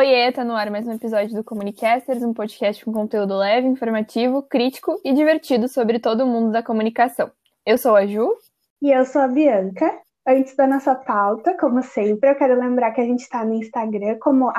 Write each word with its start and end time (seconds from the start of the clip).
Oiê, 0.00 0.32
tá 0.32 0.42
no 0.42 0.56
ar 0.56 0.70
mais 0.70 0.88
um 0.88 0.92
episódio 0.92 1.36
do 1.36 1.44
Comunicasters, 1.44 2.22
um 2.22 2.32
podcast 2.32 2.82
com 2.82 2.90
conteúdo 2.90 3.36
leve, 3.36 3.66
informativo, 3.66 4.42
crítico 4.42 4.98
e 5.04 5.12
divertido 5.12 5.68
sobre 5.68 5.98
todo 5.98 6.24
o 6.24 6.26
mundo 6.26 6.50
da 6.50 6.62
comunicação. 6.62 7.30
Eu 7.66 7.76
sou 7.76 7.94
a 7.94 8.06
Ju. 8.06 8.34
E 8.80 8.90
eu 8.90 9.04
sou 9.04 9.20
a 9.20 9.28
Bianca. 9.28 9.92
Antes 10.26 10.56
da 10.56 10.66
nossa 10.66 10.94
pauta, 10.94 11.54
como 11.58 11.82
sempre, 11.82 12.30
eu 12.30 12.34
quero 12.34 12.58
lembrar 12.58 12.92
que 12.92 13.02
a 13.02 13.04
gente 13.04 13.20
está 13.20 13.44
no 13.44 13.52
Instagram 13.52 14.16
como 14.22 14.50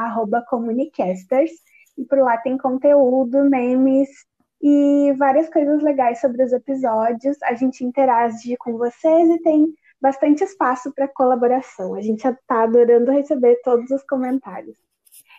comunicasters 0.47 1.49
e 1.97 2.05
por 2.05 2.19
lá 2.19 2.37
tem 2.37 2.55
conteúdo, 2.55 3.43
memes 3.49 4.09
e 4.61 5.11
várias 5.17 5.49
coisas 5.49 5.81
legais 5.81 6.21
sobre 6.21 6.43
os 6.43 6.53
episódios. 6.53 7.41
A 7.41 7.55
gente 7.55 7.83
interage 7.83 8.55
com 8.57 8.77
vocês 8.77 9.27
e 9.27 9.41
tem 9.41 9.73
bastante 9.99 10.43
espaço 10.43 10.93
para 10.93 11.07
colaboração. 11.07 11.95
A 11.95 12.01
gente 12.01 12.27
está 12.27 12.61
adorando 12.61 13.09
receber 13.09 13.59
todos 13.63 13.89
os 13.89 14.03
comentários. 14.03 14.77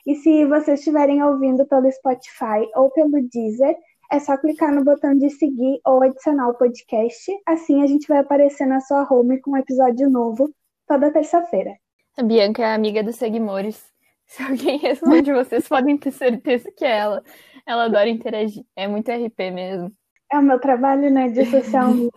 E 0.06 0.16
se 0.16 0.44
vocês 0.46 0.80
estiverem 0.80 1.22
ouvindo 1.22 1.66
pelo 1.66 1.90
Spotify 1.90 2.68
ou 2.74 2.90
pelo 2.90 3.22
Deezer, 3.28 3.76
é 4.10 4.18
só 4.18 4.36
clicar 4.36 4.74
no 4.74 4.84
botão 4.84 5.16
de 5.16 5.30
seguir 5.30 5.80
ou 5.86 6.02
adicionar 6.02 6.48
o 6.48 6.54
podcast. 6.54 7.32
Assim 7.46 7.82
a 7.82 7.86
gente 7.86 8.08
vai 8.08 8.18
aparecer 8.18 8.66
na 8.66 8.80
sua 8.80 9.06
home 9.10 9.40
com 9.40 9.52
um 9.52 9.56
episódio 9.56 10.10
novo 10.10 10.52
toda 10.86 11.12
terça-feira. 11.12 11.76
A 12.18 12.22
Bianca 12.22 12.62
é 12.62 12.74
amiga 12.74 13.02
dos 13.02 13.16
seguidores. 13.16 13.82
Se 14.26 14.42
alguém 14.42 14.78
responde, 14.78 15.32
vocês 15.32 15.68
podem 15.68 15.96
ter 15.96 16.10
certeza 16.10 16.70
que 16.76 16.84
é 16.84 16.98
ela. 16.98 17.22
Ela 17.66 17.84
adora 17.84 18.08
interagir. 18.08 18.64
É 18.76 18.88
muito 18.88 19.10
RP 19.10 19.50
mesmo. 19.52 19.92
É 20.30 20.38
o 20.38 20.42
meu 20.42 20.58
trabalho, 20.58 21.10
né, 21.10 21.28
de 21.28 21.44
social 21.46 21.88
media. 21.88 22.10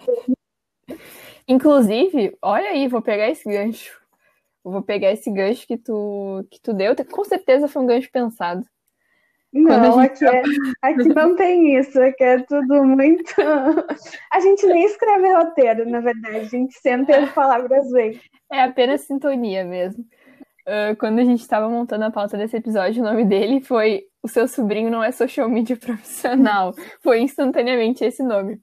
Inclusive, 1.48 2.36
olha 2.42 2.70
aí, 2.70 2.88
vou 2.88 3.02
pegar 3.02 3.30
esse 3.30 3.48
gancho. 3.48 4.02
Vou 4.72 4.82
pegar 4.82 5.12
esse 5.12 5.32
gancho 5.32 5.68
que 5.68 5.78
tu, 5.78 6.46
que 6.50 6.60
tu 6.62 6.74
deu. 6.74 6.96
Com 7.12 7.24
certeza 7.24 7.68
foi 7.68 7.82
um 7.82 7.86
gancho 7.86 8.10
pensado. 8.12 8.66
Não, 9.54 10.00
aqui, 10.00 10.26
é, 10.26 10.44
aqui 10.82 11.08
não 11.08 11.34
tem 11.34 11.80
isso, 11.80 11.98
aqui 12.02 12.24
é 12.24 12.40
tudo 12.44 12.84
muito. 12.84 13.34
A 14.34 14.40
gente 14.42 14.66
nem 14.66 14.84
escreve 14.84 15.34
roteiro, 15.34 15.90
na 15.90 16.02
verdade, 16.02 16.36
a 16.36 16.44
gente 16.44 16.78
senta 16.78 17.14
e 17.14 17.16
as 17.16 17.32
palavras 17.32 17.90
vêm. 17.90 18.20
É 18.52 18.64
apenas 18.64 19.02
sintonia 19.02 19.64
mesmo. 19.64 20.04
Uh, 20.68 20.96
quando 21.00 21.20
a 21.20 21.24
gente 21.24 21.40
estava 21.40 21.70
montando 21.70 22.04
a 22.04 22.12
pauta 22.12 22.38
desse 22.38 22.58
episódio, 22.58 23.02
o 23.02 23.06
nome 23.06 23.24
dele 23.24 23.62
foi 23.62 24.04
O 24.22 24.28
Seu 24.28 24.46
Sobrinho 24.46 24.90
Não 24.90 25.02
é 25.02 25.12
Social 25.12 25.48
Media 25.48 25.78
Profissional. 25.78 26.74
foi 27.02 27.22
instantaneamente 27.22 28.04
esse 28.04 28.24
nome. 28.24 28.60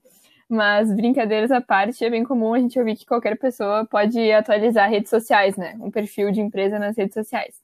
Mas, 0.53 0.93
brincadeiras 0.93 1.51
à 1.51 1.63
parte, 1.63 2.05
é 2.05 2.11
bem 2.11 2.25
comum 2.25 2.53
a 2.53 2.59
gente 2.59 2.79
ouvir 2.79 2.95
que 2.95 3.07
qualquer 3.07 3.39
pessoa 3.39 3.87
pode 3.87 4.31
atualizar 4.31 4.91
redes 4.91 5.09
sociais, 5.09 5.57
né? 5.57 5.79
Um 5.81 5.91
perfil 5.91 6.31
de 6.31 6.43
empresa 6.43 6.79
nas 6.79 6.95
redes 6.95 7.15
sociais. 7.15 7.55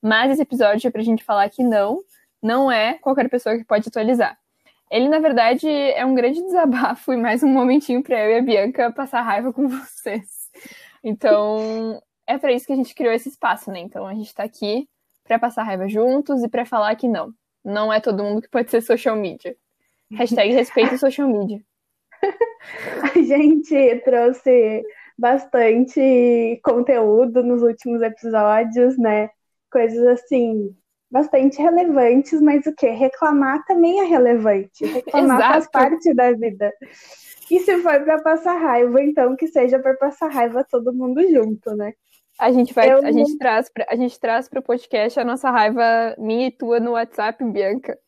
Mas 0.00 0.30
esse 0.30 0.40
episódio 0.40 0.88
é 0.88 0.90
pra 0.90 1.02
gente 1.02 1.22
falar 1.22 1.50
que 1.50 1.62
não, 1.62 2.02
não 2.42 2.72
é 2.72 2.94
qualquer 2.94 3.28
pessoa 3.28 3.58
que 3.58 3.64
pode 3.64 3.86
atualizar. 3.86 4.38
Ele, 4.90 5.06
na 5.06 5.18
verdade, 5.18 5.68
é 5.68 6.02
um 6.06 6.14
grande 6.14 6.40
desabafo 6.42 7.12
e 7.12 7.16
mais 7.18 7.42
um 7.42 7.48
momentinho 7.48 8.02
para 8.02 8.18
eu 8.18 8.30
e 8.30 8.38
a 8.38 8.42
Bianca 8.42 8.90
passar 8.90 9.20
raiva 9.20 9.52
com 9.52 9.68
vocês. 9.68 10.48
Então, 11.04 12.02
é 12.26 12.38
para 12.38 12.52
isso 12.52 12.66
que 12.66 12.72
a 12.72 12.76
gente 12.76 12.94
criou 12.94 13.12
esse 13.12 13.28
espaço, 13.28 13.70
né? 13.70 13.80
Então, 13.80 14.06
a 14.06 14.14
gente 14.14 14.28
está 14.28 14.44
aqui 14.44 14.88
para 15.24 15.38
passar 15.38 15.64
raiva 15.64 15.86
juntos 15.90 16.42
e 16.42 16.48
para 16.48 16.64
falar 16.64 16.96
que 16.96 17.06
não, 17.06 17.34
não 17.62 17.92
é 17.92 18.00
todo 18.00 18.24
mundo 18.24 18.40
que 18.40 18.48
pode 18.48 18.70
ser 18.70 18.80
social 18.80 19.14
media. 19.14 19.54
Hashtag 20.10 20.54
respeito 20.54 20.96
social 20.96 21.28
media. 21.28 21.62
A 23.02 23.18
gente 23.22 24.00
trouxe 24.04 24.82
bastante 25.18 26.60
conteúdo 26.64 27.42
nos 27.42 27.62
últimos 27.62 28.00
episódios, 28.02 28.96
né? 28.98 29.30
Coisas 29.70 30.06
assim, 30.06 30.74
bastante 31.10 31.60
relevantes, 31.60 32.40
mas 32.40 32.66
o 32.66 32.74
que? 32.74 32.88
Reclamar 32.88 33.64
também 33.66 34.00
é 34.00 34.04
relevante. 34.04 34.84
Reclamar 34.84 35.38
Exato. 35.38 35.52
faz 35.52 35.70
parte 35.70 36.14
da 36.14 36.32
vida. 36.32 36.72
E 37.50 37.58
se 37.60 37.78
for 37.78 38.00
para 38.02 38.22
passar 38.22 38.54
raiva, 38.54 39.02
então 39.02 39.36
que 39.36 39.48
seja 39.48 39.78
para 39.78 39.94
passar 39.94 40.28
raiva 40.28 40.64
todo 40.64 40.94
mundo 40.94 41.20
junto, 41.28 41.74
né? 41.76 41.92
A 42.38 42.52
gente 42.52 42.72
vai, 42.72 42.90
Eu... 42.90 43.04
a 43.04 43.12
gente 43.12 43.36
traz, 43.36 43.68
pra, 43.68 43.84
a 43.88 43.96
gente 43.96 44.18
traz 44.18 44.48
para 44.48 44.60
o 44.60 44.62
podcast 44.62 45.20
a 45.20 45.24
nossa 45.24 45.50
raiva 45.50 46.14
minha 46.16 46.46
e 46.46 46.50
tua 46.50 46.80
no 46.80 46.92
WhatsApp, 46.92 47.44
Bianca. 47.44 47.98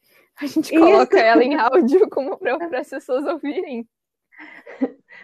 A 0.41 0.47
gente 0.47 0.73
coloca 0.77 1.17
Isso. 1.17 1.27
ela 1.27 1.45
em 1.45 1.55
áudio 1.55 2.09
como 2.09 2.39
para 2.39 2.81
as 2.81 2.89
pessoas 2.89 3.27
ouvirem. 3.27 3.87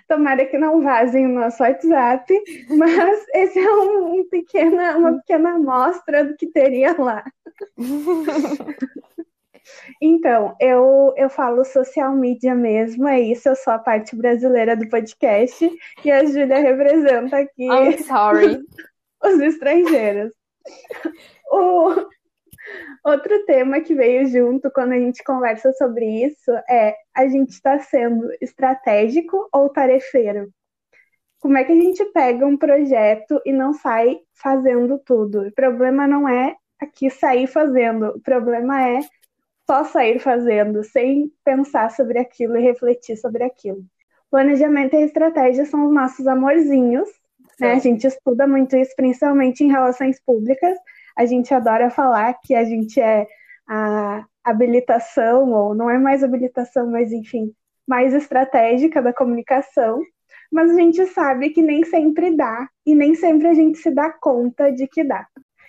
Tomara 0.09 0.47
que 0.47 0.57
não 0.57 0.83
vazem 0.83 1.27
o 1.27 1.35
nosso 1.41 1.63
WhatsApp, 1.63 2.33
mas 2.71 3.27
esse 3.35 3.59
é 3.59 3.71
um, 3.71 4.21
um 4.21 4.29
pequena, 4.29 4.97
uma 4.97 5.19
pequena 5.19 5.55
amostra 5.55 6.25
do 6.25 6.37
que 6.37 6.47
teria 6.47 6.95
lá. 6.99 7.25
Então, 10.01 10.57
eu, 10.61 11.13
eu 11.17 11.29
falo 11.29 11.65
social 11.65 12.15
media 12.15 12.55
mesmo, 12.55 13.07
é 13.07 13.21
isso, 13.21 13.49
eu 13.49 13.57
sou 13.57 13.73
a 13.73 13.79
parte 13.79 14.17
brasileira 14.17 14.77
do 14.77 14.89
podcast 14.89 15.71
e 16.05 16.11
a 16.11 16.25
Júlia 16.25 16.59
representa 16.59 17.37
aqui 17.39 17.67
I'm 17.67 17.99
sorry. 18.05 18.61
os 19.23 19.41
estrangeiros. 19.41 20.33
O, 21.51 21.95
Outro 23.05 23.45
tema 23.45 23.81
que 23.81 23.95
veio 23.95 24.27
junto 24.27 24.71
quando 24.71 24.93
a 24.93 24.99
gente 24.99 25.23
conversa 25.25 25.73
sobre 25.75 26.05
isso 26.25 26.51
é 26.69 26.95
a 27.15 27.27
gente 27.27 27.51
está 27.51 27.79
sendo 27.79 28.29
estratégico 28.41 29.49
ou 29.53 29.69
tarefeiro? 29.69 30.53
Como 31.41 31.57
é 31.57 31.65
que 31.65 31.73
a 31.73 31.81
gente 31.81 32.05
pega 32.07 32.45
um 32.45 32.57
projeto 32.57 33.41
e 33.47 33.53
não 33.53 33.73
sai 33.73 34.19
fazendo 34.35 34.99
tudo? 34.99 35.47
O 35.47 35.55
problema 35.55 36.07
não 36.07 36.29
é 36.29 36.57
aqui 36.81 37.09
sair 37.11 37.47
fazendo, 37.47 38.09
o 38.09 38.21
problema 38.21 38.89
é 38.89 39.01
só 39.67 39.85
sair 39.85 40.19
fazendo, 40.19 40.83
sem 40.83 41.33
pensar 41.45 41.91
sobre 41.91 42.19
aquilo 42.19 42.57
e 42.57 42.63
refletir 42.63 43.17
sobre 43.17 43.45
aquilo. 43.45 43.85
Planejamento 44.31 44.95
e 44.95 45.03
estratégia 45.03 45.65
são 45.65 45.87
os 45.87 45.95
nossos 45.95 46.27
amorzinhos, 46.27 47.09
né? 47.61 47.73
A 47.73 47.79
gente 47.79 48.07
estuda 48.07 48.47
muito 48.47 48.77
isso, 48.77 48.95
principalmente 48.97 49.65
em 49.65 49.71
relações 49.71 50.21
públicas, 50.25 50.79
a 51.19 51.27
gente 51.27 51.53
adora 51.53 51.91
falar 51.91 52.33
que 52.45 52.55
a 52.55 52.65
gente 52.65 53.01
é 53.01 53.27
a 53.69 54.25
habilitação, 54.45 55.53
ou 55.53 55.75
não 55.75 55.91
é 55.91 55.99
mais 55.99 56.23
habilitação, 56.23 56.89
mas 56.89 57.13
enfim, 57.13 57.53
mais 57.87 58.15
estratégica 58.15 59.03
da 59.03 59.13
comunicação, 59.13 60.01
mas 60.51 60.71
a 60.71 60.75
gente 60.75 61.05
sabe 61.07 61.51
que 61.51 61.61
nem 61.61 61.85
sempre 61.85 62.37
dá, 62.37 62.69
e 62.87 62.95
nem 62.95 63.17
sempre 63.17 63.49
a 63.49 63.55
gente 63.55 63.79
se 63.79 63.91
dá 63.91 64.11
conta 64.11 64.71
de 64.71 64.87
que 64.87 65.03
dá. 65.03 65.27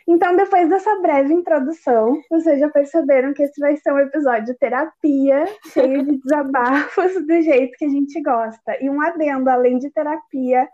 Então, 0.07 0.35
depois 0.35 0.69
dessa 0.69 0.99
breve 1.01 1.33
introdução, 1.33 2.19
vocês 2.29 2.59
já 2.59 2.69
perceberam 2.69 3.33
que 3.33 3.43
esse 3.43 3.59
vai 3.59 3.75
ser 3.77 3.91
um 3.91 3.99
episódio 3.99 4.45
de 4.45 4.57
terapia, 4.57 5.45
cheio 5.73 6.03
de 6.03 6.17
desabafos 6.23 7.13
do 7.25 7.41
jeito 7.41 7.77
que 7.77 7.85
a 7.85 7.89
gente 7.89 8.21
gosta. 8.21 8.77
E 8.81 8.89
um 8.89 9.01
adendo, 9.01 9.49
além 9.49 9.77
de 9.77 9.91
terapia, 9.91 10.67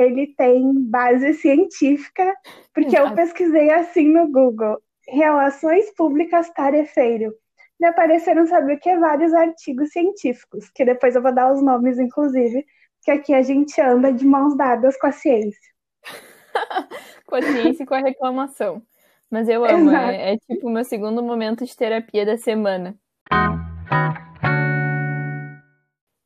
ele 0.00 0.34
tem 0.36 0.72
base 0.88 1.34
científica, 1.34 2.34
porque 2.74 2.96
eu 2.96 3.14
pesquisei 3.14 3.70
assim 3.70 4.08
no 4.08 4.30
Google, 4.30 4.78
relações 5.08 5.92
públicas 5.96 6.50
tarefeiro. 6.50 7.32
Me 7.80 7.86
apareceram, 7.86 8.46
sabe 8.46 8.74
o 8.74 8.78
que? 8.78 8.96
Vários 8.96 9.32
artigos 9.32 9.90
científicos, 9.90 10.68
que 10.70 10.84
depois 10.84 11.14
eu 11.14 11.22
vou 11.22 11.34
dar 11.34 11.52
os 11.52 11.62
nomes, 11.62 11.98
inclusive, 11.98 12.64
que 13.02 13.10
aqui 13.10 13.32
a 13.32 13.42
gente 13.42 13.80
anda 13.80 14.12
de 14.12 14.26
mãos 14.26 14.56
dadas 14.56 14.98
com 14.98 15.06
a 15.06 15.12
ciência. 15.12 15.72
com 17.26 17.36
a 17.36 17.42
ciência 17.42 17.82
e 17.82 17.86
com 17.86 17.94
a 17.94 18.00
reclamação. 18.00 18.82
Mas 19.30 19.48
eu 19.48 19.64
amo, 19.64 19.90
é, 19.90 20.34
é 20.34 20.36
tipo 20.38 20.68
o 20.68 20.70
meu 20.70 20.84
segundo 20.84 21.22
momento 21.22 21.64
de 21.64 21.76
terapia 21.76 22.24
da 22.24 22.36
semana. 22.36 22.98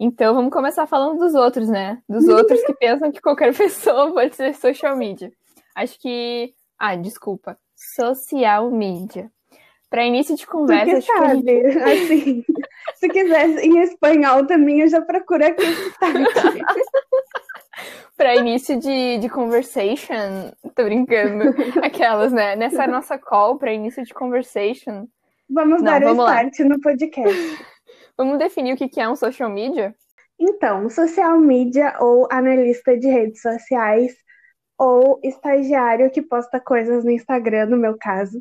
Então 0.05 0.35
vamos 0.35 0.53
começar 0.53 0.85
falando 0.85 1.21
dos 1.21 1.33
outros, 1.33 1.69
né? 1.69 2.03
Dos 2.09 2.27
outros 2.27 2.61
que 2.65 2.75
pensam 2.75 3.13
que 3.13 3.21
qualquer 3.21 3.55
pessoa 3.57 4.13
pode 4.13 4.35
ser 4.35 4.53
social 4.53 4.97
media. 4.97 5.33
Acho 5.77 5.97
que. 6.01 6.53
Ah, 6.77 6.97
desculpa. 6.97 7.57
Social 7.77 8.69
media. 8.69 9.31
Para 9.89 10.05
início 10.05 10.35
de 10.35 10.45
conversa, 10.45 10.97
acho 10.97 11.07
sabe, 11.07 11.45
que 11.45 11.71
gente... 11.71 11.79
assim, 11.79 12.45
se 12.97 13.09
quiser 13.11 13.49
em 13.65 13.79
espanhol 13.79 14.45
também, 14.45 14.81
eu 14.81 14.89
já 14.89 15.01
procuro 15.01 15.47
aqui. 15.47 15.67
para 18.17 18.35
início 18.35 18.81
de, 18.81 19.19
de 19.19 19.29
conversation, 19.29 20.51
tô 20.75 20.83
brincando, 20.83 21.55
aquelas, 21.81 22.33
né? 22.33 22.57
Nessa 22.57 22.89
nossa 22.89 23.17
call, 23.19 23.57
para 23.57 23.73
início 23.73 24.05
de 24.05 24.13
conversation. 24.13 25.07
Vamos 25.49 25.81
Não, 25.81 25.85
dar 25.85 26.01
vamos 26.01 26.25
o 26.25 26.27
start 26.27 26.59
lá. 26.59 26.67
no 26.67 26.81
podcast. 26.81 27.72
Vamos 28.23 28.39
definir 28.39 28.73
o 28.73 28.77
que 28.77 29.01
é 29.01 29.09
um 29.09 29.17
social 29.17 29.51
media? 29.51 29.93
Então, 30.39 30.89
social 30.89 31.41
media 31.41 31.97
ou 31.99 32.29
analista 32.31 32.97
de 32.97 33.09
redes 33.09 33.43
sociais 33.43 34.15
ou 34.79 35.19
estagiário 35.25 36.09
que 36.09 36.23
posta 36.23 36.61
coisas 36.61 37.05
no 37.05 37.11
Instagram, 37.11 37.67
no 37.67 37.77
meu 37.77 37.99
caso, 37.99 38.41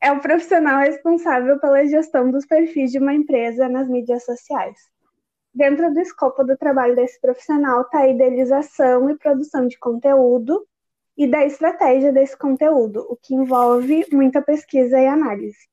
é 0.00 0.10
o 0.10 0.20
profissional 0.20 0.80
responsável 0.80 1.60
pela 1.60 1.86
gestão 1.86 2.30
dos 2.30 2.46
perfis 2.46 2.90
de 2.92 2.98
uma 2.98 3.12
empresa 3.12 3.68
nas 3.68 3.90
mídias 3.90 4.24
sociais. 4.24 4.78
Dentro 5.52 5.92
do 5.92 6.00
escopo 6.00 6.42
do 6.42 6.56
trabalho 6.56 6.96
desse 6.96 7.20
profissional 7.20 7.82
está 7.82 7.98
a 7.98 8.08
idealização 8.08 9.10
e 9.10 9.18
produção 9.18 9.66
de 9.66 9.78
conteúdo 9.78 10.66
e 11.14 11.26
da 11.26 11.44
estratégia 11.44 12.10
desse 12.10 12.38
conteúdo, 12.38 13.04
o 13.06 13.18
que 13.22 13.34
envolve 13.34 14.06
muita 14.10 14.40
pesquisa 14.40 14.98
e 14.98 15.06
análise. 15.06 15.69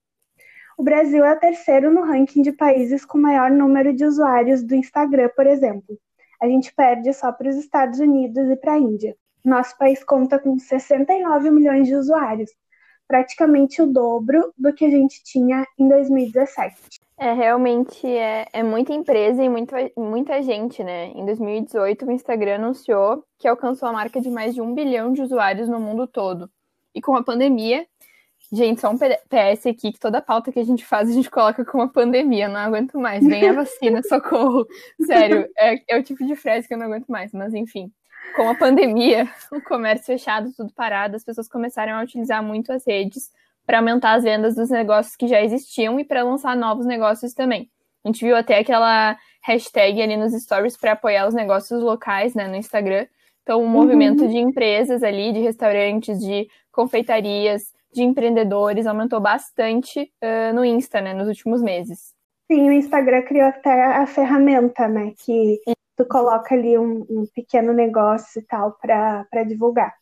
O 0.78 0.84
Brasil 0.84 1.26
é 1.26 1.34
o 1.34 1.40
terceiro 1.40 1.92
no 1.92 2.04
ranking 2.04 2.44
de 2.44 2.52
países 2.52 3.04
com 3.04 3.18
maior 3.18 3.50
número 3.50 3.92
de 3.92 4.06
usuários 4.06 4.62
do 4.62 4.76
Instagram, 4.76 5.28
por 5.36 5.48
exemplo. 5.48 5.98
A 6.40 6.48
gente 6.48 6.72
perde 6.72 7.12
só 7.14 7.32
para 7.32 7.50
os 7.50 7.56
Estados 7.56 8.00
Unidos 8.00 8.48
e 8.48 8.56
para 8.56 8.74
a 8.74 8.78
Índia. 8.78 9.18
Nosso 9.44 9.76
país 9.76 10.04
conta 10.04 10.38
com 10.38 10.60
69 10.60 11.50
milhões 11.50 11.88
de 11.88 11.96
usuários, 11.96 12.52
praticamente 13.08 13.82
o 13.82 13.88
dobro 13.88 14.54
do 14.56 14.72
que 14.72 14.86
a 14.86 14.90
gente 14.92 15.24
tinha 15.24 15.66
em 15.80 15.90
2017. 15.90 16.76
É, 17.18 17.34
realmente 17.34 18.06
é, 18.06 18.46
é 18.54 18.62
muita 18.62 18.94
empresa 18.94 19.44
e 19.44 19.50
muita, 19.50 19.78
muita 19.98 20.44
gente, 20.44 20.84
né? 20.84 21.06
Em 21.16 21.26
2018, 21.26 22.06
o 22.06 22.12
Instagram 22.12 22.56
anunciou 22.56 23.24
que 23.40 23.48
alcançou 23.48 23.90
a 23.90 23.94
marca 23.94 24.22
de 24.22 24.30
mais 24.30 24.54
de 24.54 24.62
um 24.62 24.76
bilhão 24.76 25.12
de 25.12 25.24
usuários 25.24 25.68
no 25.68 25.80
mundo 25.80 26.06
todo. 26.06 26.48
E 26.94 27.02
com 27.02 27.16
a 27.16 27.24
pandemia, 27.24 27.88
gente, 28.52 28.82
só 28.82 28.90
um 28.90 28.98
PS 28.98 29.66
aqui, 29.68 29.92
que 29.92 30.00
toda 30.00 30.22
pauta 30.22 30.52
que 30.52 30.60
a 30.60 30.66
gente 30.66 30.86
faz, 30.86 31.10
a 31.10 31.14
gente 31.14 31.30
coloca 31.30 31.66
com 31.66 31.82
a 31.82 31.88
pandemia, 31.88 32.48
não 32.48 32.60
aguento 32.60 32.98
mais. 33.00 33.26
Vem 33.26 33.50
a 33.50 33.54
vacina, 33.54 34.02
socorro. 34.08 34.66
Sério, 35.06 35.48
é, 35.58 35.96
é 35.96 36.00
o 36.00 36.04
tipo 36.04 36.26
de 36.26 36.36
frase 36.36 36.68
que 36.68 36.74
eu 36.74 36.78
não 36.78 36.86
aguento 36.86 37.08
mais, 37.08 37.32
mas 37.32 37.54
enfim 37.54 37.92
com 38.36 38.50
a 38.50 38.56
pandemia, 38.56 39.30
o 39.52 39.62
comércio 39.62 40.06
fechado, 40.06 40.52
tudo 40.56 40.72
parado, 40.74 41.16
as 41.16 41.24
pessoas 41.24 41.48
começaram 41.48 41.94
a 41.94 42.04
utilizar 42.04 42.44
muito 42.44 42.72
as 42.72 42.86
redes 42.86 43.32
para 43.66 43.80
aumentar 43.80 44.14
as 44.14 44.24
vendas 44.24 44.56
dos 44.56 44.70
negócios 44.70 45.16
que 45.16 45.28
já 45.28 45.42
existiam 45.42 46.00
e 46.00 46.06
para 46.06 46.24
lançar 46.24 46.56
novos 46.56 46.86
negócios 46.86 47.34
também. 47.34 47.70
A 48.04 48.08
gente 48.08 48.24
viu 48.24 48.36
até 48.36 48.60
aquela 48.60 49.18
hashtag 49.44 50.02
ali 50.02 50.16
nos 50.16 50.34
stories 50.34 50.78
para 50.78 50.94
apoiar 50.94 51.28
os 51.28 51.34
negócios 51.34 51.82
locais, 51.82 52.34
né, 52.34 52.48
no 52.48 52.56
Instagram. 52.56 53.06
Então, 53.44 53.62
um 53.62 53.68
movimento 53.68 54.24
uhum. 54.24 54.30
de 54.30 54.38
empresas 54.38 55.04
ali, 55.04 55.34
de 55.34 55.40
restaurantes, 55.40 56.20
de 56.20 56.48
confeitarias, 56.72 57.74
de 57.98 58.04
empreendedores 58.04 58.86
aumentou 58.86 59.20
bastante 59.20 60.12
uh, 60.24 60.54
no 60.54 60.64
Insta, 60.64 61.02
né, 61.02 61.16
nos 61.16 61.28
últimos 61.28 61.64
meses. 61.64 62.14
Sim, 62.50 62.70
o 62.70 62.72
Instagram 62.72 63.24
criou 63.24 63.48
até 63.48 63.86
a 63.86 64.06
ferramenta, 64.06 64.88
né, 64.88 65.14
que 65.18 65.60
tu 65.96 66.06
coloca 66.06 66.54
ali 66.54 66.78
um, 66.78 67.06
um 67.10 67.26
pequeno 67.34 67.74
negócio 67.74 68.40
e 68.40 68.46
tal 68.46 68.78
para 68.80 69.44
divulgar. 69.48 69.94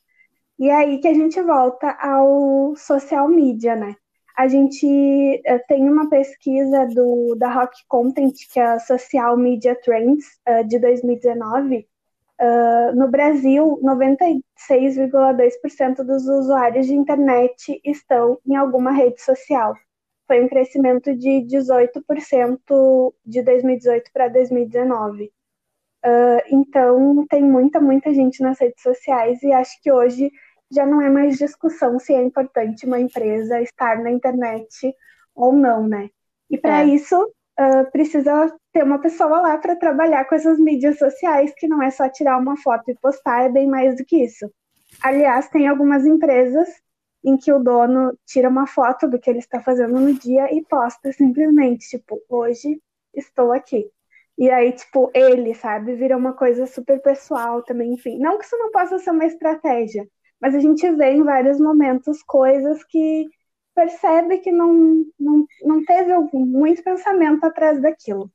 E 0.59 0.69
é 0.69 0.75
aí 0.75 0.99
que 0.99 1.07
a 1.07 1.13
gente 1.13 1.41
volta 1.41 1.89
ao 1.91 2.75
social 2.75 3.27
media, 3.29 3.75
né? 3.75 3.95
A 4.37 4.47
gente 4.49 4.85
tem 5.67 5.89
uma 5.89 6.09
pesquisa 6.09 6.85
do, 6.87 7.35
da 7.35 7.49
Rock 7.49 7.77
Content, 7.87 8.33
que 8.51 8.59
é 8.59 8.65
a 8.65 8.79
Social 8.79 9.37
Media 9.37 9.73
Trends, 9.81 10.25
uh, 10.47 10.67
de 10.67 10.77
2019. 10.77 11.87
Uh, 12.39 12.95
no 12.95 13.09
Brasil, 13.09 13.79
96,2% 13.81 16.03
dos 16.03 16.27
usuários 16.27 16.85
de 16.85 16.93
internet 16.93 17.81
estão 17.83 18.39
em 18.45 18.55
alguma 18.55 18.91
rede 18.91 19.19
social. 19.21 19.73
Foi 20.27 20.43
um 20.43 20.49
crescimento 20.49 21.15
de 21.15 21.43
18% 21.45 23.13
de 23.25 23.41
2018 23.41 24.11
para 24.11 24.27
2019. 24.27 25.31
Uh, 26.05 26.41
então, 26.51 27.25
tem 27.29 27.41
muita, 27.43 27.79
muita 27.79 28.13
gente 28.13 28.41
nas 28.41 28.59
redes 28.59 28.81
sociais 28.81 29.41
e 29.41 29.53
acho 29.53 29.81
que 29.81 29.89
hoje 29.91 30.29
já 30.71 30.85
não 30.85 31.01
é 31.01 31.09
mais 31.09 31.37
discussão 31.37 31.97
se 31.99 32.13
é 32.13 32.21
importante 32.21 32.85
uma 32.85 32.99
empresa 32.99 33.61
estar 33.61 34.03
na 34.03 34.11
internet 34.11 34.93
ou 35.33 35.53
não, 35.53 35.87
né? 35.87 36.09
E 36.49 36.57
para 36.57 36.81
é. 36.81 36.85
isso, 36.85 37.15
uh, 37.59 37.91
precisa 37.91 38.53
ter 38.71 38.83
uma 38.83 38.99
pessoa 38.99 39.41
lá 39.41 39.57
para 39.57 39.75
trabalhar 39.75 40.25
com 40.25 40.35
essas 40.35 40.59
mídias 40.59 40.97
sociais, 40.97 41.53
que 41.55 41.67
não 41.67 41.81
é 41.81 41.91
só 41.91 42.09
tirar 42.09 42.37
uma 42.37 42.57
foto 42.57 42.89
e 42.89 42.95
postar, 42.95 43.43
é 43.43 43.49
bem 43.49 43.67
mais 43.67 43.97
do 43.97 44.05
que 44.05 44.23
isso. 44.23 44.49
Aliás, 45.01 45.49
tem 45.49 45.67
algumas 45.67 46.05
empresas 46.05 46.67
em 47.23 47.37
que 47.37 47.51
o 47.51 47.59
dono 47.59 48.17
tira 48.25 48.47
uma 48.49 48.67
foto 48.67 49.07
do 49.07 49.19
que 49.19 49.29
ele 49.29 49.39
está 49.39 49.59
fazendo 49.59 49.99
no 49.99 50.13
dia 50.13 50.53
e 50.53 50.63
posta 50.63 51.11
simplesmente, 51.11 51.89
tipo, 51.89 52.21
hoje 52.29 52.79
estou 53.13 53.51
aqui. 53.51 53.89
E 54.37 54.49
aí, 54.49 54.73
tipo, 54.73 55.09
ele, 55.13 55.55
sabe, 55.55 55.95
vira 55.95 56.15
uma 56.17 56.33
coisa 56.33 56.67
super 56.67 57.01
pessoal 57.01 57.63
também, 57.63 57.93
enfim. 57.93 58.19
Não 58.19 58.37
que 58.37 58.45
isso 58.45 58.57
não 58.57 58.69
possa 58.71 58.99
ser 58.99 59.11
uma 59.11 59.25
estratégia, 59.25 60.07
mas 60.39 60.53
a 60.53 60.59
gente 60.59 60.89
vê 60.91 61.13
em 61.13 61.23
vários 61.23 61.59
momentos 61.59 62.21
coisas 62.23 62.83
que 62.83 63.25
percebe 63.75 64.39
que 64.39 64.51
não, 64.51 65.05
não, 65.19 65.45
não 65.63 65.85
teve 65.85 66.13
muito 66.33 66.81
pensamento 66.83 67.43
atrás 67.43 67.81
daquilo. 67.81 68.31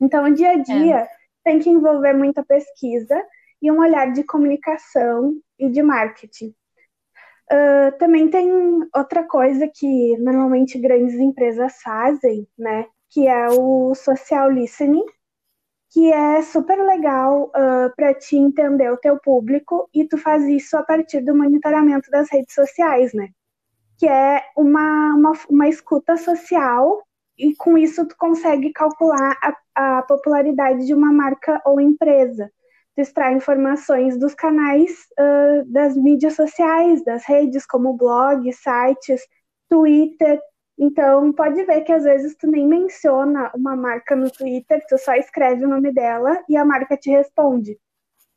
Então, 0.00 0.26
o 0.26 0.34
dia 0.34 0.50
a 0.50 0.56
dia 0.58 0.98
é. 1.00 1.08
tem 1.42 1.58
que 1.58 1.70
envolver 1.70 2.12
muita 2.12 2.44
pesquisa 2.44 3.20
e 3.60 3.72
um 3.72 3.80
olhar 3.80 4.12
de 4.12 4.22
comunicação 4.22 5.34
e 5.58 5.68
de 5.68 5.82
marketing. 5.82 6.54
Uh, 7.50 7.96
também 7.98 8.28
tem 8.28 8.50
outra 8.94 9.24
coisa 9.24 9.66
que 9.66 10.16
normalmente 10.18 10.78
grandes 10.78 11.14
empresas 11.14 11.80
fazem, 11.82 12.46
né? 12.56 12.86
Que 13.10 13.26
é 13.26 13.48
o 13.48 13.94
social 13.94 14.50
listening, 14.50 15.04
que 15.90 16.12
é 16.12 16.42
super 16.42 16.78
legal 16.84 17.44
uh, 17.46 17.50
ah, 17.54 17.92
para 17.96 18.12
te 18.12 18.36
entender 18.36 18.92
o 18.92 18.98
teu 18.98 19.18
público 19.18 19.88
e 19.94 20.06
tu 20.06 20.18
faz 20.18 20.44
isso 20.44 20.76
a 20.76 20.82
partir 20.82 21.22
do 21.22 21.34
monitoramento 21.34 22.10
das 22.10 22.30
redes 22.30 22.54
sociais, 22.54 23.14
né? 23.14 23.30
Que 23.98 24.06
é 24.06 24.42
uma, 24.56 25.14
uma, 25.14 25.32
uma 25.50 25.68
escuta 25.68 26.16
social 26.16 27.02
e 27.36 27.54
com 27.54 27.76
isso 27.76 28.06
tu 28.06 28.16
consegue 28.16 28.72
calcular 28.72 29.36
a, 29.42 29.98
a 29.98 30.02
popularidade 30.02 30.86
de 30.86 30.94
uma 30.94 31.12
marca 31.12 31.60
ou 31.64 31.80
empresa. 31.80 32.50
Tu 32.94 33.02
extrai 33.02 33.34
informações 33.34 34.18
dos 34.18 34.34
canais 34.34 34.90
uh, 35.18 35.64
das 35.72 35.96
mídias 35.96 36.34
sociais, 36.34 37.04
das 37.04 37.24
redes 37.24 37.66
como 37.66 37.96
blogs, 37.96 38.56
sites, 38.56 39.20
Twitter, 39.68 40.40
então, 40.78 41.32
pode 41.32 41.64
ver 41.64 41.80
que 41.80 41.92
às 41.92 42.04
vezes 42.04 42.36
tu 42.36 42.46
nem 42.46 42.66
menciona 42.66 43.50
uma 43.52 43.74
marca 43.74 44.14
no 44.14 44.30
Twitter, 44.30 44.80
tu 44.88 44.96
só 44.96 45.14
escreve 45.14 45.64
o 45.64 45.68
nome 45.68 45.92
dela 45.92 46.40
e 46.48 46.56
a 46.56 46.64
marca 46.64 46.96
te 46.96 47.10
responde. 47.10 47.76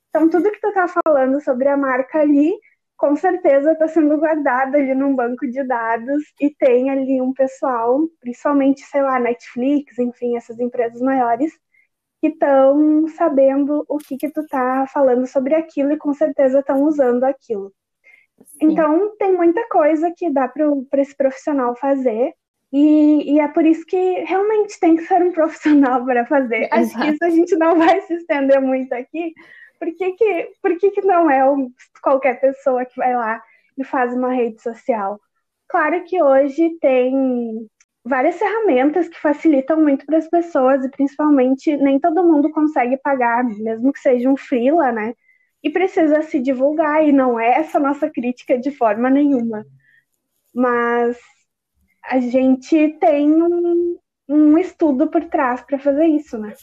Então, 0.09 0.27
tudo 0.27 0.51
que 0.51 0.59
tu 0.59 0.73
tá 0.73 0.87
falando 0.87 1.39
sobre 1.41 1.67
a 1.69 1.77
marca 1.77 2.19
ali, 2.19 2.51
com 3.01 3.15
certeza 3.15 3.71
está 3.71 3.87
sendo 3.87 4.15
guardado 4.15 4.75
ali 4.75 4.93
num 4.93 5.15
banco 5.15 5.47
de 5.47 5.63
dados 5.63 6.23
e 6.39 6.51
tem 6.51 6.91
ali 6.91 7.19
um 7.19 7.33
pessoal, 7.33 7.99
principalmente, 8.19 8.81
sei 8.81 9.01
lá, 9.01 9.19
Netflix, 9.19 9.97
enfim, 9.97 10.37
essas 10.37 10.59
empresas 10.59 11.01
maiores, 11.01 11.51
que 12.21 12.27
estão 12.27 13.07
sabendo 13.07 13.83
o 13.89 13.97
que 13.97 14.17
que 14.17 14.29
tu 14.29 14.45
tá 14.45 14.85
falando 14.93 15.25
sobre 15.25 15.55
aquilo 15.55 15.93
e 15.93 15.97
com 15.97 16.13
certeza 16.13 16.59
estão 16.59 16.83
usando 16.83 17.23
aquilo. 17.23 17.73
Então, 18.61 19.17
tem 19.17 19.35
muita 19.35 19.67
coisa 19.67 20.13
que 20.15 20.29
dá 20.29 20.47
para 20.47 21.01
esse 21.01 21.17
profissional 21.17 21.75
fazer. 21.75 22.35
E, 22.71 23.33
e, 23.33 23.39
é 23.39 23.47
por 23.47 23.65
isso 23.65 23.83
que 23.83 24.23
realmente 24.25 24.79
tem 24.79 24.95
que 24.95 25.07
ser 25.07 25.23
um 25.23 25.31
profissional 25.33 26.05
para 26.05 26.23
fazer. 26.27 26.69
Exato. 26.71 26.75
Acho 26.75 27.01
que 27.01 27.07
isso 27.07 27.25
a 27.25 27.29
gente 27.31 27.55
não 27.55 27.79
vai 27.79 27.99
se 28.01 28.13
estender 28.13 28.61
muito 28.61 28.93
aqui. 28.93 29.33
Por 29.81 29.91
que, 29.95 30.13
que, 30.13 30.51
por 30.61 30.77
que, 30.77 30.91
que 30.91 31.01
não 31.01 31.29
é 31.29 31.49
um, 31.49 31.71
qualquer 32.03 32.39
pessoa 32.39 32.85
que 32.85 32.95
vai 32.95 33.15
lá 33.15 33.41
e 33.77 33.83
faz 33.83 34.13
uma 34.13 34.31
rede 34.31 34.61
social? 34.61 35.19
Claro 35.67 36.03
que 36.03 36.21
hoje 36.21 36.77
tem 36.79 37.67
várias 38.05 38.37
ferramentas 38.37 39.09
que 39.09 39.19
facilitam 39.19 39.81
muito 39.81 40.05
para 40.05 40.19
as 40.19 40.29
pessoas 40.29 40.85
e 40.85 40.91
principalmente 40.91 41.75
nem 41.77 41.99
todo 41.99 42.23
mundo 42.23 42.51
consegue 42.51 42.97
pagar, 42.97 43.43
mesmo 43.43 43.91
que 43.91 43.99
seja 43.99 44.29
um 44.29 44.37
freela, 44.37 44.91
né? 44.91 45.15
e 45.63 45.69
precisa 45.69 46.21
se 46.23 46.39
divulgar, 46.39 47.05
e 47.07 47.11
não 47.11 47.39
é 47.39 47.59
essa 47.59 47.79
nossa 47.79 48.09
crítica 48.09 48.57
de 48.57 48.71
forma 48.71 49.09
nenhuma. 49.09 49.65
Mas 50.53 51.17
a 52.03 52.19
gente 52.19 52.97
tem 52.99 53.31
um, 53.31 53.97
um 54.27 54.57
estudo 54.57 55.09
por 55.09 55.25
trás 55.25 55.61
para 55.61 55.79
fazer 55.79 56.07
isso, 56.07 56.37
né? 56.37 56.53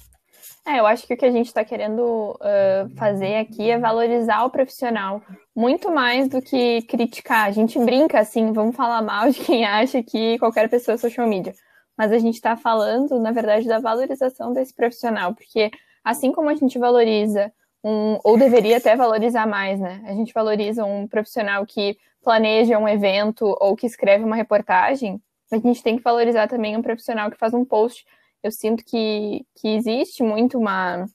É, 0.66 0.80
eu 0.80 0.86
acho 0.86 1.06
que 1.06 1.14
o 1.14 1.16
que 1.16 1.24
a 1.24 1.30
gente 1.30 1.46
está 1.46 1.64
querendo 1.64 2.02
uh, 2.02 2.88
fazer 2.96 3.36
aqui 3.36 3.70
é 3.70 3.78
valorizar 3.78 4.44
o 4.44 4.50
profissional 4.50 5.22
muito 5.56 5.90
mais 5.90 6.28
do 6.28 6.42
que 6.42 6.82
criticar. 6.82 7.46
A 7.46 7.50
gente 7.50 7.78
brinca 7.78 8.20
assim, 8.20 8.52
vamos 8.52 8.76
falar 8.76 9.00
mal 9.00 9.30
de 9.30 9.40
quem 9.40 9.64
acha 9.64 10.02
que 10.02 10.38
qualquer 10.38 10.68
pessoa 10.68 10.94
é 10.94 10.98
social 10.98 11.26
media. 11.26 11.54
Mas 11.96 12.12
a 12.12 12.18
gente 12.18 12.34
está 12.34 12.56
falando, 12.56 13.18
na 13.18 13.32
verdade, 13.32 13.66
da 13.66 13.80
valorização 13.80 14.52
desse 14.52 14.74
profissional, 14.74 15.34
porque 15.34 15.70
assim 16.04 16.32
como 16.32 16.48
a 16.50 16.54
gente 16.54 16.78
valoriza 16.78 17.52
um, 17.82 18.18
ou 18.22 18.38
deveria 18.38 18.76
até 18.76 18.94
valorizar 18.94 19.46
mais, 19.46 19.80
né? 19.80 20.02
A 20.04 20.12
gente 20.12 20.32
valoriza 20.32 20.84
um 20.84 21.08
profissional 21.08 21.64
que 21.64 21.96
planeja 22.22 22.78
um 22.78 22.88
evento 22.88 23.56
ou 23.60 23.74
que 23.74 23.86
escreve 23.86 24.24
uma 24.24 24.36
reportagem, 24.36 25.20
a 25.50 25.56
gente 25.56 25.82
tem 25.82 25.96
que 25.96 26.02
valorizar 26.02 26.46
também 26.46 26.76
um 26.76 26.82
profissional 26.82 27.30
que 27.30 27.38
faz 27.38 27.54
um 27.54 27.64
post. 27.64 28.04
Eu 28.42 28.50
sinto 28.52 28.84
que, 28.84 29.44
que 29.56 29.68
existe 29.68 30.22
muito 30.22 30.58
uma, 30.58 31.06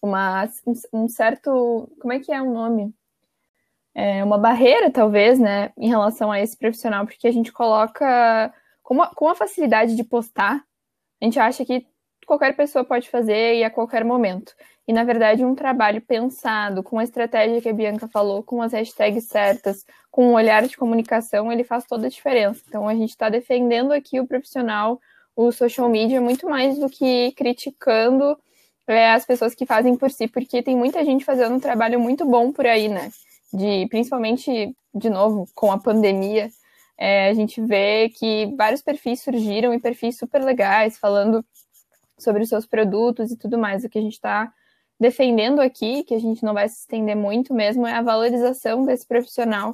uma 0.00 0.48
um 0.92 1.08
certo, 1.08 1.90
como 2.00 2.12
é 2.12 2.20
que 2.20 2.32
é 2.32 2.40
o 2.40 2.52
nome? 2.52 2.94
É 3.94 4.22
uma 4.22 4.38
barreira, 4.38 4.90
talvez, 4.90 5.38
né, 5.38 5.72
em 5.76 5.88
relação 5.88 6.30
a 6.30 6.40
esse 6.40 6.56
profissional, 6.56 7.04
porque 7.04 7.26
a 7.26 7.32
gente 7.32 7.52
coloca 7.52 8.54
com 8.82 9.02
a, 9.02 9.14
com 9.14 9.28
a 9.28 9.34
facilidade 9.34 9.96
de 9.96 10.04
postar, 10.04 10.64
a 11.20 11.24
gente 11.24 11.38
acha 11.38 11.64
que 11.64 11.86
qualquer 12.28 12.54
pessoa 12.54 12.84
pode 12.84 13.08
fazer 13.08 13.56
e 13.56 13.64
a 13.64 13.70
qualquer 13.70 14.04
momento. 14.04 14.54
E, 14.86 14.92
na 14.92 15.02
verdade, 15.02 15.44
um 15.44 15.54
trabalho 15.54 16.00
pensado, 16.00 16.82
com 16.82 16.98
a 16.98 17.04
estratégia 17.04 17.60
que 17.60 17.68
a 17.68 17.72
Bianca 17.72 18.06
falou, 18.06 18.42
com 18.42 18.62
as 18.62 18.72
hashtags 18.72 19.24
certas, 19.24 19.84
com 20.10 20.28
um 20.28 20.34
olhar 20.34 20.66
de 20.66 20.76
comunicação, 20.76 21.50
ele 21.50 21.64
faz 21.64 21.84
toda 21.84 22.06
a 22.06 22.10
diferença. 22.10 22.62
Então, 22.68 22.88
a 22.88 22.94
gente 22.94 23.10
está 23.10 23.28
defendendo 23.28 23.92
aqui 23.92 24.20
o 24.20 24.26
profissional, 24.26 25.00
o 25.38 25.52
social 25.52 25.88
media, 25.88 26.20
muito 26.20 26.48
mais 26.48 26.76
do 26.80 26.90
que 26.90 27.30
criticando 27.36 28.36
é, 28.88 29.12
as 29.12 29.24
pessoas 29.24 29.54
que 29.54 29.64
fazem 29.64 29.96
por 29.96 30.10
si, 30.10 30.26
porque 30.26 30.60
tem 30.64 30.76
muita 30.76 31.04
gente 31.04 31.24
fazendo 31.24 31.54
um 31.54 31.60
trabalho 31.60 32.00
muito 32.00 32.24
bom 32.24 32.50
por 32.50 32.66
aí, 32.66 32.88
né? 32.88 33.12
De, 33.52 33.86
principalmente, 33.88 34.74
de 34.92 35.08
novo, 35.08 35.48
com 35.54 35.70
a 35.70 35.78
pandemia, 35.78 36.50
é, 36.98 37.28
a 37.28 37.34
gente 37.34 37.60
vê 37.60 38.08
que 38.08 38.52
vários 38.56 38.82
perfis 38.82 39.22
surgiram 39.22 39.72
e 39.72 39.78
perfis 39.78 40.18
super 40.18 40.42
legais, 40.42 40.98
falando 40.98 41.44
sobre 42.18 42.42
os 42.42 42.48
seus 42.48 42.66
produtos 42.66 43.30
e 43.30 43.36
tudo 43.36 43.56
mais. 43.56 43.84
O 43.84 43.88
que 43.88 43.98
a 44.00 44.02
gente 44.02 44.14
está 44.14 44.52
defendendo 44.98 45.60
aqui, 45.60 46.02
que 46.02 46.16
a 46.16 46.20
gente 46.20 46.42
não 46.42 46.52
vai 46.52 46.68
se 46.68 46.80
estender 46.80 47.14
muito 47.14 47.54
mesmo, 47.54 47.86
é 47.86 47.92
a 47.92 48.02
valorização 48.02 48.84
desse 48.84 49.06
profissional 49.06 49.72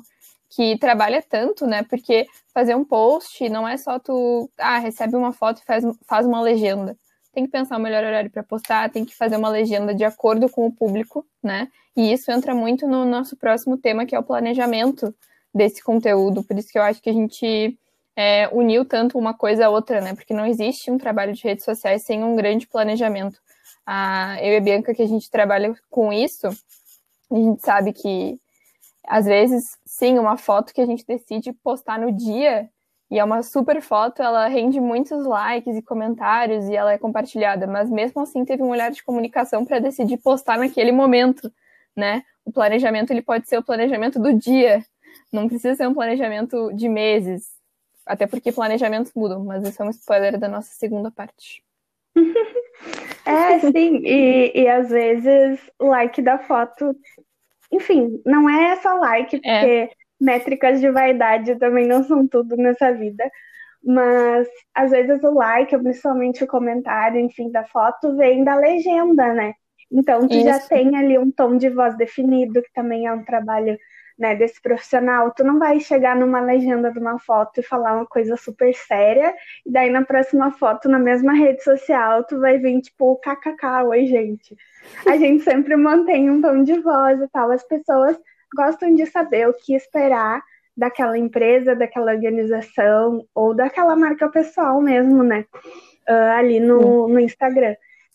que 0.50 0.78
trabalha 0.78 1.22
tanto, 1.22 1.66
né? 1.66 1.82
Porque 1.82 2.26
fazer 2.52 2.74
um 2.74 2.84
post 2.84 3.48
não 3.48 3.66
é 3.66 3.76
só 3.76 3.98
tu, 3.98 4.50
ah, 4.58 4.78
recebe 4.78 5.16
uma 5.16 5.32
foto 5.32 5.60
e 5.60 5.64
faz, 5.64 5.84
faz 6.06 6.26
uma 6.26 6.40
legenda. 6.40 6.96
Tem 7.32 7.44
que 7.44 7.50
pensar 7.50 7.76
o 7.76 7.80
melhor 7.80 8.04
horário 8.04 8.30
para 8.30 8.42
postar, 8.42 8.90
tem 8.90 9.04
que 9.04 9.14
fazer 9.14 9.36
uma 9.36 9.48
legenda 9.48 9.94
de 9.94 10.04
acordo 10.04 10.48
com 10.48 10.66
o 10.66 10.72
público, 10.72 11.26
né? 11.42 11.68
E 11.96 12.12
isso 12.12 12.30
entra 12.30 12.54
muito 12.54 12.86
no 12.86 13.04
nosso 13.04 13.36
próximo 13.36 13.76
tema, 13.76 14.06
que 14.06 14.14
é 14.14 14.18
o 14.18 14.22
planejamento 14.22 15.14
desse 15.52 15.82
conteúdo. 15.82 16.44
Por 16.44 16.56
isso 16.56 16.68
que 16.70 16.78
eu 16.78 16.82
acho 16.82 17.02
que 17.02 17.10
a 17.10 17.12
gente 17.12 17.78
é, 18.16 18.48
uniu 18.52 18.84
tanto 18.84 19.18
uma 19.18 19.34
coisa 19.34 19.66
a 19.66 19.70
outra, 19.70 20.00
né? 20.00 20.14
Porque 20.14 20.34
não 20.34 20.46
existe 20.46 20.90
um 20.90 20.98
trabalho 20.98 21.32
de 21.32 21.42
redes 21.42 21.64
sociais 21.64 22.02
sem 22.02 22.22
um 22.22 22.36
grande 22.36 22.66
planejamento 22.68 23.38
a, 23.86 24.36
eu 24.40 24.52
e 24.52 24.56
a 24.56 24.60
Bianca, 24.60 24.94
que 24.94 25.02
a 25.02 25.06
gente 25.06 25.30
trabalha 25.30 25.74
com 25.90 26.12
isso, 26.12 26.48
a 26.48 27.34
gente 27.34 27.62
sabe 27.62 27.92
que, 27.92 28.38
às 29.06 29.26
vezes, 29.26 29.78
sim, 29.84 30.18
uma 30.18 30.36
foto 30.36 30.72
que 30.72 30.80
a 30.80 30.86
gente 30.86 31.04
decide 31.06 31.52
postar 31.52 31.98
no 31.98 32.12
dia, 32.12 32.68
e 33.10 33.18
é 33.18 33.24
uma 33.24 33.42
super 33.42 33.80
foto, 33.82 34.22
ela 34.22 34.48
rende 34.48 34.80
muitos 34.80 35.24
likes 35.24 35.76
e 35.76 35.82
comentários, 35.82 36.68
e 36.68 36.74
ela 36.74 36.92
é 36.92 36.98
compartilhada, 36.98 37.66
mas 37.66 37.90
mesmo 37.90 38.22
assim 38.22 38.44
teve 38.44 38.62
um 38.62 38.70
olhar 38.70 38.90
de 38.90 39.04
comunicação 39.04 39.64
para 39.64 39.78
decidir 39.78 40.16
postar 40.18 40.58
naquele 40.58 40.92
momento, 40.92 41.52
né? 41.96 42.22
O 42.44 42.52
planejamento, 42.52 43.10
ele 43.10 43.22
pode 43.22 43.48
ser 43.48 43.58
o 43.58 43.62
planejamento 43.62 44.18
do 44.18 44.32
dia, 44.32 44.84
não 45.32 45.48
precisa 45.48 45.74
ser 45.76 45.86
um 45.86 45.94
planejamento 45.94 46.72
de 46.72 46.88
meses, 46.88 47.48
até 48.06 48.26
porque 48.26 48.52
planejamentos 48.52 49.12
mudam, 49.14 49.44
mas 49.44 49.66
isso 49.66 49.82
é 49.82 49.86
um 49.86 49.90
spoiler 49.90 50.38
da 50.38 50.48
nossa 50.48 50.72
segunda 50.74 51.10
parte. 51.10 51.62
É, 53.26 53.58
sim, 53.58 54.02
e, 54.04 54.52
e 54.54 54.68
às 54.68 54.90
vezes 54.90 55.58
like 55.80 56.20
da 56.20 56.38
foto, 56.38 56.94
enfim, 57.74 58.20
não 58.24 58.48
é 58.48 58.76
só 58.76 58.94
like, 58.94 59.36
é. 59.36 59.38
porque 59.38 59.72
é. 59.72 59.90
métricas 60.20 60.80
de 60.80 60.90
vaidade 60.90 61.56
também 61.56 61.86
não 61.86 62.02
são 62.04 62.26
tudo 62.26 62.56
nessa 62.56 62.92
vida, 62.92 63.24
mas 63.82 64.48
às 64.74 64.90
vezes 64.90 65.22
o 65.22 65.34
like, 65.34 65.76
principalmente 65.78 66.44
o 66.44 66.48
comentário, 66.48 67.20
enfim, 67.20 67.50
da 67.50 67.64
foto, 67.64 68.16
vem 68.16 68.42
da 68.44 68.54
legenda, 68.56 69.32
né? 69.34 69.52
Então 69.90 70.26
tu 70.26 70.34
Isso. 70.34 70.44
já 70.44 70.58
tem 70.58 70.96
ali 70.96 71.18
um 71.18 71.30
tom 71.30 71.56
de 71.56 71.68
voz 71.68 71.96
definido, 71.96 72.62
que 72.62 72.72
também 72.72 73.06
é 73.06 73.12
um 73.12 73.24
trabalho 73.24 73.76
né, 74.18 74.34
desse 74.36 74.60
profissional, 74.60 75.32
tu 75.32 75.42
não 75.42 75.58
vai 75.58 75.80
chegar 75.80 76.16
numa 76.16 76.40
legenda 76.40 76.90
de 76.90 76.98
uma 76.98 77.18
foto 77.18 77.58
e 77.58 77.62
falar 77.62 77.94
uma 77.94 78.06
coisa 78.06 78.36
super 78.36 78.72
séria, 78.74 79.34
e 79.66 79.70
daí 79.70 79.90
na 79.90 80.04
próxima 80.04 80.52
foto, 80.52 80.88
na 80.88 80.98
mesma 80.98 81.32
rede 81.32 81.62
social, 81.62 82.24
tu 82.24 82.38
vai 82.38 82.58
vir 82.58 82.80
tipo, 82.80 83.16
kkk, 83.16 83.84
oi 83.88 84.06
gente. 84.06 84.56
A 85.06 85.16
gente 85.18 85.42
sempre 85.42 85.76
mantém 85.76 86.30
um 86.30 86.40
tom 86.40 86.62
de 86.62 86.78
voz 86.80 87.20
e 87.20 87.28
tal, 87.28 87.50
as 87.50 87.64
pessoas 87.64 88.16
gostam 88.54 88.94
de 88.94 89.04
saber 89.06 89.48
o 89.48 89.54
que 89.54 89.74
esperar 89.74 90.42
daquela 90.76 91.18
empresa, 91.18 91.74
daquela 91.74 92.12
organização, 92.12 93.26
ou 93.34 93.54
daquela 93.54 93.96
marca 93.96 94.28
pessoal 94.28 94.80
mesmo, 94.80 95.22
né, 95.22 95.44
uh, 96.08 96.32
ali 96.36 96.60
no, 96.60 97.08
no 97.08 97.18
Instagram. 97.18 97.74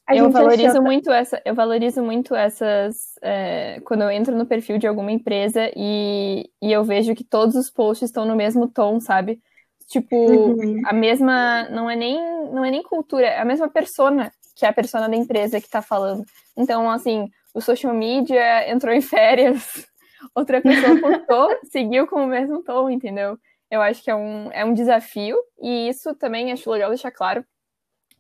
A 0.10 0.16
eu 0.16 0.32
valorizo 0.32 0.70
achou... 0.70 0.82
muito 0.82 1.12
essa, 1.12 1.40
eu 1.46 1.54
valorizo 1.54 2.02
muito 2.02 2.34
essas 2.34 3.14
é, 3.22 3.80
quando 3.86 4.02
eu 4.02 4.10
entro 4.10 4.36
no 4.36 4.44
perfil 4.44 4.80
de 4.80 4.88
alguma 4.88 5.12
empresa 5.12 5.72
e, 5.76 6.50
e 6.60 6.72
eu 6.72 6.84
vejo 6.84 7.14
que 7.14 7.24
todos 7.24 7.56
os 7.56 7.70
posts 7.70 8.10
estão 8.10 8.26
no 8.26 8.36
mesmo 8.36 8.68
tom, 8.68 9.00
sabe? 9.00 9.40
Tipo, 9.88 10.16
uhum. 10.16 10.82
a 10.86 10.94
mesma, 10.94 11.70
não 11.70 11.88
é 11.88 11.96
nem, 11.96 12.18
não 12.52 12.66
é 12.66 12.72
nem 12.72 12.82
cultura, 12.82 13.28
é 13.28 13.40
a 13.40 13.46
mesma 13.46 13.70
persona 13.70 14.32
que 14.56 14.66
é 14.66 14.70
a 14.70 14.74
persona 14.74 15.08
da 15.08 15.16
empresa 15.16 15.62
que 15.62 15.70
tá 15.70 15.82
falando. 15.82 16.26
Então, 16.58 16.90
assim, 16.90 17.30
o 17.54 17.62
social 17.62 17.94
media 17.94 18.68
entrou 18.70 18.94
em 18.94 19.02
férias, 19.02 19.88
outra 20.34 20.60
pessoa 20.60 21.00
postou, 21.00 21.56
seguiu 21.72 22.08
com 22.08 22.24
o 22.24 22.28
mesmo 22.28 22.64
tom, 22.64 22.90
entendeu? 22.90 23.38
Eu 23.70 23.80
acho 23.80 24.04
que 24.04 24.10
é 24.10 24.16
um, 24.16 24.52
é 24.52 24.66
um 24.66 24.74
desafio, 24.74 25.38
e 25.62 25.88
isso 25.88 26.16
também 26.16 26.52
acho 26.52 26.70
legal 26.72 26.90
deixar 26.90 27.12
claro, 27.12 27.46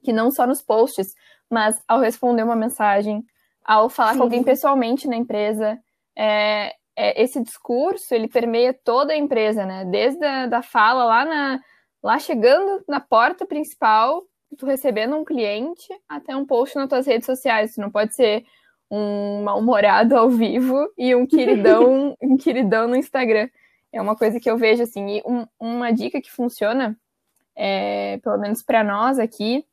que 0.04 0.14
não 0.14 0.32
só 0.32 0.46
nos 0.46 0.62
posts, 0.62 1.14
mas 1.50 1.82
ao 1.88 2.00
responder 2.00 2.44
uma 2.44 2.56
mensagem, 2.56 3.26
ao 3.64 3.90
falar 3.90 4.14
Sim. 4.14 4.18
com 4.18 4.24
alguém 4.24 4.44
pessoalmente 4.44 5.08
na 5.08 5.16
empresa, 5.16 5.80
é, 6.18 6.76
é, 6.96 7.22
esse 7.22 7.42
discurso 7.42 8.14
ele 8.14 8.28
permeia 8.28 8.74
toda 8.74 9.14
a 9.14 9.18
empresa, 9.18 9.66
né? 9.66 9.86
Desde 9.86 10.24
a 10.26 10.48
da 10.48 10.62
fala 10.62 11.04
lá 11.06 11.26
na 11.26 11.60
lá 12.02 12.18
chegando 12.18 12.84
na 12.88 13.00
porta 13.00 13.46
principal, 13.46 14.24
tu 14.58 14.66
recebendo 14.66 15.16
um 15.16 15.26
cliente, 15.26 15.88
até 16.08 16.36
um 16.36 16.46
post 16.46 16.76
nas 16.76 16.90
tuas 16.90 17.06
redes 17.06 17.26
sociais. 17.26 17.76
Tu 17.76 17.82
não 17.82 17.92
pode 17.92 18.16
ser 18.16 18.46
um 18.92 19.44
mal-humorado 19.44 20.16
ao 20.18 20.30
vivo 20.30 20.92
e 20.98 21.14
um 21.16 21.26
queridão, 21.26 22.16
um 22.22 22.38
queridão 22.38 22.88
no 22.88 22.96
Instagram. 22.96 23.50
É 23.92 24.02
uma 24.02 24.16
coisa 24.16 24.40
que 24.40 24.50
eu 24.50 24.58
vejo 24.58 24.84
assim. 24.84 25.18
E 25.18 25.24
um, 25.26 25.46
uma 25.60 25.92
dica 25.92 26.22
que 26.22 26.32
funciona, 26.32 26.98
é, 27.56 28.18
pelo 28.24 28.38
menos 28.38 28.64
para 28.64 28.84
nós 28.84 29.20
aqui, 29.20 29.66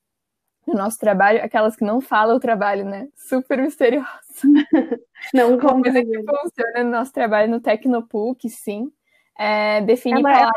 no 0.67 0.75
nosso 0.75 0.99
trabalho, 0.99 1.45
aquelas 1.45 1.77
que 1.77 1.85
não 1.85 2.01
falam 2.01 2.37
o 2.37 2.41
trabalho, 2.41 2.85
né? 2.85 3.09
Super 3.15 3.59
misteriosa. 3.63 4.09
Não 5.33 5.59
como 5.59 5.83
coisa 5.83 6.05
que 6.05 6.23
funciona 6.23 6.85
no 6.85 6.91
nosso 6.91 7.13
trabalho 7.13 7.51
no 7.51 7.61
Tecnopool, 7.61 8.35
que 8.35 8.51
sim, 8.51 8.93
é 9.39 9.81
definir 9.81 10.21
Ela 10.21 10.31
palavras... 10.31 10.53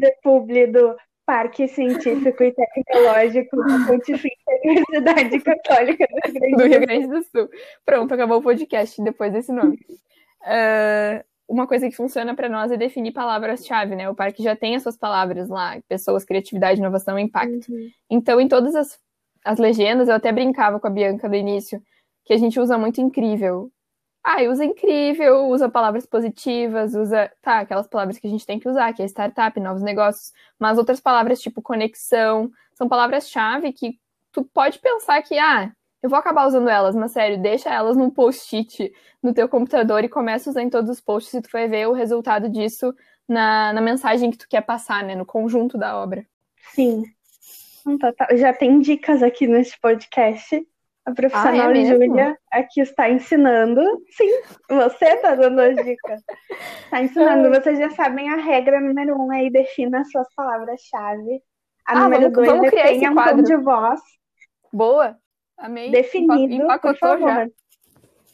é 0.00 0.06
a 0.06 0.12
publi 0.22 0.66
do 0.66 0.96
Parque 1.26 1.68
Científico 1.68 2.42
e 2.42 2.52
Tecnológico 2.52 3.56
da 3.56 3.86
Pontifícia 3.86 4.60
Universidade 4.64 5.40
Católica 5.40 6.06
do 6.06 6.28
Rio, 6.28 6.40
Grande 6.40 6.50
do, 6.50 6.56
do 6.56 6.64
Rio 6.64 6.80
Grande 6.80 7.06
do 7.06 7.22
Sul. 7.22 7.48
Pronto, 7.84 8.12
acabou 8.12 8.38
o 8.38 8.42
podcast 8.42 9.02
depois 9.02 9.32
desse 9.32 9.52
nome. 9.52 9.78
Uh, 10.42 11.24
uma 11.48 11.66
coisa 11.66 11.88
que 11.88 11.96
funciona 11.96 12.34
para 12.34 12.48
nós 12.48 12.72
é 12.72 12.76
definir 12.76 13.12
palavras-chave, 13.12 13.94
né? 13.94 14.08
O 14.08 14.14
parque 14.14 14.42
já 14.42 14.56
tem 14.56 14.76
as 14.76 14.82
suas 14.82 14.96
palavras 14.96 15.48
lá, 15.48 15.78
pessoas, 15.88 16.24
criatividade, 16.24 16.80
inovação, 16.80 17.18
impacto. 17.18 17.70
Uhum. 17.70 17.90
Então, 18.10 18.40
em 18.40 18.48
todas 18.48 18.74
as 18.74 18.98
as 19.44 19.58
legendas, 19.58 20.08
eu 20.08 20.14
até 20.14 20.32
brincava 20.32 20.80
com 20.80 20.86
a 20.86 20.90
Bianca 20.90 21.28
no 21.28 21.34
início, 21.34 21.82
que 22.24 22.32
a 22.32 22.38
gente 22.38 22.58
usa 22.58 22.78
muito 22.78 23.00
incrível. 23.00 23.70
Ah, 24.22 24.42
usa 24.44 24.64
incrível, 24.64 25.48
usa 25.48 25.68
palavras 25.68 26.06
positivas, 26.06 26.94
usa, 26.94 27.30
tá, 27.42 27.58
aquelas 27.60 27.86
palavras 27.86 28.18
que 28.18 28.26
a 28.26 28.30
gente 28.30 28.46
tem 28.46 28.58
que 28.58 28.68
usar, 28.68 28.92
que 28.94 29.02
é 29.02 29.04
startup, 29.04 29.60
novos 29.60 29.82
negócios, 29.82 30.32
mas 30.58 30.78
outras 30.78 30.98
palavras 30.98 31.40
tipo 31.40 31.60
conexão, 31.60 32.50
são 32.72 32.88
palavras-chave 32.88 33.70
que 33.74 34.00
tu 34.32 34.42
pode 34.42 34.78
pensar 34.78 35.22
que, 35.22 35.38
ah, 35.38 35.70
eu 36.02 36.08
vou 36.08 36.18
acabar 36.18 36.46
usando 36.46 36.68
elas, 36.68 36.96
mas 36.96 37.12
sério, 37.12 37.40
deixa 37.40 37.68
elas 37.68 37.96
num 37.96 38.10
post-it 38.10 38.92
no 39.22 39.34
teu 39.34 39.48
computador 39.48 40.04
e 40.04 40.08
começa 40.08 40.48
a 40.48 40.52
usar 40.52 40.62
em 40.62 40.70
todos 40.70 40.90
os 40.90 41.00
posts 41.00 41.34
e 41.34 41.42
tu 41.42 41.50
vai 41.52 41.68
ver 41.68 41.86
o 41.88 41.92
resultado 41.92 42.48
disso 42.48 42.94
na, 43.28 43.72
na 43.74 43.80
mensagem 43.80 44.30
que 44.30 44.38
tu 44.38 44.48
quer 44.48 44.62
passar, 44.62 45.04
né, 45.04 45.14
no 45.14 45.26
conjunto 45.26 45.76
da 45.76 45.96
obra. 45.98 46.26
Sim, 46.74 47.04
já 48.36 48.52
tem 48.52 48.80
dicas 48.80 49.22
aqui 49.22 49.46
neste 49.46 49.78
podcast. 49.80 50.66
A 51.06 51.12
profissional 51.12 51.68
ah, 51.68 51.76
é 51.76 51.84
Júlia 51.84 52.38
aqui 52.50 52.80
está 52.80 53.10
ensinando. 53.10 53.82
Sim, 54.10 54.30
você 54.68 55.04
está 55.04 55.34
dando 55.34 55.60
as 55.60 55.76
dicas. 55.76 56.22
Está 56.84 57.02
ensinando. 57.02 57.50
Vocês 57.50 57.78
já 57.78 57.90
sabem 57.90 58.30
a 58.30 58.36
regra 58.36 58.80
número 58.80 59.14
um 59.20 59.30
aí, 59.30 59.50
defina 59.50 60.00
as 60.00 60.10
suas 60.10 60.26
palavras-chave. 60.34 61.42
A 61.86 61.92
ah, 61.92 62.04
número 62.04 62.22
vamos, 62.22 62.32
dois, 62.32 62.48
vamos 62.48 62.72
um 62.72 63.36
tom 63.36 63.42
de 63.42 63.56
voz. 63.56 64.00
Boa. 64.72 65.18
Amei. 65.58 65.90
Definido, 65.90 66.54
Empacotou 66.54 67.10
por 67.10 67.20
favor. 67.20 67.28
Já. 67.28 67.48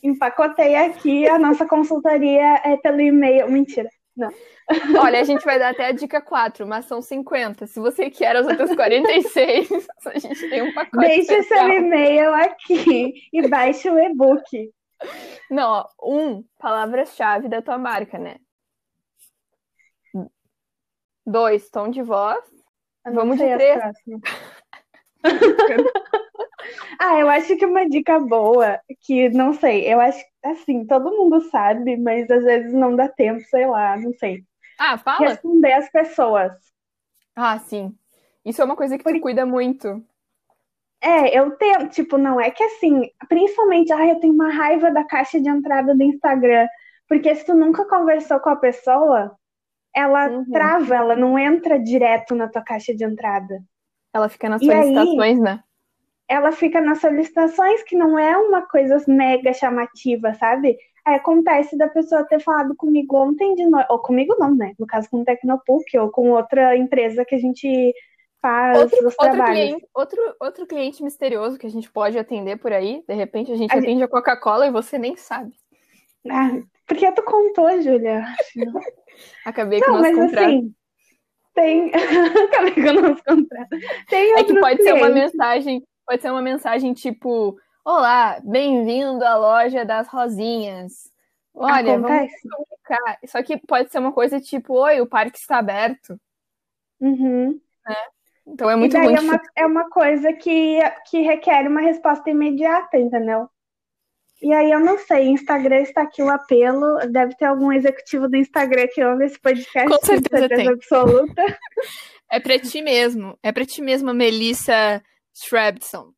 Empacotei 0.02 0.76
aqui. 0.76 1.28
A 1.28 1.38
nossa 1.38 1.66
consultoria 1.66 2.61
é 2.64 2.76
pelo 2.76 3.00
e-mail. 3.00 3.50
Mentira. 3.50 3.90
Não. 4.17 4.31
Olha, 5.05 5.21
a 5.21 5.25
gente 5.25 5.45
vai 5.45 5.59
dar 5.59 5.71
até 5.71 5.87
a 5.87 5.93
dica 5.93 6.21
4, 6.21 6.67
mas 6.67 6.85
são 6.85 7.00
50. 7.00 7.67
Se 7.67 7.81
você 7.81 8.11
quer 8.11 8.37
as 8.37 8.47
outras 8.47 8.75
46, 8.75 9.69
a 10.07 10.19
gente 10.19 10.49
tem 10.49 10.62
um 10.62 10.73
pacote. 10.75 11.07
Deixe 11.07 11.33
especial. 11.33 11.67
seu 11.67 11.79
e-mail 11.79 12.35
aqui 12.35 13.14
e 13.33 13.49
baixe 13.49 13.88
o 13.88 13.99
e-book. 13.99 14.71
Não, 15.50 15.71
ó, 15.71 15.88
um, 16.02 16.45
palavra-chave 16.59 17.49
da 17.49 17.62
tua 17.62 17.79
marca, 17.79 18.19
né? 18.19 18.37
Dois, 21.26 21.71
tom 21.71 21.88
de 21.88 22.02
voz. 22.02 22.45
Vamos 23.05 23.38
de 23.38 23.45
três. 23.45 23.81
Ah, 27.00 27.19
eu 27.19 27.28
acho 27.30 27.57
que 27.57 27.64
uma 27.66 27.88
dica 27.88 28.21
boa, 28.21 28.80
que 29.02 29.28
não 29.30 29.54
sei, 29.54 29.92
eu 29.92 30.00
acho 30.00 30.23
assim, 30.45 30.87
todo 30.87 31.11
mundo 31.11 31.40
sabe, 31.50 31.97
mas 31.97 32.30
às 32.30 32.45
vezes 32.45 32.73
não 32.75 32.95
dá 32.95 33.09
tempo, 33.09 33.40
sei 33.49 33.66
lá, 33.66 33.97
não 33.97 34.12
sei. 34.14 34.45
Ah, 34.78 34.99
fala. 34.99 35.40
Responder 35.40 35.73
as 35.75 35.90
pessoas. 35.90 36.52
Ah, 37.37 37.59
sim. 37.59 37.97
Isso 38.45 38.62
é 38.62 38.64
uma 38.64 38.76
coisa 38.76 38.97
que 38.99 39.04
tu 39.04 39.19
cuida 39.21 39.45
muito. 39.47 40.04
É, 41.02 41.38
eu 41.38 41.57
tenho, 41.57 41.88
tipo, 41.88 42.19
não 42.19 42.40
é 42.40 42.50
que 42.50 42.62
assim, 42.62 43.11
principalmente, 43.28 43.92
ah, 43.92 44.07
eu 44.07 44.21
tenho 44.21 44.35
uma 44.35 44.50
raiva 44.52 44.90
da 44.92 45.02
caixa 45.04 45.40
de 45.40 45.49
entrada 45.49 45.95
do 45.95 46.02
Instagram, 46.02 46.66
porque 47.09 47.35
se 47.35 47.45
tu 47.47 47.54
nunca 47.54 47.87
conversou 47.88 48.38
com 48.40 48.50
a 48.50 48.57
pessoa, 48.57 49.35
ela 49.95 50.30
Uhum. 50.30 50.47
trava, 50.52 50.97
ela 50.97 51.16
não 51.16 51.38
entra 51.38 51.78
direto 51.80 52.35
na 52.37 52.49
tua 52.49 52.62
caixa 52.62 52.95
de 52.95 53.04
entrada. 53.04 53.61
Ela 54.12 54.28
fica 54.28 54.49
nas 54.49 54.64
solicitações, 54.64 55.40
né? 55.40 55.62
Ela 56.31 56.53
fica 56.53 56.81
nas 56.81 57.01
solicitações, 57.01 57.83
que 57.83 57.97
não 57.97 58.19
é 58.19 58.37
uma 58.39 58.63
coisa 58.63 59.03
mega 59.09 59.53
chamativa, 59.53 60.33
sabe? 60.35 60.79
Aí 61.05 61.17
acontece 61.17 61.77
da 61.77 61.89
pessoa 61.89 62.25
ter 62.25 62.41
falado 62.41 62.75
comigo 62.77 63.17
ontem 63.17 63.55
de 63.57 63.67
noite, 63.67 63.87
ou 63.91 63.99
comigo 63.99 64.37
não, 64.39 64.55
né? 64.55 64.73
No 64.79 64.87
caso 64.87 65.11
com 65.11 65.23
o 65.23 65.25
Tecnopuc, 65.25 65.99
ou 65.99 66.11
com 66.11 66.31
outra 66.31 66.77
empresa 66.77 67.25
que 67.25 67.35
a 67.35 67.39
gente 67.39 67.93
faz 68.41 68.79
Outro, 68.81 68.99
os 68.99 69.05
outro, 69.05 69.31
trabalhos. 69.31 69.55
cliente, 69.57 69.89
outro, 69.95 70.37
outro 70.41 70.67
cliente 70.67 71.03
misterioso 71.03 71.59
que 71.59 71.67
a 71.67 71.71
gente 71.71 71.91
pode 71.91 72.19
atender 72.19 72.57
por 72.59 72.73
aí. 72.73 73.03
De 73.09 73.15
repente 73.15 73.53
a 73.53 73.57
gente 73.57 73.73
A 73.75 73.79
atende 73.79 74.03
a 74.03 74.09
Coca-Cola 74.09 74.67
e 74.67 74.71
você 74.71 74.99
nem 74.99 75.17
sabe. 75.17 75.53
Ah, 76.31 76.51
porque 76.87 77.11
tu 77.13 77.23
contou, 77.23 77.81
Júlia? 77.83 78.25
Acabei 79.45 79.81
com 79.81 79.91
o 79.91 79.95
Não, 79.95 79.99
nosso 79.99 80.13
mas 80.13 80.25
contrato. 80.25 80.47
assim, 80.49 80.75
tem. 81.55 81.91
Acabei 82.49 82.75
com 82.75 82.81
o 82.99 83.03
nosso 83.09 83.25
contrato. 83.25 83.69
Tem 84.09 84.33
É 84.33 84.45
que 84.45 84.59
pode 84.61 84.83
ser 84.83 84.93
uma 84.95 85.07
clientes. 85.09 85.33
mensagem, 85.33 85.83
pode 86.11 86.23
ser 86.23 86.31
uma 86.33 86.43
mensagem 86.43 86.93
tipo: 86.93 87.57
Olá, 87.85 88.40
bem-vindo 88.43 89.25
à 89.25 89.37
loja 89.37 89.85
das 89.85 90.09
Rosinhas. 90.09 91.09
Olha, 91.55 91.99
vamos 92.00 92.11
Acontece. 92.11 92.49
comunicar. 92.49 93.19
Só 93.26 93.43
que 93.45 93.57
pode 93.59 93.93
ser 93.93 94.00
uma 94.00 94.11
coisa 94.12 94.40
tipo: 94.40 94.75
Oi, 94.75 95.00
o 95.00 95.07
parque 95.07 95.38
está 95.38 95.59
aberto. 95.59 96.21
Uhum. 97.00 97.61
Então 98.45 98.69
é 98.69 98.73
E 98.73 98.76
muito 98.76 98.93
daí 98.93 99.05
ruim. 99.07 99.14
é 99.17 99.21
uma, 99.21 99.40
é 99.59 99.67
uma 99.67 99.88
coisa 99.90 100.33
que, 100.33 100.81
que 101.09 101.21
requer 101.21 101.69
uma 101.69 101.81
resposta 101.81 102.29
imediata, 102.29 102.99
entendeu? 102.99 103.49
E 104.43 104.52
aí 104.52 104.69
eu 104.73 104.81
não 104.81 104.99
sei, 104.99 105.29
Instagram 105.29 105.81
está 105.83 106.02
aqui 106.02 106.23
o 106.25 106.31
apelo. 106.31 106.99
Deve 107.09 107.37
ter 107.37 107.45
algum 107.45 107.71
executivo 107.71 108.29
do 108.29 108.37
Instagram 108.37 108.88
que 108.93 109.05
ouve 109.05 109.26
esse 109.26 109.38
podcast, 109.38 109.88
Com 109.88 110.05
certeza 110.05 110.49
tem. 110.49 110.69
absoluta. 110.69 111.40
É 112.33 112.38
pra 112.38 112.57
ti 112.61 112.81
mesmo. 112.81 113.37
É 113.43 113.50
pra 113.50 113.67
ti 113.67 113.83
mesmo, 113.83 114.14
Melissa 114.14 115.02
Shrabson. 115.35 116.13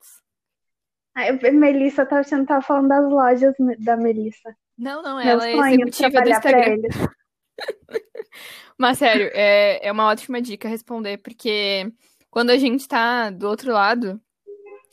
Aí, 1.15 1.29
a 1.29 1.53
Melissa 1.53 2.07
tá 2.07 2.21
achando 2.21 2.43
que 2.43 2.49
tava 2.49 2.63
falando 2.63 2.89
das 2.89 3.09
lojas 3.11 3.55
da 3.81 3.97
Melissa. 3.97 4.57
Não, 4.79 5.03
não, 5.03 5.17
Meu 5.19 5.29
ela 5.29 5.49
é 5.49 5.53
sonho 5.53 5.77
de 5.77 5.83
executiva 5.91 6.23
do 6.23 6.31
Instagram. 6.31 6.73
eles. 6.73 6.97
Mas 8.79 8.99
sério, 8.99 9.31
é, 9.35 9.87
é 9.87 9.93
uma 9.93 10.07
ótima 10.09 10.41
dica 10.41 10.69
responder, 10.69 11.19
porque 11.19 11.93
quando 12.31 12.51
a 12.51 12.57
gente 12.57 12.89
tá 12.89 13.31
do 13.31 13.47
outro 13.49 13.71
lado, 13.73 14.21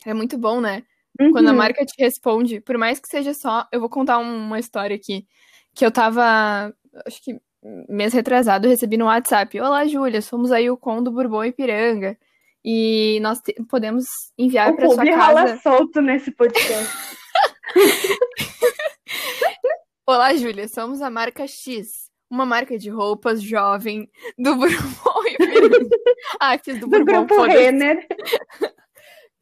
é 0.06 0.12
muito 0.14 0.36
bom, 0.38 0.60
né? 0.60 0.84
Quando 1.32 1.48
a 1.48 1.50
Uhum. 1.50 1.56
marca 1.56 1.84
te 1.84 1.94
responde, 2.02 2.60
por 2.60 2.78
mais 2.78 2.98
que 3.00 3.08
seja 3.08 3.34
só. 3.34 3.66
Eu 3.72 3.80
vou 3.80 3.88
contar 3.90 4.18
um- 4.18 4.36
uma 4.46 4.58
história 4.58 4.94
aqui. 4.96 5.26
Que 5.74 5.84
eu 5.84 5.90
tava. 5.90 6.72
Acho 7.06 7.22
que 7.22 7.38
mês 7.88 8.12
retrasado, 8.14 8.66
eu 8.66 8.70
recebi 8.70 8.96
no 8.96 9.04
WhatsApp. 9.06 9.58
Olá, 9.60 9.86
Júlia, 9.86 10.22
somos 10.22 10.50
aí 10.52 10.70
o 10.70 10.76
Com 10.78 11.02
do 11.02 11.10
Bourbon 11.10 11.44
Ipiranga. 11.44 12.16
E 12.64 13.18
nós 13.22 13.40
te- 13.40 13.54
podemos 13.68 14.04
enviar 14.36 14.74
para 14.76 14.88
sua 14.90 15.04
casa. 15.04 15.24
rola 15.26 15.56
solto 15.58 16.00
nesse 16.02 16.30
podcast. 16.30 16.90
Olá, 20.06 20.34
Júlia, 20.34 20.68
somos 20.68 21.00
a 21.00 21.08
marca 21.08 21.46
X, 21.46 22.10
uma 22.30 22.44
marca 22.44 22.76
de 22.76 22.90
roupas 22.90 23.40
jovem 23.42 24.10
do 24.36 24.56
Bourbon 24.56 25.26
Ipiranga. 25.30 25.88
ah, 26.40 26.58
fiz 26.58 26.78
do 26.80 26.86
Do 26.86 26.90
Bourbon, 27.04 27.26
grupo. 27.26 27.42
Renner. 27.44 28.06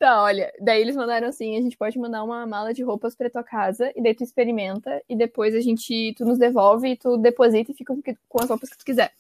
Tá, 0.01 0.23
olha, 0.23 0.53
daí 0.61 0.81
eles 0.81 0.95
mandaram 0.95 1.27
assim, 1.27 1.59
a 1.59 1.61
gente 1.61 1.77
pode 1.77 1.99
mandar 1.99 2.23
uma 2.23 2.47
mala 2.47 2.73
de 2.73 2.85
roupas 2.85 3.17
pra 3.17 3.29
tua 3.29 3.43
casa, 3.43 3.93
e 3.97 4.01
daí 4.01 4.15
tu 4.15 4.23
experimenta, 4.23 5.03
e 5.09 5.17
depois 5.17 5.57
a 5.57 5.61
gente, 5.61 6.15
tu 6.17 6.25
nos 6.25 6.39
devolve, 6.39 6.91
e 6.91 6.97
tu 6.97 7.17
deposita 7.17 7.73
e 7.73 7.75
fica 7.75 7.93
que- 8.05 8.15
com 8.29 8.41
as 8.41 8.49
roupas 8.49 8.71
que 8.71 8.79
tu 8.79 8.85
quiser. 8.85 9.11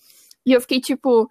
E 0.47 0.53
eu 0.53 0.61
fiquei 0.61 0.81
tipo, 0.81 1.29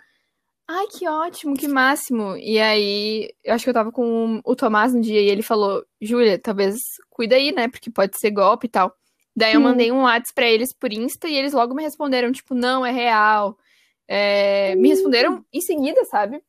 ai, 0.67 0.87
que 0.87 1.07
ótimo, 1.07 1.55
que 1.55 1.67
máximo. 1.67 2.35
E 2.37 2.59
aí, 2.59 3.29
eu 3.43 3.53
acho 3.53 3.63
que 3.63 3.69
eu 3.69 3.73
tava 3.73 3.91
com 3.91 4.41
o 4.45 4.55
Tomás 4.55 4.93
no 4.93 5.01
dia, 5.01 5.21
e 5.21 5.29
ele 5.29 5.41
falou, 5.41 5.83
Júlia, 6.01 6.39
talvez 6.39 6.75
cuida 7.09 7.35
aí, 7.35 7.51
né, 7.51 7.67
porque 7.67 7.89
pode 7.89 8.17
ser 8.19 8.31
golpe 8.31 8.67
e 8.67 8.69
tal. 8.69 8.93
Daí 9.35 9.53
eu 9.53 9.59
Sim. 9.59 9.65
mandei 9.65 9.91
um 9.91 10.01
WhatsApp 10.03 10.33
pra 10.35 10.47
eles 10.47 10.73
por 10.73 10.91
Insta, 10.91 11.27
e 11.27 11.35
eles 11.35 11.53
logo 11.53 11.73
me 11.73 11.83
responderam, 11.83 12.31
tipo, 12.31 12.55
não, 12.55 12.85
é 12.85 12.91
real. 12.91 13.57
É, 14.07 14.75
me 14.75 14.89
responderam 14.89 15.45
em 15.53 15.61
seguida, 15.61 16.03
sabe? 16.05 16.41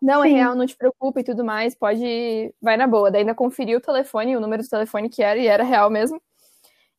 Não, 0.00 0.22
é 0.24 0.28
Sim. 0.28 0.34
real, 0.34 0.54
não 0.54 0.66
te 0.66 0.76
preocupa 0.76 1.20
e 1.20 1.24
tudo 1.24 1.44
mais, 1.44 1.74
pode. 1.74 2.52
Vai 2.60 2.76
na 2.76 2.86
boa. 2.86 3.10
Daí 3.10 3.20
ainda 3.22 3.34
conferi 3.34 3.74
o 3.76 3.80
telefone, 3.80 4.36
o 4.36 4.40
número 4.40 4.62
do 4.62 4.68
telefone 4.68 5.08
que 5.08 5.22
era, 5.22 5.38
e 5.38 5.46
era 5.46 5.64
real 5.64 5.90
mesmo. 5.90 6.20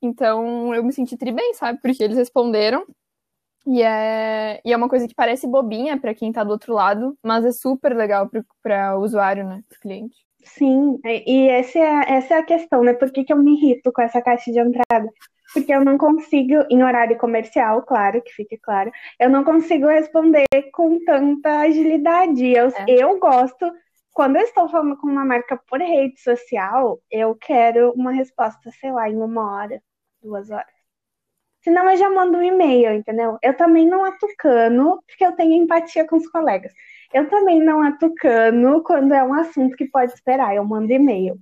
Então 0.02 0.74
eu 0.74 0.84
me 0.84 0.94
senti 0.94 1.18
tri 1.18 1.32
bem, 1.32 1.54
sabe? 1.54 1.80
Porque 1.82 2.04
eles 2.04 2.18
responderam. 2.18 2.86
E 3.68 3.82
é, 3.84 4.62
e 4.64 4.72
é 4.72 4.78
uma 4.78 4.88
coisa 4.90 5.08
que 5.08 5.14
parece 5.16 5.46
bobinha 5.48 6.00
pra 6.00 6.14
quem 6.16 6.32
tá 6.32 6.44
do 6.44 6.52
outro 6.52 6.74
lado, 6.74 7.18
mas 7.24 7.46
é 7.46 7.52
super 7.52 7.96
legal 7.96 8.30
pro, 8.30 8.44
pra 8.64 8.98
usuário, 8.98 9.46
né? 9.48 9.62
Pro 9.70 9.80
cliente. 9.82 10.16
Sim, 10.44 11.00
e 11.06 11.46
e 11.46 11.50
essa 11.50 11.78
é, 11.80 11.90
a- 11.90 12.04
essa 12.18 12.34
é 12.36 12.38
a 12.40 12.44
questão, 12.46 12.84
né? 12.84 12.94
Por 12.94 13.12
que 13.12 13.24
que 13.24 13.34
eu 13.34 13.38
me 13.38 13.54
irrito 13.56 13.92
com 13.92 14.02
essa 14.02 14.22
caixa 14.22 14.52
de 14.52 14.60
entrada? 14.60 15.10
Porque 15.54 15.74
eu 15.74 15.84
não 15.84 15.98
consigo, 15.98 16.54
em 16.70 16.84
horário 16.84 17.18
comercial, 17.18 17.84
claro, 17.84 18.22
que 18.22 18.32
fique 18.34 18.58
claro, 18.58 18.92
eu 19.20 19.30
não 19.30 19.44
consigo 19.44 19.88
responder 19.88 20.46
com 20.74 21.04
tanta 21.06 21.62
agilidade. 21.62 22.46
Eu, 22.48 22.68
É. 22.70 22.86
eu 22.88 23.20
gosto, 23.20 23.66
quando 24.14 24.38
eu 24.38 24.44
estou 24.44 24.70
falando 24.70 24.98
com 24.98 25.08
uma 25.08 25.26
marca 25.26 25.58
por 25.68 25.80
rede 25.80 26.20
social, 26.22 27.00
eu 27.12 27.36
quero 27.36 27.92
uma 27.94 28.12
resposta, 28.12 28.72
sei 28.80 28.92
lá, 28.92 29.10
em 29.10 29.18
uma 29.18 29.52
hora, 29.58 29.82
duas 30.22 30.50
horas. 30.50 30.77
Senão 31.68 31.90
eu 31.90 31.98
já 31.98 32.10
mando 32.10 32.38
um 32.38 32.42
e-mail, 32.42 32.94
entendeu? 32.94 33.38
Eu 33.44 33.54
também 33.54 33.86
não 33.86 34.06
atucano, 34.06 35.04
porque 35.06 35.26
eu 35.26 35.34
tenho 35.34 35.62
empatia 35.62 36.08
com 36.08 36.16
os 36.16 36.26
colegas. 36.30 36.72
Eu 37.14 37.30
também 37.30 37.62
não 37.62 37.82
atucano 37.82 38.82
quando 38.84 39.14
é 39.14 39.22
um 39.22 39.34
assunto 39.34 39.76
que 39.76 39.84
pode 39.84 40.14
esperar, 40.14 40.56
eu 40.56 40.64
mando 40.64 40.94
e-mail. 40.94 41.38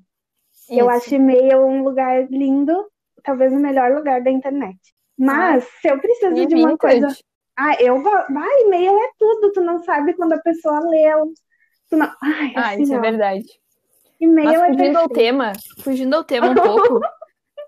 Eu 0.67 0.89
acho 0.89 1.13
e-mail 1.13 1.63
um 1.67 1.83
lugar 1.83 2.25
lindo, 2.31 2.87
talvez 3.23 3.53
o 3.53 3.59
melhor 3.59 3.91
lugar 3.91 4.19
da 4.23 4.31
internet. 4.31 4.79
Mas 5.15 5.63
se 5.79 5.89
eu 5.89 5.99
preciso 5.99 6.33
de 6.33 6.55
uma 6.55 6.69
vintage. 6.69 6.77
coisa. 6.79 7.17
Ah, 7.55 7.75
eu 7.79 8.01
gosto. 8.01 8.35
Ah, 8.35 8.61
e-mail 8.61 8.97
é 8.97 9.09
tudo, 9.19 9.51
tu 9.51 9.61
não 9.61 9.83
sabe 9.83 10.15
quando 10.15 10.33
a 10.33 10.39
pessoa 10.39 10.79
leu. 10.89 11.31
Tu 11.87 11.97
não... 11.97 12.11
Ai, 12.23 12.51
Ah, 12.55 12.69
assim, 12.71 12.81
isso 12.81 12.95
é 12.95 12.97
ó. 12.97 13.01
verdade. 13.01 13.45
E-mail 14.19 14.59
Mas 14.59 14.61
é 14.71 14.73
fugindo 14.73 14.97
ao 14.97 15.09
tema, 15.09 15.51
fugindo 15.83 16.15
ao 16.15 16.23
tema 16.23 16.49
um 16.49 16.55
pouco, 16.55 16.99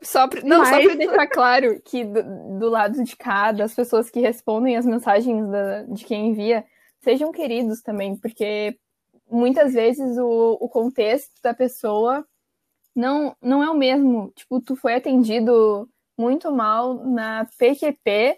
só 0.02 0.28
pra, 0.28 0.42
não, 0.42 0.64
só 0.66 0.72
Mas- 0.72 0.86
pra 0.86 0.96
deixar 0.96 1.28
claro 1.28 1.82
que 1.84 2.04
do, 2.04 2.60
do 2.60 2.70
lado 2.70 3.04
de 3.04 3.16
cá, 3.16 3.52
das 3.52 3.74
pessoas 3.74 4.10
que 4.10 4.20
respondem 4.20 4.78
as 4.78 4.86
mensagens 4.86 5.48
da- 5.50 5.84
de 5.84 6.06
quem 6.06 6.30
envia, 6.30 6.64
sejam 7.02 7.32
queridos 7.32 7.82
também, 7.82 8.16
porque 8.18 8.78
muitas 9.30 9.74
vezes 9.74 10.18
o, 10.18 10.58
o 10.60 10.70
contexto 10.70 11.34
da 11.44 11.54
pessoa 11.54 12.26
não, 12.96 13.36
não 13.42 13.62
é 13.64 13.70
o 13.70 13.76
mesmo. 13.78 14.32
Tipo, 14.36 14.60
tu 14.62 14.76
foi 14.76 14.96
atendido 14.96 15.88
muito 16.18 16.52
mal 16.52 16.96
na 17.06 17.46
PQP 17.58 18.38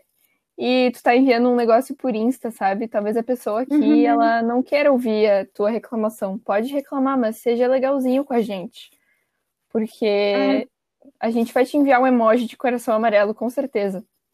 e 0.58 0.92
tu 0.94 1.02
tá 1.02 1.16
enviando 1.16 1.50
um 1.50 1.56
negócio 1.56 1.96
por 1.96 2.14
Insta, 2.14 2.52
sabe? 2.52 2.88
Talvez 2.90 3.16
a 3.16 3.24
pessoa 3.24 3.62
aqui, 3.62 3.74
Uhum. 3.74 4.06
ela 4.06 4.42
não 4.42 4.62
queira 4.62 4.92
ouvir 4.92 5.28
a 5.30 5.46
tua 5.46 5.70
reclamação. 5.70 6.38
Pode 6.38 6.74
reclamar, 6.74 7.18
mas 7.18 7.38
seja 7.38 7.68
legalzinho 7.68 8.26
com 8.26 8.34
a 8.34 8.42
gente. 8.42 8.90
Porque 9.70 10.68
a 11.20 11.30
gente 11.30 11.54
vai 11.54 11.66
te 11.66 11.78
enviar 11.78 12.02
um 12.02 12.08
emoji 12.08 12.46
de 12.46 12.58
coração 12.58 12.96
amarelo, 12.96 13.34
com 13.34 13.50
certeza. 13.50 14.04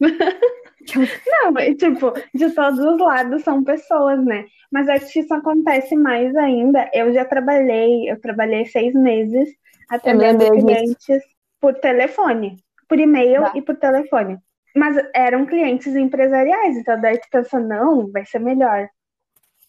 Não, 1.26 1.52
mas, 1.52 1.76
tipo, 1.76 2.12
de 2.34 2.50
todos 2.50 2.78
os 2.78 2.98
lados 2.98 3.42
são 3.42 3.62
pessoas, 3.64 4.24
né? 4.24 4.44
Mas 4.70 4.88
acho 4.88 5.12
que 5.12 5.20
isso 5.20 5.34
acontece 5.34 5.96
mais 5.96 6.34
ainda. 6.36 6.88
Eu 6.92 7.12
já 7.12 7.24
trabalhei, 7.24 8.10
eu 8.10 8.20
trabalhei 8.20 8.66
seis 8.66 8.94
meses 8.94 9.48
atendendo 9.90 10.38
disso. 10.44 10.66
clientes 10.66 11.22
por 11.60 11.74
telefone, 11.74 12.56
por 12.88 12.98
e-mail 12.98 13.42
Tá. 13.42 13.52
e 13.54 13.62
por 13.62 13.76
telefone. 13.76 14.38
Mas 14.76 14.96
eram 15.14 15.46
clientes 15.46 15.96
empresariais, 15.96 16.76
então 16.76 17.00
daí 17.00 17.18
tu 17.18 17.26
pensa, 17.30 17.58
não, 17.58 18.10
vai 18.12 18.24
ser 18.26 18.38
melhor. 18.38 18.88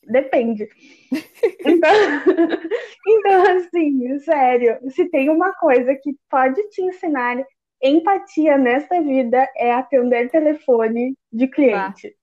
Depende. 0.07 0.67
Então, 1.65 1.91
então, 3.07 3.57
assim, 3.57 4.19
sério, 4.19 4.79
se 4.89 5.09
tem 5.09 5.29
uma 5.29 5.53
coisa 5.53 5.93
que 5.95 6.15
pode 6.29 6.61
te 6.69 6.81
ensinar 6.81 7.45
empatia 7.81 8.57
nesta 8.57 9.01
vida 9.01 9.47
é 9.55 9.71
atender 9.73 10.29
telefone 10.29 11.15
de 11.31 11.47
cliente. 11.47 12.15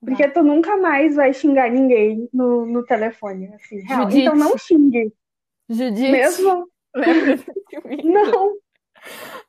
Porque 0.00 0.28
tu 0.28 0.42
nunca 0.42 0.76
mais 0.76 1.14
vai 1.14 1.32
xingar 1.32 1.70
ninguém 1.70 2.28
no, 2.32 2.64
no 2.64 2.84
telefone, 2.84 3.52
assim, 3.54 3.80
real. 3.82 4.02
Judite. 4.02 4.20
Então 4.22 4.34
não 4.34 4.56
xingue. 4.56 5.12
Judite, 5.68 6.10
Mesmo? 6.10 6.68
Não. 8.02 8.56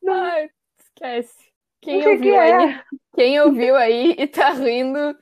não. 0.04 0.14
Ai, 0.14 0.50
esquece. 0.80 1.51
Quem 1.82 2.00
que 2.00 2.10
ouviu 2.10 2.34
que 2.34 2.40
aí, 2.40 2.52
é? 2.52 2.84
quem 3.16 3.42
ouviu 3.42 3.76
aí 3.76 4.16
e 4.18 4.28
tá 4.28 4.52
rindo, 4.52 5.18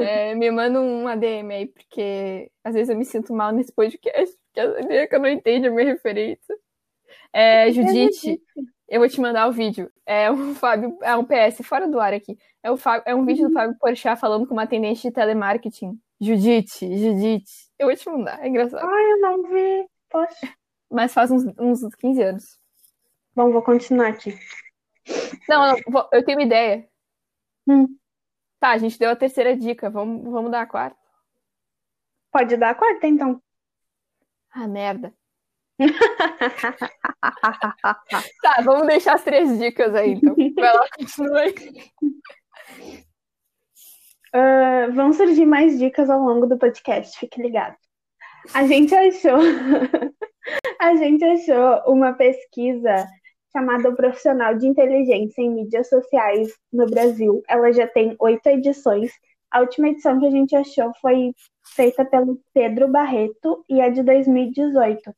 é, 0.00 0.34
me 0.34 0.50
manda 0.50 0.80
um 0.80 1.08
ADM 1.08 1.50
aí, 1.50 1.66
porque 1.66 2.50
às 2.62 2.74
vezes 2.74 2.88
eu 2.88 2.96
me 2.96 3.04
sinto 3.04 3.34
mal 3.34 3.50
nesse 3.50 3.72
podcast, 3.72 4.36
porque 4.46 4.60
às 4.60 4.86
vezes 4.86 5.08
eu 5.10 5.20
não 5.20 5.28
entendo 5.28 5.66
a 5.66 5.70
minha 5.70 5.86
referência. 5.86 6.56
É, 7.32 7.70
Judite, 7.72 8.40
eu 8.88 9.00
vou 9.00 9.08
te 9.08 9.20
mandar 9.20 9.48
o 9.48 9.52
vídeo. 9.52 9.90
É 10.06 10.30
um 10.30 10.54
Fábio, 10.54 10.96
é 11.02 11.16
um 11.16 11.24
PS 11.24 11.66
fora 11.66 11.88
do 11.88 11.98
ar 11.98 12.14
aqui. 12.14 12.38
É, 12.62 12.70
o 12.70 12.76
Fábio, 12.76 13.02
é 13.06 13.14
um 13.14 13.26
vídeo 13.26 13.48
do 13.48 13.52
Fábio 13.52 13.76
Porchat 13.78 14.18
falando 14.20 14.46
com 14.46 14.54
uma 14.54 14.62
atendente 14.62 15.02
de 15.02 15.10
telemarketing. 15.10 15.98
Judite, 16.20 16.96
Judite. 16.96 17.52
Eu 17.76 17.88
vou 17.88 17.96
te 17.96 18.08
mandar, 18.08 18.40
é 18.40 18.48
engraçado. 18.48 18.86
Ai, 18.88 19.12
eu 19.12 19.20
não 19.20 19.42
vi. 19.42 19.88
Poxa. 20.08 20.54
Mas 20.88 21.12
faz 21.12 21.32
uns, 21.32 21.44
uns 21.58 21.94
15 21.96 22.22
anos. 22.22 22.58
Bom, 23.34 23.50
vou 23.50 23.62
continuar 23.62 24.10
aqui. 24.10 24.32
Não, 25.48 25.76
eu 26.12 26.24
tenho 26.24 26.38
uma 26.38 26.44
ideia. 26.44 26.88
Hum. 27.66 27.96
Tá, 28.60 28.70
a 28.70 28.78
gente 28.78 28.98
deu 28.98 29.10
a 29.10 29.16
terceira 29.16 29.56
dica. 29.56 29.90
Vamos, 29.90 30.24
vamos 30.24 30.50
dar 30.50 30.62
a 30.62 30.66
quarta. 30.66 30.98
Pode 32.32 32.56
dar 32.56 32.70
a 32.70 32.74
quarta, 32.74 33.06
então. 33.06 33.42
Ah, 34.50 34.68
merda. 34.68 35.14
Tá, 38.42 38.60
vamos 38.62 38.86
deixar 38.86 39.14
as 39.14 39.24
três 39.24 39.58
dicas 39.58 39.94
aí, 39.94 40.12
então. 40.12 40.36
Vai 40.54 40.72
lá, 40.72 40.86
continua 40.96 41.40
aí. 41.40 41.54
Ah, 44.36 44.88
vão 44.92 45.12
surgir 45.12 45.46
mais 45.46 45.78
dicas 45.78 46.10
ao 46.10 46.18
longo 46.18 46.44
do 46.44 46.58
podcast, 46.58 47.16
fique 47.20 47.40
ligado. 47.40 47.76
A 48.52 48.66
gente 48.66 48.92
achou, 48.92 49.38
a 50.80 50.96
gente 50.96 51.24
achou 51.24 51.92
uma 51.92 52.14
pesquisa 52.14 53.06
chamada 53.54 53.94
Profissional 53.94 54.56
de 54.56 54.66
Inteligência 54.66 55.40
em 55.40 55.54
Mídias 55.54 55.88
Sociais 55.88 56.52
no 56.72 56.86
Brasil. 56.86 57.40
Ela 57.48 57.72
já 57.72 57.86
tem 57.86 58.16
oito 58.18 58.44
edições. 58.48 59.12
A 59.48 59.60
última 59.60 59.88
edição 59.88 60.18
que 60.18 60.26
a 60.26 60.30
gente 60.30 60.56
achou 60.56 60.92
foi 61.00 61.32
feita 61.64 62.04
pelo 62.04 62.40
Pedro 62.52 62.88
Barreto 62.88 63.64
e 63.68 63.80
é 63.80 63.88
de 63.90 64.02
2018. 64.02 65.14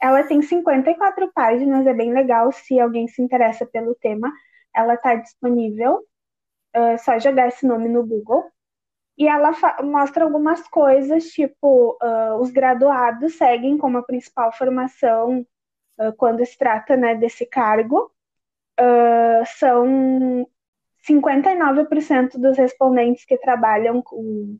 Ela 0.00 0.22
tem 0.22 0.40
54 0.40 1.32
páginas, 1.34 1.86
é 1.86 1.92
bem 1.92 2.12
legal 2.12 2.52
se 2.52 2.78
alguém 2.78 3.08
se 3.08 3.20
interessa 3.20 3.66
pelo 3.66 3.96
tema. 3.96 4.32
Ela 4.74 4.94
está 4.94 5.16
disponível, 5.16 6.00
é 6.72 6.96
só 6.98 7.18
jogar 7.18 7.48
esse 7.48 7.66
nome 7.66 7.88
no 7.88 8.06
Google. 8.06 8.44
E 9.18 9.26
ela 9.26 9.50
mostra 9.82 10.24
algumas 10.24 10.68
coisas, 10.68 11.24
tipo, 11.30 11.96
ah, 12.00 12.36
os 12.38 12.50
graduados 12.50 13.36
seguem 13.36 13.78
como 13.78 13.98
a 13.98 14.02
principal 14.02 14.52
formação 14.52 15.44
ah, 15.98 16.12
quando 16.12 16.44
se 16.44 16.56
trata, 16.58 16.96
né, 16.96 17.14
desse 17.14 17.46
cargo. 17.46 18.10
Ah, 18.78 19.42
são 19.46 20.46
59% 21.06 22.38
dos 22.38 22.58
respondentes 22.58 23.24
que 23.24 23.38
trabalham 23.38 24.02
com, 24.02 24.58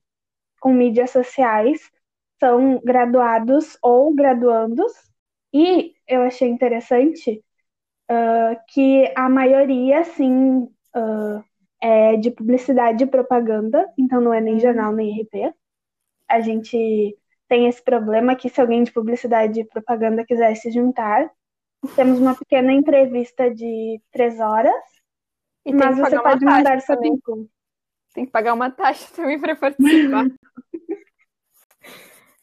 com 0.61 0.73
mídias 0.73 1.11
sociais 1.11 1.91
são 2.41 2.81
graduados 2.85 3.79
ou 3.83 4.15
graduandos. 4.15 4.93
E 5.53 5.95
eu 6.09 6.23
achei 6.23 6.49
interessante 6.49 7.43
ah, 8.09 8.57
que 8.69 9.13
a 9.17 9.29
maioria, 9.29 10.05
sim, 10.05 10.69
é 11.81 12.17
de 12.17 12.31
publicidade 12.31 13.05
e 13.05 13.07
propaganda, 13.07 13.87
então 13.99 14.21
não 14.21 14.33
é 14.33 14.41
nem 14.41 14.59
jornal 14.59 14.93
nem 14.93 15.21
RP. 15.23 15.55
A 16.29 16.41
gente 16.41 17.17
tem 17.49 17.67
esse 17.69 17.83
problema 17.83 18.35
que 18.37 18.49
se 18.49 18.61
alguém 18.61 18.83
de 18.83 18.93
publicidade 18.93 19.61
e 19.61 19.65
propaganda 19.65 20.25
quiser 20.25 20.55
se 20.57 20.71
juntar, 20.71 21.31
temos 21.95 22.19
uma 22.21 22.35
pequena 22.35 22.73
entrevista 22.73 23.51
de 23.53 24.01
três 24.11 24.41
horas, 24.41 24.75
E 25.65 25.71
tem 25.71 25.75
mas 25.75 25.95
que 25.97 26.03
você 26.03 26.17
pagar 26.17 26.23
uma 26.23 26.31
pode 26.31 26.45
mandar 26.45 26.65
taxa 26.65 26.87
seu 26.87 26.97
também. 26.97 27.11
currículo. 27.11 27.49
Tem 28.15 28.25
que 28.27 28.33
pagar 28.33 28.55
uma 28.55 28.71
taxa 28.71 29.15
também 29.15 29.39
pra 29.41 29.55
participar. 29.55 30.25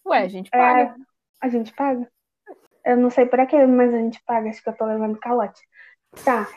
Ué, 0.05 0.19
a 0.19 0.27
gente 0.27 0.49
paga. 0.51 0.81
É, 0.81 0.95
a 1.41 1.49
gente 1.49 1.73
paga? 1.73 2.07
Eu 2.85 2.97
não 2.97 3.09
sei 3.09 3.25
pra 3.25 3.45
quê, 3.45 3.65
mas 3.65 3.93
a 3.93 3.97
gente 3.97 4.21
paga, 4.25 4.49
acho 4.49 4.61
que 4.61 4.69
eu 4.69 4.75
tô 4.75 4.85
levando 4.85 5.17
calote. 5.19 5.61
Tá. 6.23 6.47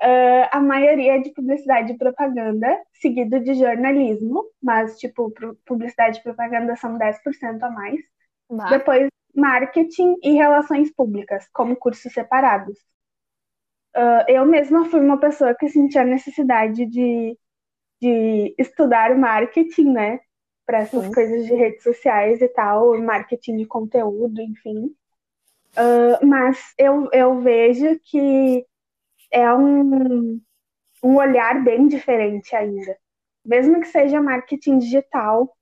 Ah, 0.00 0.58
a 0.58 0.60
maioria 0.60 1.16
é 1.16 1.18
de 1.18 1.30
publicidade 1.32 1.92
e 1.92 1.98
propaganda, 1.98 2.68
seguido 2.94 3.40
de 3.40 3.54
jornalismo, 3.54 4.44
mas, 4.62 4.98
tipo, 4.98 5.32
publicidade 5.64 6.18
e 6.18 6.22
propaganda 6.22 6.76
são 6.76 6.98
10% 6.98 7.62
a 7.64 7.70
mais. 7.70 8.00
Bah, 8.48 8.70
Depois, 8.70 9.08
marketing 9.34 10.16
e 10.22 10.32
relações 10.32 10.92
públicas, 10.94 11.48
como 11.52 11.76
cursos 11.76 12.12
separados. 12.12 12.78
Ah, 13.94 14.24
eu 14.28 14.44
mesma 14.46 14.84
fui 14.90 15.00
uma 15.00 15.18
pessoa 15.18 15.54
que 15.54 15.68
sentia 15.68 16.04
necessidade 16.04 16.86
de, 16.86 17.38
de 18.00 18.54
estudar 18.58 19.16
marketing, 19.18 19.92
né? 19.92 20.20
Para 20.66 20.80
essas 20.80 21.04
Sim. 21.04 21.12
coisas 21.12 21.46
de 21.46 21.54
redes 21.54 21.82
sociais 21.82 22.42
e 22.42 22.48
tal, 22.48 22.98
marketing 23.02 23.58
de 23.58 23.66
conteúdo, 23.66 24.40
enfim. 24.40 24.94
Ah, 25.76 26.18
mas 26.24 26.58
eu, 26.78 27.08
eu 27.12 27.40
vejo 27.40 27.98
que 28.04 28.64
é 29.30 29.52
um, 29.52 30.40
um 31.02 31.16
olhar 31.16 31.62
bem 31.62 31.86
diferente 31.86 32.56
ainda. 32.56 32.96
Mesmo 33.44 33.80
que 33.80 33.88
seja 33.88 34.20
marketing 34.20 34.78
digital, 34.78 35.54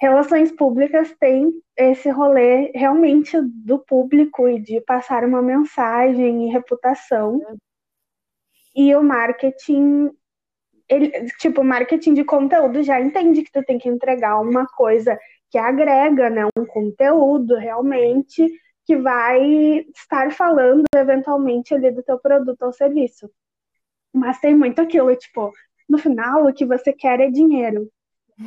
relações 0.00 0.50
públicas 0.50 1.14
têm 1.20 1.52
esse 1.76 2.10
rolê 2.10 2.72
realmente 2.74 3.36
do 3.42 3.78
público 3.78 4.48
e 4.48 4.58
de 4.60 4.80
passar 4.80 5.24
uma 5.24 5.42
mensagem 5.42 6.48
e 6.48 6.52
reputação. 6.52 7.40
E 8.74 8.94
o 8.96 9.02
marketing, 9.02 10.10
ele, 10.88 11.10
tipo, 11.38 11.62
marketing 11.62 12.14
de 12.14 12.24
conteúdo 12.24 12.82
já 12.82 13.00
entende 13.00 13.42
que 13.42 13.52
tu 13.52 13.62
tem 13.62 13.78
que 13.78 13.88
entregar 13.88 14.40
uma 14.40 14.66
coisa 14.66 15.18
que 15.50 15.58
agrega, 15.58 16.30
né, 16.30 16.46
um 16.56 16.64
conteúdo 16.64 17.54
realmente 17.56 18.50
que 18.84 18.96
vai 18.96 19.86
estar 19.96 20.32
falando 20.32 20.84
eventualmente 20.94 21.74
ali 21.74 21.90
do 21.90 22.02
teu 22.02 22.18
produto 22.18 22.62
ou 22.62 22.72
serviço. 22.72 23.30
Mas 24.12 24.40
tem 24.40 24.54
muito 24.56 24.80
aquilo, 24.80 25.14
tipo, 25.16 25.52
no 25.88 25.98
final 25.98 26.46
o 26.46 26.52
que 26.54 26.64
você 26.66 26.92
quer 26.92 27.20
é 27.20 27.30
dinheiro. 27.30 27.90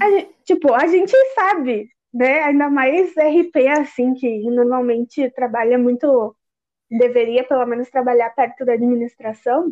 A 0.02 0.10
gente- 0.12 0.36
tipo, 0.45 0.74
a 0.74 0.88
gente 0.88 1.13
sabe, 1.36 1.89
né? 2.13 2.43
Ainda 2.43 2.69
mais 2.69 3.15
RP, 3.17 3.67
assim, 3.67 4.13
que 4.13 4.50
normalmente 4.50 5.30
trabalha 5.32 5.78
muito, 5.78 6.36
deveria 6.89 7.43
pelo 7.43 7.65
menos 7.65 7.89
trabalhar 7.89 8.30
perto 8.32 8.65
da 8.65 8.74
administração, 8.74 9.71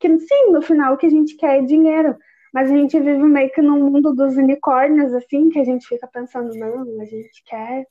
que 0.00 0.08
sim, 0.18 0.50
no 0.52 0.62
final 0.62 0.94
o 0.94 0.96
que 0.98 1.06
a 1.06 1.10
gente 1.10 1.36
quer 1.36 1.58
é 1.60 1.62
dinheiro. 1.62 2.16
Mas 2.52 2.70
a 2.70 2.76
gente 2.76 2.98
vive 3.00 3.22
meio 3.24 3.50
que 3.52 3.62
num 3.62 3.90
mundo 3.90 4.14
dos 4.14 4.36
unicórnios, 4.36 5.12
assim, 5.14 5.50
que 5.50 5.58
a 5.58 5.64
gente 5.64 5.86
fica 5.88 6.06
pensando, 6.06 6.54
não, 6.54 7.00
a 7.00 7.04
gente 7.04 7.42
quer 7.44 7.86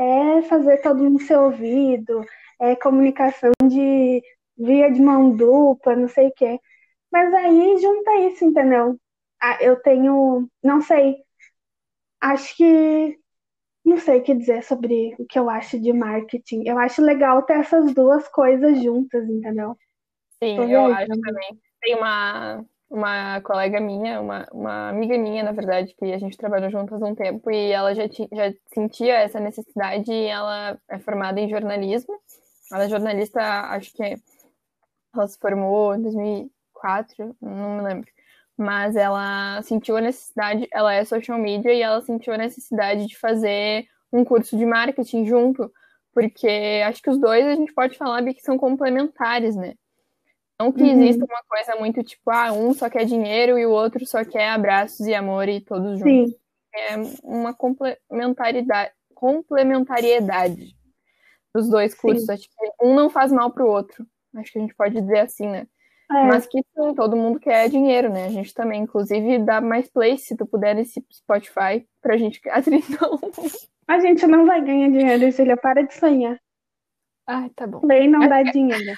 é 0.00 0.42
fazer 0.42 0.78
todo 0.82 1.02
mundo 1.04 1.20
ser 1.22 1.38
ouvido, 1.38 2.24
é 2.60 2.74
comunicação 2.76 3.52
de 3.68 4.22
via 4.56 4.90
de 4.90 5.00
mão 5.00 5.36
dupla, 5.36 5.94
não 5.96 6.08
sei 6.08 6.28
o 6.28 6.32
quê. 6.34 6.58
Mas 7.12 7.32
aí 7.34 7.78
junta 7.78 8.16
isso, 8.20 8.44
entendeu? 8.44 8.98
Ah, 9.42 9.58
eu 9.62 9.76
tenho, 9.82 10.48
não 10.62 10.80
sei, 10.80 11.16
acho 12.20 12.56
que 12.56 13.18
não 13.84 13.98
sei 13.98 14.20
o 14.20 14.22
que 14.22 14.34
dizer 14.34 14.62
sobre 14.62 15.14
o 15.18 15.26
que 15.26 15.38
eu 15.38 15.50
acho 15.50 15.80
de 15.80 15.92
marketing. 15.92 16.64
Eu 16.66 16.78
acho 16.78 17.02
legal 17.02 17.42
ter 17.42 17.54
essas 17.58 17.94
duas 17.94 18.28
coisas 18.28 18.82
juntas, 18.82 19.28
entendeu? 19.28 19.76
sim, 20.42 20.56
tô 20.56 20.64
eu 20.64 20.86
acho 20.86 21.08
também. 21.20 21.60
Tem 21.80 21.94
uma, 21.96 22.64
uma 22.90 23.40
colega 23.42 23.80
minha, 23.80 24.20
uma, 24.20 24.46
uma 24.52 24.88
amiga 24.90 25.16
minha, 25.16 25.44
na 25.44 25.52
verdade, 25.52 25.94
que 25.96 26.12
a 26.12 26.18
gente 26.18 26.36
trabalhou 26.36 26.70
juntas 26.70 27.00
um 27.02 27.14
tempo 27.14 27.50
e 27.50 27.70
ela 27.70 27.94
já, 27.94 28.08
ti- 28.08 28.28
já 28.32 28.52
sentia 28.74 29.14
essa 29.14 29.38
necessidade 29.40 30.10
e 30.12 30.26
ela 30.26 30.78
é 30.88 30.98
formada 30.98 31.40
em 31.40 31.48
jornalismo. 31.48 32.12
Ela 32.72 32.84
é 32.84 32.88
jornalista, 32.88 33.40
acho 33.70 33.92
que 33.92 34.16
ela 35.14 35.26
se 35.28 35.38
formou 35.38 35.94
em 35.94 36.02
2004, 36.02 37.36
não 37.40 37.76
me 37.76 37.82
lembro. 37.82 38.10
Mas 38.56 38.96
ela 38.96 39.62
sentiu 39.62 39.96
a 39.96 40.00
necessidade, 40.00 40.68
ela 40.72 40.92
é 40.92 41.04
social 41.04 41.38
media 41.38 41.72
e 41.72 41.80
ela 41.82 42.00
sentiu 42.02 42.34
a 42.34 42.38
necessidade 42.38 43.06
de 43.06 43.18
fazer 43.18 43.86
um 44.12 44.24
curso 44.24 44.56
de 44.56 44.66
marketing 44.66 45.24
junto, 45.24 45.72
porque 46.12 46.82
acho 46.86 47.00
que 47.02 47.10
os 47.10 47.18
dois 47.18 47.46
a 47.46 47.54
gente 47.54 47.72
pode 47.72 47.96
falar 47.96 48.22
que 48.24 48.40
são 48.42 48.58
complementares, 48.58 49.56
né? 49.56 49.74
Não 50.60 50.70
que 50.70 50.82
Uhum. 50.82 50.90
exista 50.90 51.24
uma 51.24 51.42
coisa 51.48 51.74
muito 51.76 52.02
tipo, 52.04 52.30
ah, 52.30 52.52
um 52.52 52.74
só 52.74 52.90
quer 52.90 53.06
dinheiro 53.06 53.58
e 53.58 53.64
o 53.64 53.70
outro 53.70 54.04
só 54.04 54.22
quer 54.22 54.50
abraços 54.50 55.06
e 55.06 55.14
amor 55.14 55.48
e 55.48 55.58
todos 55.58 55.98
juntos. 55.98 56.30
Sim, 56.30 56.36
É 56.74 56.96
uma 57.24 57.54
complementaridade, 57.54 58.92
complementariedade 59.14 60.76
dos 61.54 61.66
dois 61.66 61.94
cursos. 61.94 62.28
Acho 62.28 62.42
que 62.46 62.72
um 62.82 62.94
não 62.94 63.08
faz 63.08 63.32
mal 63.32 63.50
pro 63.50 63.66
outro. 63.66 64.06
Acho 64.36 64.52
que 64.52 64.58
a 64.58 64.60
gente 64.60 64.74
pode 64.74 65.00
dizer 65.00 65.20
assim, 65.20 65.48
né? 65.48 65.66
é. 66.10 66.26
Mas 66.26 66.46
que 66.46 66.58
sim, 66.58 66.94
todo 66.94 67.16
mundo 67.16 67.40
quer 67.40 67.70
dinheiro, 67.70 68.12
né? 68.12 68.26
A 68.26 68.30
gente 68.30 68.52
também, 68.52 68.82
inclusive, 68.82 69.38
dá 69.38 69.62
mais 69.62 69.88
play 69.88 70.18
se 70.18 70.36
tu 70.36 70.44
puder 70.44 70.74
nesse 70.74 71.02
Spotify 71.10 71.88
pra 72.02 72.18
gente 72.18 72.38
30 72.38 72.98
A 73.88 73.98
gente 73.98 74.26
não 74.26 74.44
vai 74.44 74.62
ganhar 74.62 74.90
dinheiro, 74.90 75.30
Julia, 75.30 75.56
para 75.56 75.82
de 75.82 75.94
sonhar. 75.94 76.38
Ah, 77.26 77.48
tá 77.56 77.66
bom. 77.66 77.80
Lei 77.82 78.06
não 78.06 78.28
dá 78.28 78.42
dinheiro. 78.42 78.92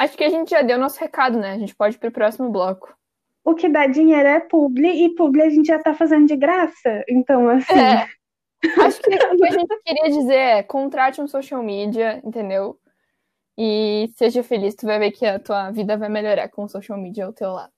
Acho 0.00 0.16
que 0.16 0.24
a 0.24 0.30
gente 0.30 0.48
já 0.48 0.62
deu 0.62 0.78
nosso 0.78 0.98
recado, 0.98 1.38
né? 1.38 1.52
A 1.52 1.58
gente 1.58 1.74
pode 1.74 1.96
ir 1.96 1.98
pro 1.98 2.10
próximo 2.10 2.48
bloco. 2.48 2.96
O 3.44 3.54
que 3.54 3.68
dá 3.68 3.86
dinheiro 3.86 4.26
é 4.26 4.40
publi, 4.40 5.04
e 5.04 5.14
publi 5.14 5.42
a 5.42 5.50
gente 5.50 5.66
já 5.66 5.78
tá 5.78 5.92
fazendo 5.92 6.26
de 6.26 6.36
graça. 6.36 7.04
Então, 7.06 7.50
assim. 7.50 7.78
É. 7.78 8.08
Acho 8.82 8.98
que 9.02 9.10
o 9.10 9.36
que 9.36 9.46
a 9.46 9.50
gente 9.50 9.82
queria 9.84 10.10
dizer 10.10 10.34
é 10.34 10.62
contrate 10.62 11.20
um 11.20 11.28
social 11.28 11.62
media, 11.62 12.18
entendeu? 12.24 12.80
E 13.58 14.10
seja 14.16 14.42
feliz, 14.42 14.74
tu 14.74 14.86
vai 14.86 14.98
ver 14.98 15.10
que 15.10 15.26
a 15.26 15.38
tua 15.38 15.70
vida 15.70 15.98
vai 15.98 16.08
melhorar 16.08 16.48
com 16.48 16.64
o 16.64 16.68
social 16.68 16.96
media 16.96 17.26
ao 17.26 17.34
teu 17.34 17.50
lado. 17.50 17.74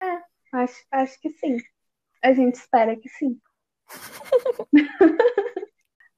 É, 0.00 0.22
acho, 0.56 0.82
acho 0.90 1.20
que 1.20 1.28
sim. 1.28 1.58
A 2.22 2.32
gente 2.32 2.54
espera 2.54 2.96
que 2.96 3.10
sim. 3.10 3.38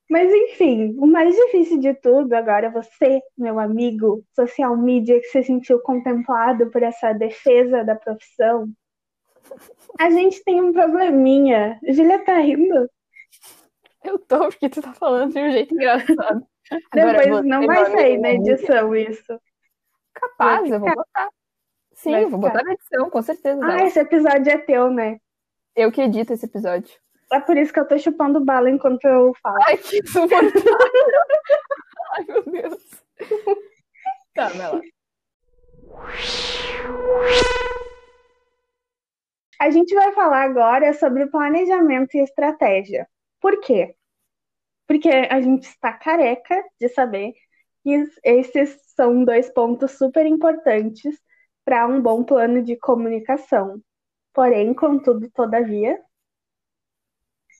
Mas 0.08 0.32
enfim, 0.32 0.94
o 0.98 1.06
mais 1.06 1.34
difícil 1.34 1.80
de 1.80 1.92
tudo 1.94 2.32
agora, 2.34 2.70
você, 2.70 3.20
meu 3.36 3.58
amigo 3.58 4.24
social 4.34 4.76
media, 4.76 5.20
que 5.20 5.26
se 5.26 5.42
sentiu 5.42 5.80
contemplado 5.80 6.70
por 6.70 6.82
essa 6.82 7.12
defesa 7.12 7.82
da 7.82 7.96
profissão, 7.96 8.68
a 9.98 10.10
gente 10.10 10.42
tem 10.44 10.60
um 10.60 10.72
probleminha. 10.72 11.78
Júlia 11.88 12.24
tá 12.24 12.38
rindo? 12.38 12.88
Eu 14.04 14.18
tô, 14.18 14.48
porque 14.48 14.68
tu 14.68 14.80
tá 14.80 14.92
falando 14.92 15.32
de 15.32 15.40
um 15.40 15.50
jeito 15.50 15.74
engraçado. 15.74 16.46
Depois 16.94 17.44
não 17.44 17.66
vai 17.66 17.90
sair 17.90 18.18
na 18.18 18.30
edição 18.30 18.94
isso. 18.94 19.40
Capaz, 20.14 20.70
eu 20.70 20.80
vou 20.80 20.94
botar. 20.94 21.30
Sim, 21.92 22.10
vai 22.12 22.26
vou 22.26 22.40
ficar. 22.40 22.52
botar 22.52 22.64
na 22.64 22.72
edição, 22.72 23.10
com 23.10 23.22
certeza. 23.22 23.60
Ah, 23.64 23.84
esse 23.84 23.98
episódio 23.98 24.52
é 24.52 24.58
teu, 24.58 24.90
né? 24.90 25.18
Eu 25.74 25.90
que 25.90 26.00
edito 26.00 26.32
esse 26.32 26.46
episódio. 26.46 26.94
É 27.32 27.40
por 27.40 27.56
isso 27.56 27.72
que 27.72 27.80
eu 27.80 27.88
tô 27.88 27.98
chupando 27.98 28.44
bala 28.44 28.70
enquanto 28.70 29.04
eu 29.04 29.32
falo. 29.42 29.58
Ai, 29.66 29.76
que 29.76 29.98
insuportável. 29.98 30.52
Ai, 32.16 32.24
meu 32.28 32.44
Deus. 32.44 33.02
Tá, 34.34 34.48
vai 34.48 34.72
lá. 34.72 34.80
A 39.58 39.70
gente 39.70 39.94
vai 39.94 40.12
falar 40.12 40.42
agora 40.42 40.92
sobre 40.92 41.26
planejamento 41.26 42.14
e 42.14 42.20
estratégia. 42.20 43.08
Por 43.40 43.60
quê? 43.60 43.94
Porque 44.86 45.08
a 45.08 45.40
gente 45.40 45.64
está 45.64 45.92
careca 45.92 46.62
de 46.80 46.88
saber 46.90 47.32
que 47.82 48.04
esses 48.22 48.78
são 48.94 49.24
dois 49.24 49.50
pontos 49.50 49.92
super 49.92 50.26
importantes 50.26 51.16
para 51.64 51.86
um 51.86 52.00
bom 52.00 52.22
plano 52.22 52.62
de 52.62 52.76
comunicação. 52.76 53.80
Porém, 54.32 54.74
contudo, 54.74 55.30
todavia, 55.30 55.98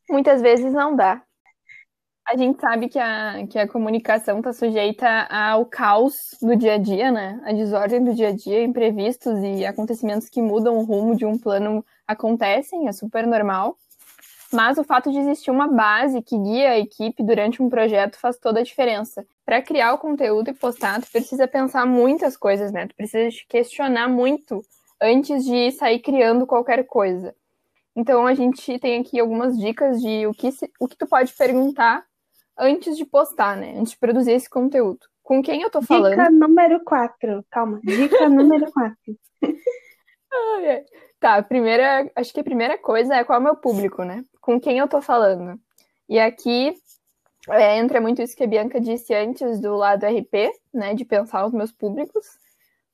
muitas 0.09 0.40
vezes 0.40 0.73
não 0.73 0.95
dá. 0.95 1.23
A 2.29 2.37
gente 2.37 2.61
sabe 2.61 2.88
que 2.88 2.99
a, 2.99 3.47
que 3.49 3.57
a 3.57 3.69
comunicação 3.69 4.38
está 4.38 4.53
sujeita 4.53 5.07
ao 5.31 5.64
caos 5.64 6.14
do 6.42 6.57
dia 6.57 6.75
a 6.75 6.79
dia, 6.79 7.12
né? 7.12 7.40
A 7.45 7.53
desordem 7.53 8.03
do 8.03 8.12
dia 8.12 8.29
a 8.29 8.33
dia, 8.33 8.64
imprevistos 8.64 9.38
e 9.45 9.64
acontecimentos 9.64 10.29
que 10.29 10.42
mudam 10.42 10.77
o 10.77 10.83
rumo 10.83 11.14
de 11.14 11.25
um 11.25 11.38
plano 11.38 11.85
acontecem, 12.05 12.88
é 12.88 12.92
super 12.92 13.25
normal. 13.29 13.77
Mas 14.53 14.77
o 14.77 14.85
fato 14.85 15.11
de 15.11 15.19
existir 15.19 15.53
uma 15.53 15.69
base 15.69 16.21
que 16.23 16.37
guia 16.37 16.71
a 16.71 16.79
equipe 16.79 17.23
durante 17.23 17.62
um 17.62 17.69
projeto 17.69 18.19
faz 18.19 18.38
toda 18.38 18.61
a 18.61 18.64
diferença. 18.64 19.25
Para 19.45 19.62
criar 19.62 19.95
o 19.95 19.99
conteúdo 19.99 20.51
e 20.51 20.55
postar, 20.55 21.01
tu 21.01 21.11
precisa 21.11 21.47
pensar 21.47 21.87
muitas 21.87 22.37
coisas, 22.37 22.73
né? 22.73 22.87
Tu 22.88 22.95
precisa 22.97 23.29
te 23.29 23.47
questionar 23.49 24.09
muito 24.09 24.62
antes 25.01 25.45
de 25.45 25.71
sair 25.73 26.01
criando 26.01 26.47
qualquer 26.47 26.85
coisa. 26.87 27.35
Então 27.96 28.26
a 28.26 28.35
gente 28.35 28.78
tem 28.78 29.00
aqui 29.00 29.18
algumas 29.18 29.59
dicas 29.59 30.02
de 30.02 30.26
o 30.26 30.35
que, 30.35 30.52
se, 30.52 30.70
o 30.78 30.87
que 30.87 30.96
tu 30.96 31.06
pode 31.06 31.32
perguntar 31.32 32.04
antes 32.59 32.94
de 32.94 33.06
postar, 33.06 33.56
né? 33.56 33.74
Antes 33.78 33.92
de 33.92 33.98
produzir 33.98 34.32
esse 34.32 34.50
conteúdo. 34.50 35.00
Com 35.22 35.42
quem 35.42 35.62
eu 35.62 35.70
tô 35.70 35.80
falando? 35.80 36.11
Dica 36.11 36.30
número 36.30 36.85
4. 36.85 37.44
Calma. 37.50 37.80
Dica 37.82 38.28
número 38.28 38.70
4. 38.70 38.94
Tá, 41.18 41.37
a 41.37 41.42
primeira, 41.42 42.11
acho 42.14 42.32
que 42.35 42.40
a 42.40 42.44
primeira 42.44 42.76
coisa 42.76 43.14
é 43.14 43.24
qual 43.24 43.38
é 43.38 43.40
o 43.40 43.44
meu 43.44 43.56
público, 43.56 44.04
né? 44.04 44.22
Com 44.40 44.61
quem 44.61 44.78
eu 44.78 44.87
tô 44.87 45.00
falando. 45.00 45.59
E 46.06 46.20
aqui 46.20 46.74
é, 47.48 47.78
entra 47.78 48.00
muito 48.00 48.20
isso 48.20 48.37
que 48.37 48.44
a 48.44 48.46
Bianca 48.46 48.78
disse 48.78 49.14
antes 49.14 49.59
do 49.59 49.74
lado 49.74 50.04
RP, 50.04 50.52
né? 50.72 50.94
De 50.94 51.04
pensar 51.06 51.46
os 51.46 51.52
meus 51.52 51.72
públicos. 51.72 52.26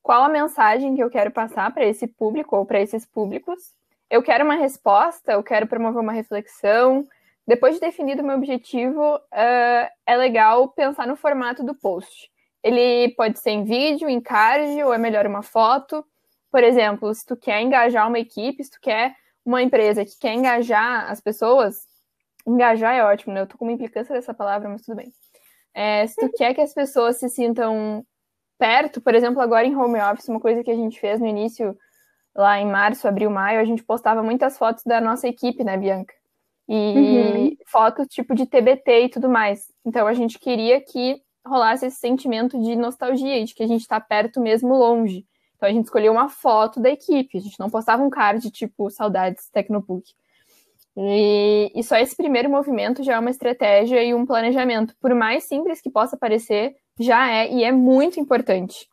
Qual 0.00 0.22
a 0.22 0.28
mensagem 0.28 0.94
que 0.94 1.02
eu 1.02 1.10
quero 1.10 1.32
passar 1.32 1.74
para 1.74 1.84
esse 1.84 2.06
público 2.06 2.56
ou 2.56 2.64
para 2.64 2.80
esses 2.80 3.04
públicos? 3.04 3.74
Eu 4.12 4.22
quero 4.22 4.44
uma 4.44 4.56
resposta, 4.56 5.32
eu 5.32 5.42
quero 5.42 5.66
promover 5.66 6.02
uma 6.02 6.12
reflexão. 6.12 7.08
Depois 7.46 7.76
de 7.76 7.80
definido 7.80 8.22
o 8.22 8.26
meu 8.26 8.36
objetivo, 8.36 9.16
uh, 9.16 9.90
é 10.06 10.16
legal 10.16 10.68
pensar 10.68 11.06
no 11.06 11.16
formato 11.16 11.64
do 11.64 11.74
post. 11.74 12.30
Ele 12.62 13.14
pode 13.14 13.38
ser 13.38 13.52
em 13.52 13.64
vídeo, 13.64 14.10
em 14.10 14.20
card, 14.20 14.82
ou 14.82 14.92
é 14.92 14.98
melhor 14.98 15.26
uma 15.26 15.42
foto. 15.42 16.04
Por 16.50 16.62
exemplo, 16.62 17.12
se 17.14 17.24
tu 17.24 17.34
quer 17.34 17.62
engajar 17.62 18.06
uma 18.06 18.18
equipe, 18.18 18.62
se 18.62 18.72
tu 18.72 18.78
quer 18.82 19.16
uma 19.46 19.62
empresa 19.62 20.04
que 20.04 20.18
quer 20.20 20.34
engajar 20.34 21.10
as 21.10 21.18
pessoas, 21.18 21.86
engajar 22.46 22.94
é 22.94 23.02
ótimo, 23.02 23.32
né? 23.32 23.40
Eu 23.40 23.46
tô 23.46 23.56
com 23.56 23.64
uma 23.64 23.72
implicância 23.72 24.14
dessa 24.14 24.34
palavra, 24.34 24.68
mas 24.68 24.82
tudo 24.82 24.96
bem. 24.96 25.10
É, 25.72 26.06
se 26.06 26.16
tu 26.16 26.30
quer 26.36 26.52
que 26.52 26.60
as 26.60 26.74
pessoas 26.74 27.16
se 27.16 27.30
sintam 27.30 28.04
perto, 28.58 29.00
por 29.00 29.14
exemplo, 29.14 29.40
agora 29.40 29.66
em 29.66 29.74
home 29.74 29.98
office, 30.02 30.28
uma 30.28 30.38
coisa 30.38 30.62
que 30.62 30.70
a 30.70 30.76
gente 30.76 31.00
fez 31.00 31.18
no 31.18 31.26
início 31.26 31.74
lá 32.34 32.60
em 32.60 32.70
março, 32.70 33.06
abril, 33.06 33.30
maio, 33.30 33.60
a 33.60 33.64
gente 33.64 33.82
postava 33.82 34.22
muitas 34.22 34.56
fotos 34.56 34.84
da 34.84 35.00
nossa 35.00 35.28
equipe, 35.28 35.62
né, 35.64 35.76
Bianca? 35.76 36.14
E 36.68 36.74
uhum. 36.74 37.56
fotos 37.66 38.06
tipo 38.06 38.34
de 38.34 38.46
TBT 38.46 39.04
e 39.04 39.08
tudo 39.08 39.28
mais. 39.28 39.66
Então 39.84 40.06
a 40.06 40.14
gente 40.14 40.38
queria 40.38 40.80
que 40.80 41.20
rolasse 41.46 41.86
esse 41.86 41.98
sentimento 41.98 42.58
de 42.60 42.76
nostalgia, 42.76 43.44
de 43.44 43.54
que 43.54 43.62
a 43.62 43.66
gente 43.66 43.82
está 43.82 44.00
perto 44.00 44.40
mesmo 44.40 44.74
longe. 44.74 45.26
Então 45.56 45.68
a 45.68 45.72
gente 45.72 45.84
escolheu 45.84 46.12
uma 46.12 46.28
foto 46.28 46.80
da 46.80 46.90
equipe, 46.90 47.38
a 47.38 47.40
gente 47.40 47.58
não 47.58 47.68
postava 47.68 48.02
um 48.02 48.10
card 48.10 48.50
tipo 48.50 48.90
saudades 48.90 49.48
Tecnobook. 49.50 50.04
E, 50.96 51.72
e 51.74 51.82
só 51.82 51.96
esse 51.96 52.16
primeiro 52.16 52.50
movimento 52.50 53.02
já 53.02 53.14
é 53.14 53.18
uma 53.18 53.30
estratégia 53.30 54.02
e 54.02 54.14
um 54.14 54.26
planejamento. 54.26 54.94
Por 55.00 55.14
mais 55.14 55.44
simples 55.44 55.80
que 55.80 55.90
possa 55.90 56.16
parecer, 56.16 56.74
já 56.98 57.30
é 57.30 57.50
e 57.50 57.64
é 57.64 57.72
muito 57.72 58.20
importante. 58.20 58.88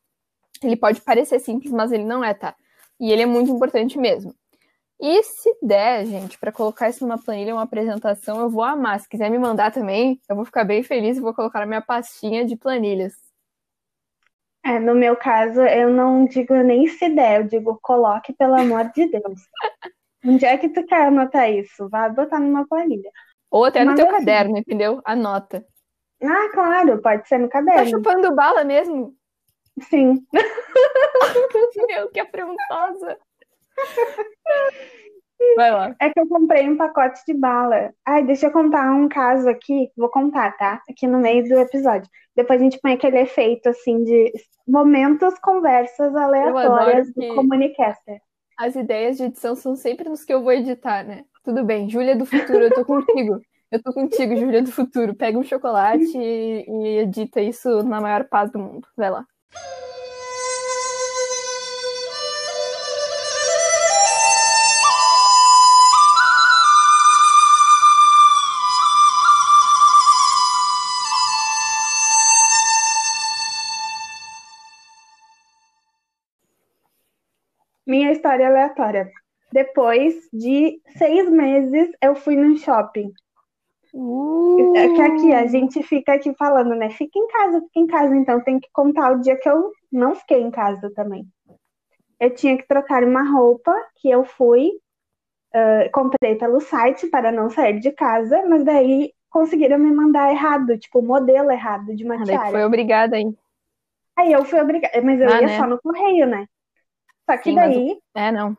Ele 0.63 0.75
pode 0.75 1.01
parecer 1.01 1.39
simples, 1.39 1.71
mas 1.71 1.91
ele 1.91 2.05
não 2.05 2.23
é, 2.23 2.33
tá? 2.33 2.55
E 2.99 3.11
ele 3.11 3.21
é 3.21 3.25
muito 3.25 3.51
importante 3.51 3.97
mesmo. 3.97 4.33
E 5.01 5.23
se 5.23 5.57
der, 5.61 6.05
gente, 6.05 6.37
para 6.37 6.51
colocar 6.51 6.89
isso 6.89 7.05
numa 7.05 7.17
planilha, 7.17 7.53
uma 7.53 7.63
apresentação, 7.63 8.41
eu 8.41 8.49
vou 8.49 8.63
amar. 8.63 8.99
Se 8.99 9.07
quiser 9.07 9.31
me 9.31 9.39
mandar 9.39 9.71
também, 9.71 10.19
eu 10.27 10.35
vou 10.35 10.43
ficar 10.43 10.65
bem 10.65 10.83
feliz 10.83 11.17
e 11.17 11.21
vou 11.21 11.33
colocar 11.33 11.59
na 11.61 11.65
minha 11.65 11.81
pastinha 11.81 12.45
de 12.45 12.57
planilhas. 12.57 13.13
É, 14.65 14.77
no 14.77 14.93
meu 14.93 15.15
caso, 15.15 15.61
eu 15.61 15.89
não 15.89 16.25
digo 16.25 16.53
nem 16.55 16.85
se 16.87 17.07
der, 17.09 17.39
eu 17.39 17.47
digo 17.47 17.79
coloque, 17.81 18.33
pelo 18.33 18.55
amor 18.55 18.91
de 18.93 19.07
Deus. 19.07 19.41
Onde 20.25 20.45
é 20.45 20.57
que 20.57 20.67
tu 20.67 20.85
quer 20.85 21.07
anotar 21.07 21.49
isso? 21.49 21.87
Vai 21.87 22.11
botar 22.11 22.39
numa 22.39 22.67
planilha. 22.67 23.09
Ou 23.49 23.63
até 23.63 23.85
no 23.85 23.91
Mas 23.91 23.95
teu 23.95 24.07
assim... 24.07 24.17
caderno, 24.17 24.57
entendeu? 24.57 25.01
Anota. 25.05 25.65
Ah, 26.21 26.49
claro, 26.53 27.01
pode 27.01 27.25
ser 27.25 27.37
no 27.37 27.47
caderno. 27.47 27.79
Tá 27.79 27.85
chupando 27.85 28.35
bala 28.35 28.65
mesmo? 28.65 29.15
Sim. 29.81 30.25
Meu, 31.87 32.09
que 32.09 32.19
afrontosa. 32.19 33.17
Vai 35.55 35.71
lá. 35.71 35.95
É 36.01 36.09
que 36.09 36.19
eu 36.19 36.27
comprei 36.27 36.67
um 36.67 36.77
pacote 36.77 37.21
de 37.25 37.33
bala. 37.33 37.93
Ai, 38.05 38.23
deixa 38.23 38.47
eu 38.47 38.51
contar 38.51 38.91
um 38.91 39.07
caso 39.07 39.47
aqui. 39.49 39.89
Vou 39.95 40.09
contar, 40.09 40.55
tá? 40.57 40.81
Aqui 40.89 41.07
no 41.07 41.19
meio 41.19 41.47
do 41.47 41.59
episódio. 41.59 42.09
Depois 42.35 42.59
a 42.59 42.63
gente 42.63 42.79
põe 42.79 42.93
aquele 42.93 43.19
efeito, 43.19 43.69
assim, 43.69 44.03
de 44.03 44.31
momentos, 44.67 45.37
conversas 45.39 46.15
aleatórias 46.15 47.11
do 47.13 47.35
Comunicaster. 47.35 48.19
As 48.57 48.75
ideias 48.75 49.17
de 49.17 49.23
edição 49.23 49.55
são 49.55 49.75
sempre 49.75 50.09
nos 50.09 50.25
que 50.25 50.33
eu 50.33 50.43
vou 50.43 50.51
editar, 50.51 51.03
né? 51.03 51.23
Tudo 51.43 51.63
bem, 51.63 51.89
Júlia 51.89 52.15
do 52.15 52.25
Futuro, 52.25 52.59
eu 52.59 52.73
tô 52.73 52.83
contigo. 52.85 53.39
Eu 53.71 53.81
tô 53.81 53.93
contigo, 53.93 54.35
Júlia 54.35 54.61
do 54.61 54.71
Futuro. 54.71 55.15
Pega 55.15 55.37
um 55.37 55.43
chocolate 55.43 56.17
e, 56.17 56.65
e 56.67 56.97
edita 56.99 57.39
isso 57.39 57.83
na 57.83 58.01
maior 58.01 58.27
paz 58.27 58.51
do 58.51 58.59
mundo. 58.59 58.87
Vai 58.97 59.11
lá. 59.11 59.25
Minha 77.89 78.11
história 78.11 78.47
aleatória. 78.47 79.11
Depois 79.51 80.13
de 80.31 80.79
seis 80.95 81.27
meses, 81.27 81.89
eu 82.03 82.13
fui 82.13 82.35
no 82.35 82.55
shopping. 82.55 83.11
Uh. 83.93 84.75
É 84.75 84.89
que 84.89 85.01
aqui 85.01 85.33
a 85.33 85.45
gente 85.47 85.81
fica 85.83 86.13
aqui 86.13 86.33
falando, 86.35 86.75
né? 86.75 86.89
Fica 86.91 87.17
em 87.17 87.27
casa, 87.27 87.61
fica 87.61 87.79
em 87.79 87.87
casa. 87.87 88.15
Então 88.15 88.43
tem 88.43 88.59
que 88.59 88.69
contar 88.71 89.11
o 89.11 89.21
dia 89.21 89.37
que 89.37 89.49
eu 89.49 89.71
não 89.91 90.15
fiquei 90.15 90.41
em 90.41 90.51
casa 90.51 90.91
também. 90.93 91.25
Eu 92.19 92.33
tinha 92.33 92.57
que 92.57 92.67
trocar 92.67 93.03
uma 93.03 93.23
roupa 93.23 93.73
que 93.95 94.09
eu 94.09 94.23
fui, 94.25 94.71
uh, 95.55 95.89
comprei 95.91 96.35
pelo 96.35 96.59
site 96.59 97.07
para 97.07 97.31
não 97.31 97.49
sair 97.49 97.79
de 97.79 97.91
casa, 97.91 98.43
mas 98.47 98.63
daí 98.63 99.13
conseguiram 99.29 99.77
me 99.77 99.91
mandar 99.91 100.31
errado, 100.31 100.77
tipo, 100.77 100.99
o 100.99 101.03
modelo 101.03 101.51
errado 101.51 101.95
de 101.95 102.03
uma 102.03 102.15
Ah, 102.15 102.17
daí 102.19 102.25
tiara. 102.25 102.51
foi 102.51 102.63
obrigada, 102.65 103.17
hein? 103.17 103.37
Aí 104.17 104.33
eu 104.33 104.43
fui 104.43 104.59
obrigada, 104.59 105.01
mas 105.01 105.19
eu 105.21 105.29
Ah, 105.29 105.41
ia 105.41 105.47
né? 105.47 105.57
só 105.57 105.65
no 105.67 105.79
correio, 105.81 106.27
né? 106.27 106.45
Só 107.29 107.37
que 107.37 107.43
Sim, 107.45 107.55
mas 107.55 107.73
daí 107.73 108.01
É, 108.15 108.31
não. 108.31 108.57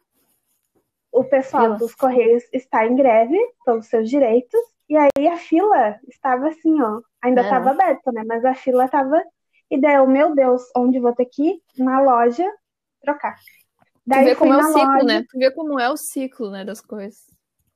o 1.12 1.24
pessoal 1.24 1.64
Fila. 1.64 1.76
dos 1.76 1.94
Correios 1.94 2.44
está 2.52 2.86
em 2.86 2.94
greve 2.96 3.36
pelos 3.64 3.86
seus 3.86 4.08
direitos, 4.08 4.60
e 4.90 4.96
aí 4.96 5.28
a 5.28 5.36
fila 5.38 5.98
estava 6.08 6.48
assim, 6.48 6.82
ó, 6.82 7.00
ainda 7.22 7.40
É, 7.40 7.44
estava 7.44 7.64
não. 7.66 7.72
aberta, 7.72 8.12
né? 8.12 8.24
Mas 8.26 8.44
a 8.44 8.54
fila 8.54 8.84
estava. 8.84 9.22
E 9.70 9.80
daí 9.80 9.94
eu, 9.94 10.06
meu 10.06 10.34
Deus, 10.34 10.62
onde 10.76 10.98
vou 10.98 11.14
ter 11.14 11.26
que 11.26 11.42
ir? 11.50 11.62
Na 11.78 12.00
loja 12.00 12.44
trocar. 13.00 13.36
Tu 13.36 13.40
Daí 14.06 14.24
vê 14.24 14.34
fui 14.34 14.48
como 14.48 14.54
é 14.54 14.58
o 14.58 14.62
ciclo, 14.72 14.92
loja, 14.92 15.04
né? 15.04 15.24
Tu 15.30 15.38
vê 15.38 15.50
como 15.52 15.80
é 15.80 15.88
o 15.90 15.96
ciclo, 15.96 16.50
né, 16.50 16.64
das 16.64 16.80
coisas. 16.80 17.24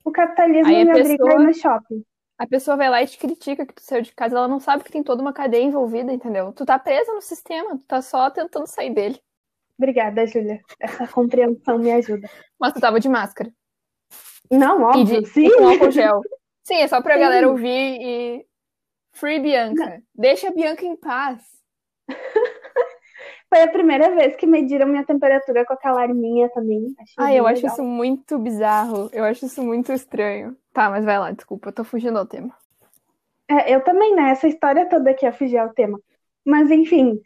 o 0.04 0.10
capitalismo 0.10 0.66
Aí 0.66 0.84
me 0.84 0.90
obriga 0.90 1.02
a 1.04 1.14
ir 1.14 1.18
pessoa- 1.18 1.38
no 1.46 1.54
shopping. 1.54 2.04
A 2.36 2.46
pessoa 2.48 2.76
vai 2.76 2.90
lá 2.90 3.00
e 3.00 3.06
te 3.06 3.16
critica 3.16 3.64
que 3.64 3.72
tu 3.74 3.80
saiu 3.82 4.02
de 4.02 4.12
casa, 4.12 4.36
ela 4.36 4.48
não 4.48 4.58
sabe 4.58 4.82
que 4.82 4.90
tem 4.90 5.04
toda 5.04 5.22
uma 5.22 5.32
cadeia 5.32 5.62
envolvida, 5.62 6.12
entendeu? 6.12 6.52
Tu 6.52 6.66
tá 6.66 6.76
presa 6.80 7.14
no 7.14 7.22
sistema, 7.22 7.78
tu 7.78 7.84
tá 7.86 8.02
só 8.02 8.28
tentando 8.28 8.66
sair 8.66 8.92
dele. 8.92 9.20
Obrigada, 9.78 10.26
Júlia. 10.26 10.60
Essa 10.80 11.06
compreensão 11.06 11.78
me 11.78 11.92
ajuda. 11.92 12.28
Mas 12.58 12.72
tu 12.72 12.80
tava 12.80 12.98
de 12.98 13.08
máscara. 13.08 13.52
Não, 14.50 14.80
E, 14.80 14.82
óbvio, 14.84 15.22
de, 15.22 15.28
sim. 15.28 15.46
e 15.46 15.56
com 15.56 15.68
álcool 15.68 15.90
gel. 15.92 16.20
Sim, 16.64 16.76
é 16.76 16.88
só 16.88 17.00
pra 17.00 17.14
Sim. 17.14 17.20
galera 17.20 17.48
ouvir 17.48 17.98
e. 18.00 18.46
Free 19.12 19.38
Bianca. 19.38 20.02
Deixa 20.14 20.48
a 20.48 20.50
Bianca 20.50 20.84
em 20.84 20.96
paz. 20.96 21.40
Foi 23.48 23.62
a 23.62 23.68
primeira 23.68 24.12
vez 24.16 24.34
que 24.34 24.46
mediram 24.46 24.88
minha 24.88 25.04
temperatura 25.04 25.64
com 25.64 25.74
aquela 25.74 26.02
arminha 26.02 26.48
também. 26.48 26.92
Achei 26.98 27.14
Ai, 27.16 27.28
bem 27.28 27.36
eu 27.36 27.46
acho 27.46 27.62
legal. 27.62 27.72
isso 27.72 27.84
muito 27.84 28.38
bizarro. 28.38 29.08
Eu 29.12 29.24
acho 29.24 29.46
isso 29.46 29.62
muito 29.62 29.92
estranho. 29.92 30.56
Tá, 30.72 30.90
mas 30.90 31.04
vai 31.04 31.18
lá, 31.18 31.30
desculpa, 31.30 31.68
eu 31.68 31.72
tô 31.72 31.84
fugindo 31.84 32.18
ao 32.18 32.26
tema. 32.26 32.52
É, 33.48 33.74
eu 33.74 33.82
também, 33.84 34.14
né? 34.16 34.30
Essa 34.30 34.48
história 34.48 34.88
toda 34.88 35.10
aqui, 35.10 35.26
a 35.26 35.32
fugir 35.32 35.58
ao 35.58 35.72
tema. 35.72 36.00
Mas, 36.44 36.70
enfim. 36.70 37.20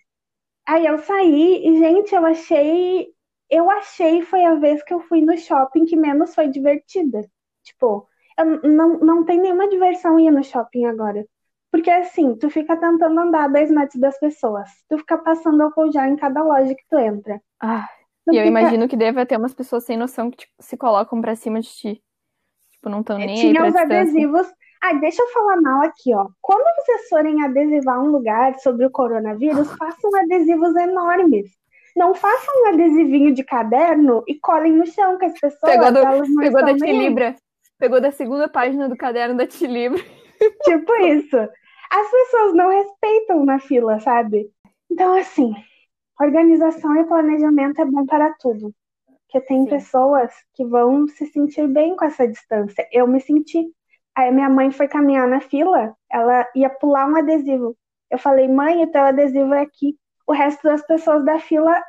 Aí 0.67 0.85
eu 0.87 0.99
saí 0.99 1.67
e, 1.67 1.79
gente, 1.79 2.15
eu 2.15 2.27
achei. 2.27 3.09
Eu 3.51 3.71
achei 3.71 4.21
foi 4.23 4.45
a 4.45 4.55
vez 4.57 4.83
que 4.83 4.93
eu 4.93 5.01
fui 5.01 5.23
no 5.23 5.37
shopping 5.39 5.87
que 5.87 5.97
menos 5.97 6.35
foi 6.35 6.49
divertida. 6.49 7.23
Tipo, 7.63 8.08
não, 8.45 8.99
não 8.99 9.25
tem 9.25 9.41
nenhuma 9.41 9.69
diversão 9.69 10.19
ir 10.19 10.31
no 10.31 10.43
shopping 10.45 10.85
agora. 10.87 11.25
Porque, 11.71 11.91
assim, 11.91 12.35
tu 12.37 12.49
fica 12.49 12.77
tentando 12.77 13.21
andar 13.21 13.45
a 13.45 13.49
dois 13.49 13.71
metros 13.71 14.01
das 14.01 14.19
pessoas. 14.19 14.69
Tu 14.89 14.97
fica 14.99 15.19
passando 15.19 15.63
álcool 15.63 15.93
gel 15.93 16.05
em 16.07 16.17
cada 16.17 16.43
loja 16.43 16.75
que 16.75 16.85
tu 16.89 16.97
entra. 16.99 17.41
Ah, 17.61 17.87
Tu 18.27 18.33
e 18.35 18.39
eu 18.39 18.45
fica- 18.45 18.61
imagino 18.61 18.89
que 18.89 18.97
deve 18.97 19.25
ter 19.27 19.37
umas 19.37 19.53
pessoas 19.55 19.85
sem 19.85 19.97
noção 19.97 20.31
que 20.31 20.39
tipo, 20.39 20.53
se 20.61 20.77
colocam 20.77 21.21
pra 21.21 21.37
cima 21.37 21.61
de 21.61 21.69
ti. 21.69 22.03
Tipo, 22.73 22.89
não 22.89 23.01
estão 23.01 23.19
nem 23.19 23.31
aí 23.31 23.37
Tinha 23.37 23.55
pra 23.61 23.67
os 23.69 23.73
distância. 23.75 24.01
adesivos. 24.01 24.47
Ah, 24.83 24.93
deixa 24.95 25.21
eu 25.23 25.27
falar 25.29 25.61
mal 25.61 25.83
aqui, 25.83 26.15
ó. 26.15 26.29
Quando 26.41 26.65
vocês 26.81 27.09
forem 27.09 27.43
adesivar 27.45 28.01
um 28.01 28.07
lugar 28.13 28.59
sobre 28.61 28.87
o 28.87 28.91
coronavírus, 28.91 29.69
façam 29.79 30.11
adesivos 30.21 30.75
enormes. 30.77 31.51
Não 31.97 32.15
façam 32.15 32.55
um 32.63 32.69
adesivinho 32.69 33.35
de 33.35 33.43
caderno 33.45 34.23
e 34.27 34.39
colhem 34.39 34.73
no 34.73 34.87
chão, 34.87 35.19
que 35.19 35.25
as 35.27 35.33
pessoas 35.39 35.73
Pegou 35.73 35.91
do- 35.93 35.99
elas 35.99 36.29
não 36.31 36.43
Pegou 36.43 36.61
da 36.61 36.73
nem 36.73 36.75
aí. 36.75 36.79
Tilibra. 36.99 37.35
Pegou 37.79 38.01
da 38.01 38.11
segunda 38.11 38.49
página 38.49 38.89
do 38.89 38.97
caderno 38.97 39.37
da 39.37 39.47
Tilibra. 39.47 40.03
Tipo 40.65 40.95
isso. 40.97 41.37
As 41.37 42.11
pessoas 42.11 42.55
não 42.55 42.69
respeitam 42.69 43.45
na 43.45 43.59
fila, 43.59 43.99
sabe? 44.01 44.51
Então, 44.91 45.15
assim, 45.15 45.55
organização 46.21 46.97
e 46.97 47.05
planejamento 47.05 47.81
é 47.81 47.85
bom 47.85 48.05
para 48.05 48.33
tudo. 48.35 48.75
Porque 49.07 49.47
tem 49.47 49.65
Sim. 49.65 49.71
pessoas 49.71 50.33
que 50.55 50.65
vão 50.65 51.07
se 51.07 51.27
sentir 51.27 51.69
bem 51.69 51.95
com 51.97 52.05
essa 52.05 52.27
distância. 52.27 52.87
Eu 52.93 53.07
me 53.07 53.21
senti. 53.21 53.71
Aí 54.17 54.33
minha 54.33 54.51
mãe 54.51 54.71
foi 54.71 54.89
caminhar 54.89 55.29
na 55.29 55.41
fila, 55.41 55.95
ela 56.11 56.47
ia 56.57 56.69
pular 56.69 57.07
um 57.07 57.17
adesivo. 57.17 57.77
Eu 58.11 58.19
falei, 58.19 58.49
mãe, 58.49 58.83
o 58.83 58.91
teu 58.91 59.03
adesivo 59.03 59.55
é 59.55 59.61
aqui. 59.61 59.97
O 60.27 60.33
resto 60.33 60.63
das 60.65 60.85
pessoas 60.85 61.25
da 61.25 61.39
fila 61.39 61.81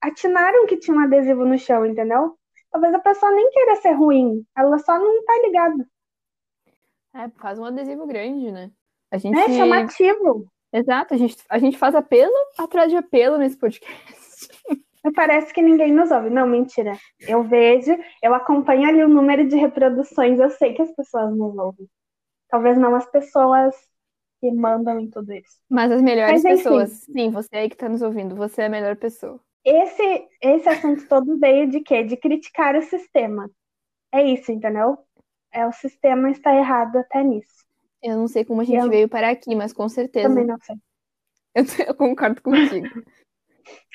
atinaram 0.00 0.66
que 0.66 0.76
tinha 0.76 0.96
um 0.96 1.00
adesivo 1.00 1.44
no 1.44 1.58
chão, 1.58 1.86
entendeu? 1.86 2.36
Talvez 2.70 2.94
a 2.94 2.98
pessoa 2.98 3.32
nem 3.32 3.50
queira 3.50 3.76
ser 3.76 3.92
ruim, 3.92 4.44
ela 4.56 4.78
só 4.78 4.98
não 4.98 5.24
tá 5.24 5.32
ligada. 5.42 5.88
É, 7.14 7.28
faz 7.40 7.58
um 7.58 7.64
adesivo 7.64 8.06
grande, 8.06 8.52
né? 8.52 8.70
A 9.10 9.18
gente. 9.18 9.38
É 9.38 9.48
chamativo. 9.48 10.46
Exato, 10.72 11.14
a 11.14 11.16
gente, 11.16 11.36
a 11.48 11.58
gente 11.58 11.78
faz 11.78 11.94
apelo 11.94 12.34
atrás 12.58 12.90
de 12.90 12.96
apelo 12.96 13.38
nesse 13.38 13.56
podcast. 13.56 13.88
Parece 15.14 15.54
que 15.54 15.62
ninguém 15.62 15.92
nos 15.92 16.10
ouve. 16.10 16.28
Não, 16.28 16.46
mentira. 16.46 16.98
Eu 17.20 17.42
vejo, 17.42 17.96
eu 18.22 18.34
acompanho 18.34 18.86
ali 18.86 19.02
o 19.02 19.08
número 19.08 19.48
de 19.48 19.56
reproduções, 19.56 20.38
eu 20.38 20.50
sei 20.50 20.74
que 20.74 20.82
as 20.82 20.92
pessoas 20.92 21.34
nos 21.34 21.56
ouvem. 21.56 21.88
Talvez 22.50 22.76
não 22.76 22.94
as 22.94 23.10
pessoas 23.10 23.74
que 24.40 24.50
mandam 24.52 25.00
em 25.00 25.08
tudo 25.08 25.32
isso. 25.32 25.58
Mas 25.68 25.90
as 25.90 26.02
melhores 26.02 26.42
Mas, 26.42 26.62
pessoas. 26.62 26.90
Sim, 26.90 27.30
você 27.30 27.56
aí 27.56 27.70
que 27.70 27.76
tá 27.76 27.88
nos 27.88 28.02
ouvindo, 28.02 28.36
você 28.36 28.62
é 28.62 28.66
a 28.66 28.70
melhor 28.70 28.96
pessoa. 28.96 29.40
Esse, 29.68 30.28
esse 30.40 30.68
assunto 30.68 31.06
todo 31.08 31.38
veio 31.38 31.68
de 31.68 31.80
quê? 31.80 32.02
De 32.02 32.16
criticar 32.16 32.74
o 32.76 32.82
sistema. 32.82 33.50
É 34.12 34.22
isso, 34.22 34.50
entendeu? 34.50 34.98
É 35.52 35.66
o 35.66 35.72
sistema 35.72 36.30
está 36.30 36.54
errado 36.54 36.96
até 36.96 37.22
nisso. 37.22 37.66
Eu 38.02 38.16
não 38.16 38.28
sei 38.28 38.44
como 38.44 38.60
a 38.60 38.64
gente 38.64 38.78
Eu- 38.84 38.88
veio 38.90 39.08
parar 39.08 39.30
aqui, 39.30 39.54
mas 39.54 39.72
com 39.72 39.88
certeza. 39.88 40.28
Também 40.28 40.46
não 40.46 40.58
sei. 40.60 40.76
Eu, 41.54 41.64
eu 41.88 41.94
concordo 41.94 42.40
contigo. 42.42 42.86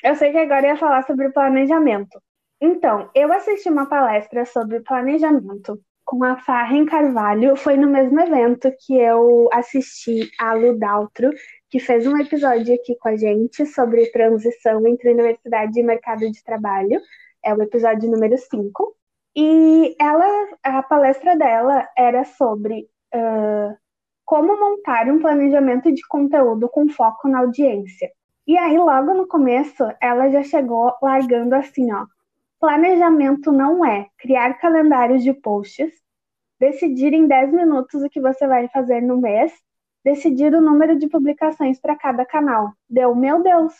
Eu 0.02 0.14
sei 0.14 0.32
que 0.32 0.38
agora 0.38 0.66
ia 0.66 0.76
falar 0.76 1.02
sobre 1.06 1.30
planejamento. 1.30 2.20
Então, 2.60 3.10
eu 3.14 3.32
assisti 3.32 3.68
uma 3.68 3.86
palestra 3.86 4.44
sobre 4.46 4.80
planejamento 4.80 5.80
com 6.04 6.22
a 6.22 6.36
Farren 6.36 6.86
Carvalho. 6.86 7.56
Foi 7.56 7.76
no 7.76 7.88
mesmo 7.88 8.20
evento 8.20 8.70
que 8.86 8.94
eu 8.96 9.48
assisti 9.52 10.30
a 10.38 10.54
Lu 10.54 10.78
Daltro, 10.78 11.30
que 11.74 11.80
fez 11.80 12.06
um 12.06 12.16
episódio 12.16 12.72
aqui 12.72 12.94
com 12.94 13.08
a 13.08 13.16
gente 13.16 13.66
sobre 13.66 14.06
transição 14.12 14.86
entre 14.86 15.10
universidade 15.10 15.80
e 15.80 15.82
mercado 15.82 16.20
de 16.30 16.40
trabalho. 16.44 17.00
É 17.44 17.52
o 17.52 17.60
episódio 17.60 18.08
número 18.08 18.38
5. 18.38 18.96
E 19.34 19.96
ela, 20.00 20.24
a 20.62 20.84
palestra 20.84 21.36
dela 21.36 21.84
era 21.98 22.22
sobre 22.22 22.88
ah, 23.12 23.76
como 24.24 24.56
montar 24.56 25.08
um 25.08 25.18
planejamento 25.18 25.90
de 25.90 26.06
conteúdo 26.06 26.68
com 26.68 26.88
foco 26.88 27.26
na 27.26 27.40
audiência. 27.40 28.08
E 28.46 28.56
aí, 28.56 28.78
logo 28.78 29.12
no 29.12 29.26
começo, 29.26 29.82
ela 30.00 30.30
já 30.30 30.44
chegou 30.44 30.94
largando 31.02 31.56
assim, 31.56 31.92
ó. 31.92 32.06
Planejamento 32.60 33.50
não 33.50 33.84
é 33.84 34.06
criar 34.16 34.60
calendários 34.60 35.24
de 35.24 35.32
posts, 35.32 35.90
decidir 36.60 37.12
em 37.12 37.26
10 37.26 37.52
minutos 37.52 38.00
o 38.00 38.08
que 38.08 38.20
você 38.20 38.46
vai 38.46 38.68
fazer 38.68 39.00
no 39.00 39.20
mês, 39.20 39.52
decidir 40.04 40.54
o 40.54 40.60
número 40.60 40.98
de 40.98 41.08
publicações 41.08 41.80
para 41.80 41.96
cada 41.96 42.24
canal. 42.26 42.72
Deu, 42.88 43.14
meu 43.14 43.42
Deus. 43.42 43.74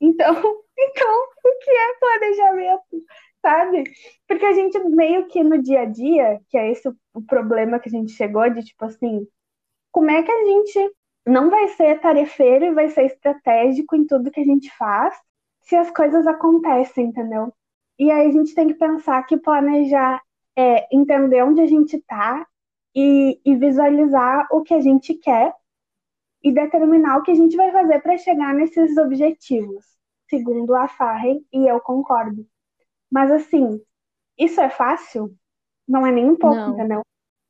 Então, 0.00 0.34
então, 0.78 1.22
o 1.44 1.58
que 1.58 1.70
é 1.70 1.94
planejamento? 2.00 3.04
Sabe? 3.42 3.84
Porque 4.28 4.44
a 4.44 4.52
gente 4.52 4.78
meio 4.90 5.26
que 5.28 5.42
no 5.42 5.62
dia 5.62 5.82
a 5.82 5.84
dia, 5.86 6.40
que 6.48 6.58
é 6.58 6.70
esse 6.70 6.88
o- 6.88 7.22
problema 7.26 7.78
que 7.78 7.88
a 7.88 7.92
gente 7.92 8.12
chegou 8.12 8.48
de 8.50 8.62
tipo 8.64 8.84
assim, 8.84 9.26
como 9.92 10.10
é 10.10 10.22
que 10.22 10.30
a 10.32 10.44
gente 10.44 10.94
não 11.26 11.50
vai 11.50 11.68
ser 11.70 12.00
tarefeiro 12.00 12.66
e 12.66 12.74
vai 12.74 12.88
ser 12.90 13.04
estratégico 13.06 13.96
em 13.96 14.06
tudo 14.06 14.30
que 14.30 14.40
a 14.40 14.44
gente 14.44 14.70
faz 14.76 15.14
se 15.62 15.76
as 15.76 15.90
coisas 15.90 16.26
acontecem, 16.26 17.06
entendeu? 17.06 17.52
E 17.98 18.10
aí 18.10 18.28
a 18.28 18.32
gente 18.32 18.54
tem 18.54 18.66
que 18.68 18.74
pensar 18.74 19.22
que 19.24 19.36
planejar 19.36 20.20
é 20.56 20.86
entender 20.94 21.42
onde 21.44 21.60
a 21.60 21.66
gente 21.66 21.96
está 21.96 22.46
e, 22.94 23.40
e 23.44 23.56
visualizar 23.56 24.46
o 24.50 24.62
que 24.62 24.74
a 24.74 24.80
gente 24.80 25.14
quer 25.14 25.54
e 26.42 26.52
determinar 26.52 27.18
o 27.18 27.22
que 27.22 27.30
a 27.30 27.34
gente 27.34 27.56
vai 27.56 27.70
fazer 27.70 28.00
para 28.00 28.16
chegar 28.18 28.54
nesses 28.54 28.96
objetivos, 28.96 29.84
segundo 30.28 30.74
a 30.74 30.88
Farren, 30.88 31.44
e 31.52 31.66
eu 31.70 31.80
concordo. 31.80 32.46
Mas 33.10 33.30
assim, 33.30 33.80
isso 34.38 34.60
é 34.60 34.70
fácil? 34.70 35.34
Não 35.86 36.06
é 36.06 36.12
nem 36.12 36.26
um 36.30 36.36
pouco, 36.36 36.56
Não. 36.56 36.70
entendeu? 36.74 37.02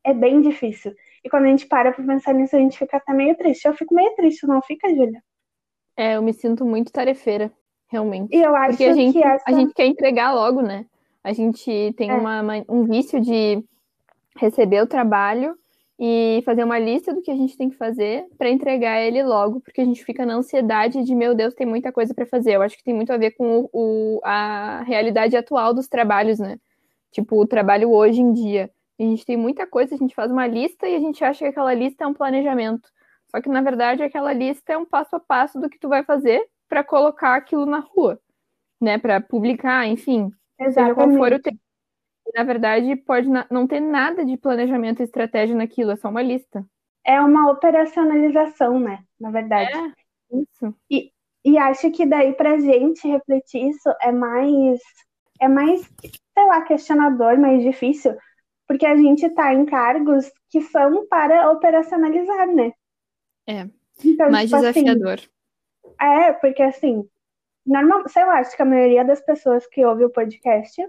É 0.04 0.14
bem 0.14 0.40
difícil. 0.40 0.94
E 1.22 1.28
quando 1.28 1.44
a 1.44 1.48
gente 1.48 1.66
para 1.66 1.92
pra 1.92 2.04
pensar 2.04 2.32
nisso, 2.32 2.56
a 2.56 2.58
gente 2.58 2.78
fica 2.78 2.96
até 2.96 3.12
meio 3.12 3.36
triste. 3.36 3.66
Eu 3.66 3.74
fico 3.74 3.94
meio 3.94 4.14
triste, 4.16 4.46
não 4.46 4.62
fica, 4.62 4.88
Júlia? 4.88 5.22
É, 5.96 6.16
eu 6.16 6.22
me 6.22 6.32
sinto 6.32 6.64
muito 6.64 6.90
tarefeira, 6.90 7.52
realmente. 7.88 8.34
E 8.34 8.40
eu 8.42 8.56
acho 8.56 8.70
Porque 8.70 8.84
a 8.84 8.94
gente, 8.94 9.12
que 9.12 9.22
essa. 9.22 9.44
a 9.46 9.52
gente 9.52 9.74
quer 9.74 9.86
entregar 9.86 10.32
logo, 10.32 10.62
né? 10.62 10.86
A 11.22 11.32
gente 11.34 11.92
tem 11.96 12.10
É. 12.10 12.14
uma, 12.14 12.40
uma- 12.40 12.64
um 12.68 12.84
vício 12.84 13.20
de 13.20 13.62
receber 14.36 14.82
o 14.82 14.86
trabalho 14.86 15.56
e 15.98 16.42
fazer 16.46 16.64
uma 16.64 16.78
lista 16.78 17.12
do 17.12 17.20
que 17.22 17.30
a 17.30 17.36
gente 17.36 17.56
tem 17.56 17.68
que 17.68 17.76
fazer 17.76 18.26
para 18.38 18.48
entregar 18.48 19.00
ele 19.02 19.22
logo, 19.22 19.60
porque 19.60 19.80
a 19.82 19.84
gente 19.84 20.02
fica 20.04 20.24
na 20.24 20.34
ansiedade 20.34 21.02
de, 21.04 21.14
meu 21.14 21.34
Deus, 21.34 21.54
tem 21.54 21.66
muita 21.66 21.92
coisa 21.92 22.14
para 22.14 22.26
fazer. 22.26 22.52
Eu 22.56 22.62
acho 22.62 22.76
que 22.76 22.84
tem 22.84 22.94
muito 22.94 23.12
a 23.12 23.18
ver 23.18 23.32
com 23.32 23.68
o, 23.72 24.16
o- 24.18 24.20
a 24.24 24.82
realidade 24.84 25.36
atual 25.36 25.74
dos 25.74 25.88
trabalhos, 25.88 26.38
né? 26.38 26.58
Tipo, 27.12 27.40
o 27.40 27.46
trabalho 27.46 27.90
hoje 27.92 28.20
em 28.20 28.32
dia. 28.32 28.70
A 28.98 29.02
gente 29.02 29.24
tem 29.26 29.36
muita 29.36 29.66
coisa, 29.66 29.94
a 29.94 29.98
gente 29.98 30.14
faz 30.14 30.30
uma 30.30 30.46
lista 30.46 30.88
e 30.88 30.94
a 30.96 31.00
gente 31.00 31.24
acha 31.24 31.40
que 31.40 31.46
aquela 31.46 31.74
lista 31.74 32.04
é 32.04 32.06
um 32.06 32.14
planejamento. 32.14 32.88
Só 33.30 33.40
que, 33.40 33.48
na 33.48 33.60
verdade, 33.62 34.02
aquela 34.02 34.32
lista 34.32 34.72
é 34.72 34.78
um 34.78 34.84
passo 34.86 35.16
a 35.16 35.20
passo 35.20 35.60
do 35.60 35.68
que 35.70 35.78
tu 35.78 35.88
vai 35.88 36.04
fazer 36.04 36.46
para 36.68 36.84
colocar 36.84 37.34
aquilo 37.36 37.66
na 37.66 37.80
rua, 37.80 38.20
né? 38.80 38.98
Para 38.98 39.20
publicar, 39.20 39.86
enfim, 39.88 40.30
seja 40.74 40.94
qual 40.94 41.10
for 41.10 41.32
o 41.34 41.40
Exatamente. 41.40 41.40
tempo. 41.40 41.60
Na 42.34 42.44
verdade, 42.44 42.96
pode 42.96 43.28
não 43.50 43.66
ter 43.66 43.80
nada 43.80 44.24
de 44.24 44.36
planejamento 44.36 45.00
e 45.00 45.04
estratégia 45.04 45.54
naquilo, 45.56 45.90
é 45.92 45.96
só 45.96 46.08
uma 46.08 46.22
lista. 46.22 46.64
é 47.04 47.20
uma 47.20 47.50
operacionalização, 47.50 48.78
né? 48.80 49.04
Na 49.18 49.30
verdade. 49.30 49.70
É, 49.72 50.38
isso. 50.38 50.74
E, 50.90 51.12
e 51.44 51.58
acho 51.58 51.90
que 51.90 52.06
daí 52.06 52.34
pra 52.34 52.58
gente 52.58 53.06
refletir 53.08 53.68
isso 53.70 53.88
é 54.00 54.12
mais 54.12 54.80
é 55.40 55.48
mais, 55.48 55.80
sei 56.34 56.46
lá, 56.46 56.62
questionador, 56.62 57.38
mais 57.38 57.62
difícil, 57.62 58.14
porque 58.68 58.86
a 58.86 58.94
gente 58.96 59.28
tá 59.30 59.54
em 59.54 59.64
cargos 59.64 60.30
que 60.50 60.60
são 60.60 61.06
para 61.08 61.50
operacionalizar, 61.50 62.46
né? 62.48 62.72
É. 63.46 63.68
Então, 64.04 64.30
mais 64.30 64.50
tipo, 64.50 64.56
assim, 64.64 64.84
desafiador. 64.84 65.14
Assim, 65.14 65.28
é, 66.00 66.32
porque 66.34 66.62
assim, 66.62 67.08
normal, 67.66 68.08
sei 68.08 68.24
lá, 68.24 68.38
acho 68.38 68.54
que 68.56 68.62
a 68.62 68.66
maioria 68.66 69.04
das 69.04 69.20
pessoas 69.24 69.66
que 69.66 69.84
ouve 69.84 70.04
o 70.04 70.10
podcast 70.10 70.82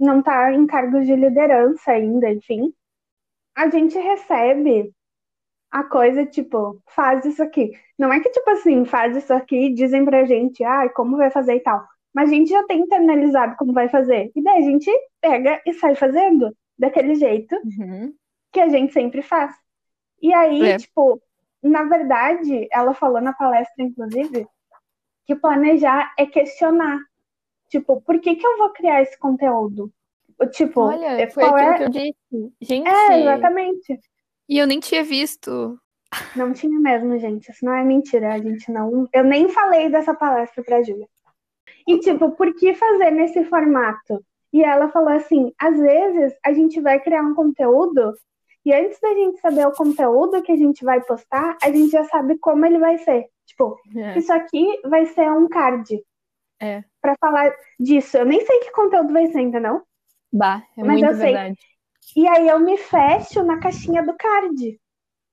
não 0.00 0.22
tá 0.22 0.52
em 0.52 0.66
cargos 0.66 1.06
de 1.06 1.14
liderança 1.14 1.92
ainda, 1.92 2.30
enfim. 2.30 2.72
A 3.54 3.68
gente 3.68 3.98
recebe 3.98 4.92
a 5.70 5.84
coisa, 5.84 6.26
tipo, 6.26 6.82
faz 6.88 7.24
isso 7.24 7.42
aqui. 7.42 7.72
Não 7.98 8.12
é 8.12 8.18
que, 8.18 8.30
tipo 8.30 8.48
assim, 8.50 8.84
faz 8.84 9.16
isso 9.16 9.32
aqui, 9.32 9.72
dizem 9.72 10.04
pra 10.04 10.24
gente, 10.24 10.64
ah, 10.64 10.88
como 10.88 11.16
vai 11.16 11.30
fazer 11.30 11.56
e 11.56 11.60
tal. 11.60 11.86
Mas 12.12 12.30
a 12.30 12.34
gente 12.34 12.50
já 12.50 12.64
tem 12.64 12.80
internalizado 12.80 13.54
como 13.56 13.72
vai 13.72 13.88
fazer. 13.88 14.32
E 14.34 14.42
daí 14.42 14.58
a 14.58 14.66
gente 14.66 14.90
pega 15.20 15.62
e 15.64 15.72
sai 15.74 15.94
fazendo 15.94 16.56
daquele 16.76 17.14
jeito 17.14 17.54
uhum. 17.56 18.12
que 18.52 18.60
a 18.60 18.68
gente 18.68 18.92
sempre 18.92 19.22
faz. 19.22 19.54
E 20.20 20.34
aí, 20.34 20.62
é. 20.62 20.76
tipo, 20.76 21.20
na 21.62 21.84
verdade, 21.84 22.66
ela 22.72 22.94
falou 22.94 23.20
na 23.20 23.32
palestra, 23.32 23.84
inclusive, 23.84 24.46
que 25.24 25.36
planejar 25.36 26.12
é 26.18 26.26
questionar. 26.26 26.98
Tipo, 27.70 28.00
por 28.00 28.20
que, 28.20 28.34
que 28.34 28.46
eu 28.46 28.58
vou 28.58 28.70
criar 28.70 29.02
esse 29.02 29.18
conteúdo? 29.18 29.90
Tipo, 30.52 30.82
Olha, 30.82 31.30
foi 31.30 31.44
aquilo 31.44 31.58
é... 31.58 31.76
que 31.76 31.82
eu 31.84 31.88
disse. 31.88 32.54
Gente. 32.60 32.88
É, 32.88 33.20
exatamente. 33.20 34.00
E 34.48 34.58
eu 34.58 34.66
nem 34.66 34.80
tinha 34.80 35.04
visto. 35.04 35.78
Não 36.34 36.52
tinha 36.52 36.78
mesmo, 36.78 37.16
gente. 37.18 37.50
Isso 37.50 37.64
não 37.64 37.72
é 37.74 37.84
mentira. 37.84 38.34
A 38.34 38.38
gente 38.38 38.70
não. 38.70 39.08
Eu 39.12 39.22
nem 39.22 39.48
falei 39.48 39.88
dessa 39.88 40.12
palestra 40.12 40.62
pra 40.64 40.82
Júlia. 40.82 41.06
E, 41.86 41.98
tipo, 42.00 42.32
por 42.32 42.52
que 42.54 42.74
fazer 42.74 43.10
nesse 43.10 43.44
formato? 43.44 44.24
E 44.52 44.62
ela 44.64 44.88
falou 44.88 45.10
assim: 45.10 45.52
às 45.58 45.78
vezes 45.78 46.34
a 46.44 46.52
gente 46.52 46.80
vai 46.80 46.98
criar 46.98 47.22
um 47.22 47.34
conteúdo 47.34 48.12
e 48.64 48.74
antes 48.74 49.00
da 49.00 49.14
gente 49.14 49.40
saber 49.40 49.66
o 49.66 49.72
conteúdo 49.72 50.42
que 50.42 50.52
a 50.52 50.56
gente 50.56 50.84
vai 50.84 51.00
postar, 51.00 51.56
a 51.62 51.70
gente 51.70 51.90
já 51.90 52.04
sabe 52.04 52.38
como 52.38 52.66
ele 52.66 52.78
vai 52.78 52.98
ser. 52.98 53.26
Tipo, 53.46 53.76
é. 53.96 54.18
isso 54.18 54.32
aqui 54.32 54.80
vai 54.84 55.06
ser 55.06 55.30
um 55.30 55.48
card. 55.48 56.02
É. 56.60 56.84
Pra 57.00 57.16
falar 57.18 57.52
disso. 57.78 58.18
Eu 58.18 58.26
nem 58.26 58.44
sei 58.44 58.60
que 58.60 58.72
conteúdo 58.72 59.12
vai 59.12 59.26
ser, 59.28 59.40
entendeu? 59.40 59.82
Bah, 60.32 60.62
é 60.76 60.84
Mas 60.84 61.00
muito 61.00 61.16
verdade. 61.16 61.58
Sei. 61.58 62.22
E 62.22 62.28
aí 62.28 62.48
eu 62.48 62.60
me 62.60 62.76
fecho 62.76 63.42
na 63.42 63.58
caixinha 63.58 64.02
do 64.02 64.14
card. 64.16 64.80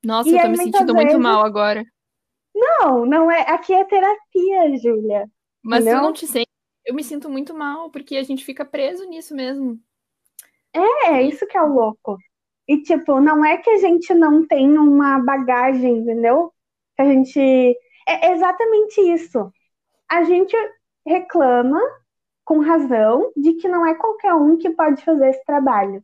Nossa, 0.04 0.30
e 0.30 0.36
eu 0.36 0.42
tô 0.42 0.48
me 0.50 0.58
sentindo 0.58 0.94
vezes... 0.94 1.12
muito 1.12 1.20
mal 1.20 1.44
agora. 1.44 1.86
Não, 2.56 3.06
não 3.06 3.30
é. 3.30 3.42
Aqui 3.42 3.74
é 3.74 3.84
terapia, 3.84 4.78
Júlia. 4.78 5.30
Mas 5.62 5.84
tu 5.84 5.92
não 5.92 6.14
te 6.14 6.26
sente. 6.26 6.48
Eu 6.86 6.96
me 6.96 7.04
sinto 7.04 7.30
muito 7.30 7.54
mal, 7.54 7.92
porque 7.92 8.16
a 8.16 8.24
gente 8.24 8.46
fica 8.46 8.64
preso 8.64 9.06
nisso 9.06 9.36
mesmo. 9.36 9.78
É, 10.74 11.10
é 11.12 11.22
isso 11.24 11.46
que 11.46 11.58
é 11.58 11.62
o 11.62 11.74
louco. 11.74 12.18
E, 12.68 12.82
tipo, 12.82 13.20
não 13.20 13.44
é 13.44 13.58
que 13.58 13.70
a 13.70 13.78
gente 13.78 14.14
não 14.14 14.46
tem 14.46 14.78
uma 14.78 15.20
bagagem, 15.20 15.98
entendeu? 15.98 16.54
Que 16.96 17.02
a 17.02 17.06
gente. 17.06 17.40
É 18.08 18.32
exatamente 18.32 19.02
isso. 19.02 19.52
A 20.10 20.24
gente 20.24 20.56
reclama, 21.08 21.80
com 22.44 22.60
razão, 22.60 23.32
de 23.36 23.54
que 23.54 23.68
não 23.68 23.86
é 23.86 23.96
qualquer 23.96 24.34
um 24.34 24.58
que 24.58 24.70
pode 24.70 25.04
fazer 25.04 25.30
esse 25.30 25.44
trabalho. 25.46 26.04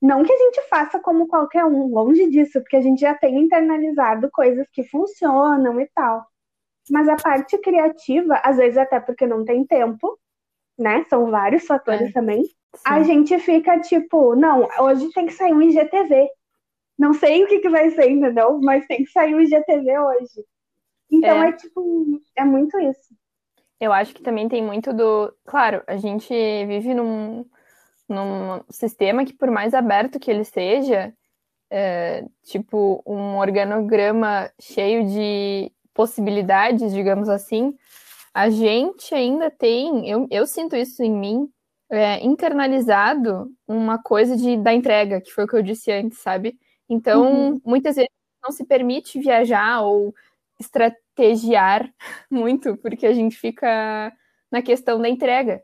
Não 0.00 0.24
que 0.24 0.32
a 0.32 0.36
gente 0.36 0.60
faça 0.68 0.98
como 0.98 1.28
qualquer 1.28 1.64
um, 1.64 1.86
longe 1.86 2.28
disso, 2.28 2.60
porque 2.60 2.76
a 2.76 2.80
gente 2.80 3.00
já 3.00 3.14
tem 3.14 3.38
internalizado 3.38 4.28
coisas 4.32 4.66
que 4.72 4.82
funcionam 4.84 5.80
e 5.80 5.88
tal. 5.94 6.26
Mas 6.90 7.08
a 7.08 7.16
parte 7.16 7.56
criativa, 7.58 8.40
às 8.42 8.56
vezes 8.56 8.76
até 8.76 8.98
porque 8.98 9.26
não 9.26 9.44
tem 9.44 9.64
tempo, 9.64 10.18
né? 10.76 11.04
São 11.08 11.30
vários 11.30 11.64
fatores 11.64 12.10
é. 12.10 12.12
também. 12.12 12.42
Sim. 12.42 12.82
A 12.84 13.02
gente 13.02 13.38
fica 13.38 13.78
tipo, 13.78 14.34
não, 14.34 14.68
hoje 14.80 15.12
tem 15.12 15.26
que 15.26 15.34
sair 15.34 15.52
um 15.52 15.62
IGTV. 15.62 16.28
Não 16.98 17.14
sei 17.14 17.44
o 17.44 17.46
que, 17.46 17.60
que 17.60 17.68
vai 17.68 17.90
ser, 17.90 18.10
entendeu? 18.10 18.58
Mas 18.60 18.86
tem 18.86 19.04
que 19.04 19.10
sair 19.10 19.34
um 19.34 19.40
IGTV 19.40 19.98
hoje. 19.98 20.44
Então 21.10 21.42
é. 21.42 21.50
é 21.50 21.52
tipo, 21.52 22.20
é 22.36 22.44
muito 22.44 22.78
isso. 22.80 23.14
Eu 23.82 23.92
acho 23.92 24.14
que 24.14 24.22
também 24.22 24.48
tem 24.48 24.62
muito 24.62 24.92
do. 24.92 25.34
Claro, 25.44 25.82
a 25.88 25.96
gente 25.96 26.32
vive 26.66 26.94
num, 26.94 27.44
num 28.08 28.62
sistema 28.70 29.24
que, 29.24 29.32
por 29.32 29.50
mais 29.50 29.74
aberto 29.74 30.20
que 30.20 30.30
ele 30.30 30.44
seja, 30.44 31.12
é, 31.68 32.24
tipo, 32.44 33.02
um 33.04 33.38
organograma 33.38 34.48
cheio 34.60 35.04
de 35.08 35.72
possibilidades, 35.92 36.92
digamos 36.92 37.28
assim, 37.28 37.76
a 38.32 38.48
gente 38.48 39.12
ainda 39.16 39.50
tem, 39.50 40.08
eu, 40.08 40.28
eu 40.30 40.46
sinto 40.46 40.76
isso 40.76 41.02
em 41.02 41.10
mim, 41.10 41.48
é, 41.90 42.24
internalizado 42.24 43.50
uma 43.66 44.00
coisa 44.00 44.36
de, 44.36 44.56
da 44.58 44.72
entrega, 44.72 45.20
que 45.20 45.32
foi 45.32 45.42
o 45.42 45.48
que 45.48 45.56
eu 45.56 45.62
disse 45.62 45.90
antes, 45.90 46.20
sabe? 46.20 46.56
Então, 46.88 47.50
uhum. 47.50 47.60
muitas 47.64 47.96
vezes 47.96 48.12
não 48.40 48.52
se 48.52 48.64
permite 48.64 49.18
viajar 49.18 49.82
ou 49.82 50.14
estrategiar 51.12 51.92
muito, 52.30 52.76
porque 52.78 53.06
a 53.06 53.12
gente 53.12 53.36
fica 53.36 54.12
na 54.50 54.62
questão 54.62 55.00
da 55.00 55.08
entrega. 55.08 55.62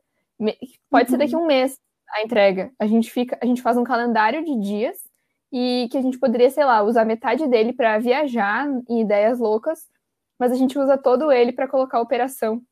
Pode 0.90 1.04
uhum. 1.06 1.10
ser 1.10 1.16
daqui 1.18 1.34
a 1.34 1.38
um 1.38 1.46
mês 1.46 1.78
a 2.14 2.22
entrega. 2.22 2.72
A 2.78 2.86
gente 2.86 3.10
fica, 3.10 3.38
a 3.42 3.46
gente 3.46 3.60
faz 3.60 3.76
um 3.76 3.84
calendário 3.84 4.44
de 4.44 4.58
dias 4.60 4.96
e 5.52 5.88
que 5.90 5.98
a 5.98 6.02
gente 6.02 6.18
poderia, 6.18 6.50
sei 6.50 6.64
lá, 6.64 6.82
usar 6.82 7.04
metade 7.04 7.46
dele 7.48 7.72
para 7.72 7.98
viajar 7.98 8.66
em 8.88 9.00
ideias 9.00 9.38
loucas 9.38 9.86
mas 10.38 10.52
a 10.52 10.54
gente 10.54 10.78
usa 10.78 10.96
todo 10.96 11.32
ele 11.32 11.52
para 11.52 11.68
colocar 11.68 12.00
operação. 12.00 12.62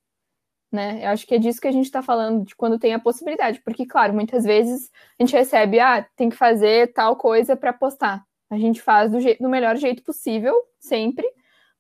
Né? 0.71 1.05
Eu 1.05 1.11
acho 1.11 1.27
que 1.27 1.35
é 1.35 1.39
disso 1.39 1.61
que 1.61 1.69
a 1.69 1.73
gente 1.73 1.87
está 1.87 2.03
falando, 2.03 2.45
de 2.45 2.55
quando 2.55 2.79
tem 2.79 2.95
a 2.95 2.99
possibilidade, 2.99 3.61
porque, 3.63 3.87
claro, 3.87 4.15
muitas 4.15 4.45
vezes 4.45 4.91
a 5.19 5.23
gente 5.23 5.37
recebe, 5.37 5.81
ah, 5.81 6.07
tem 6.17 6.29
que 6.29 6.37
fazer 6.37 6.93
tal 6.93 7.17
coisa 7.17 7.57
para 7.57 7.73
postar. 7.73 8.25
A 8.51 8.59
gente 8.59 8.81
faz 8.81 9.11
do, 9.11 9.19
do 9.19 9.49
melhor 9.49 9.77
jeito 9.77 10.03
possível, 10.03 10.55
sempre, 10.79 11.27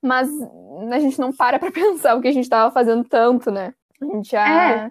mas 0.07 0.31
a 0.93 0.99
gente 1.01 1.19
não 1.19 1.33
para 1.33 1.59
para 1.59 1.71
pensar 1.73 2.15
o 2.15 2.21
que 2.21 2.29
a 2.29 2.33
gente 2.33 2.45
estava 2.45 2.73
fazendo 2.73 3.05
tanto, 3.05 3.51
né? 3.51 3.75
A 4.01 4.05
gente 4.05 4.31
já 4.31 4.49
é. 4.49 4.91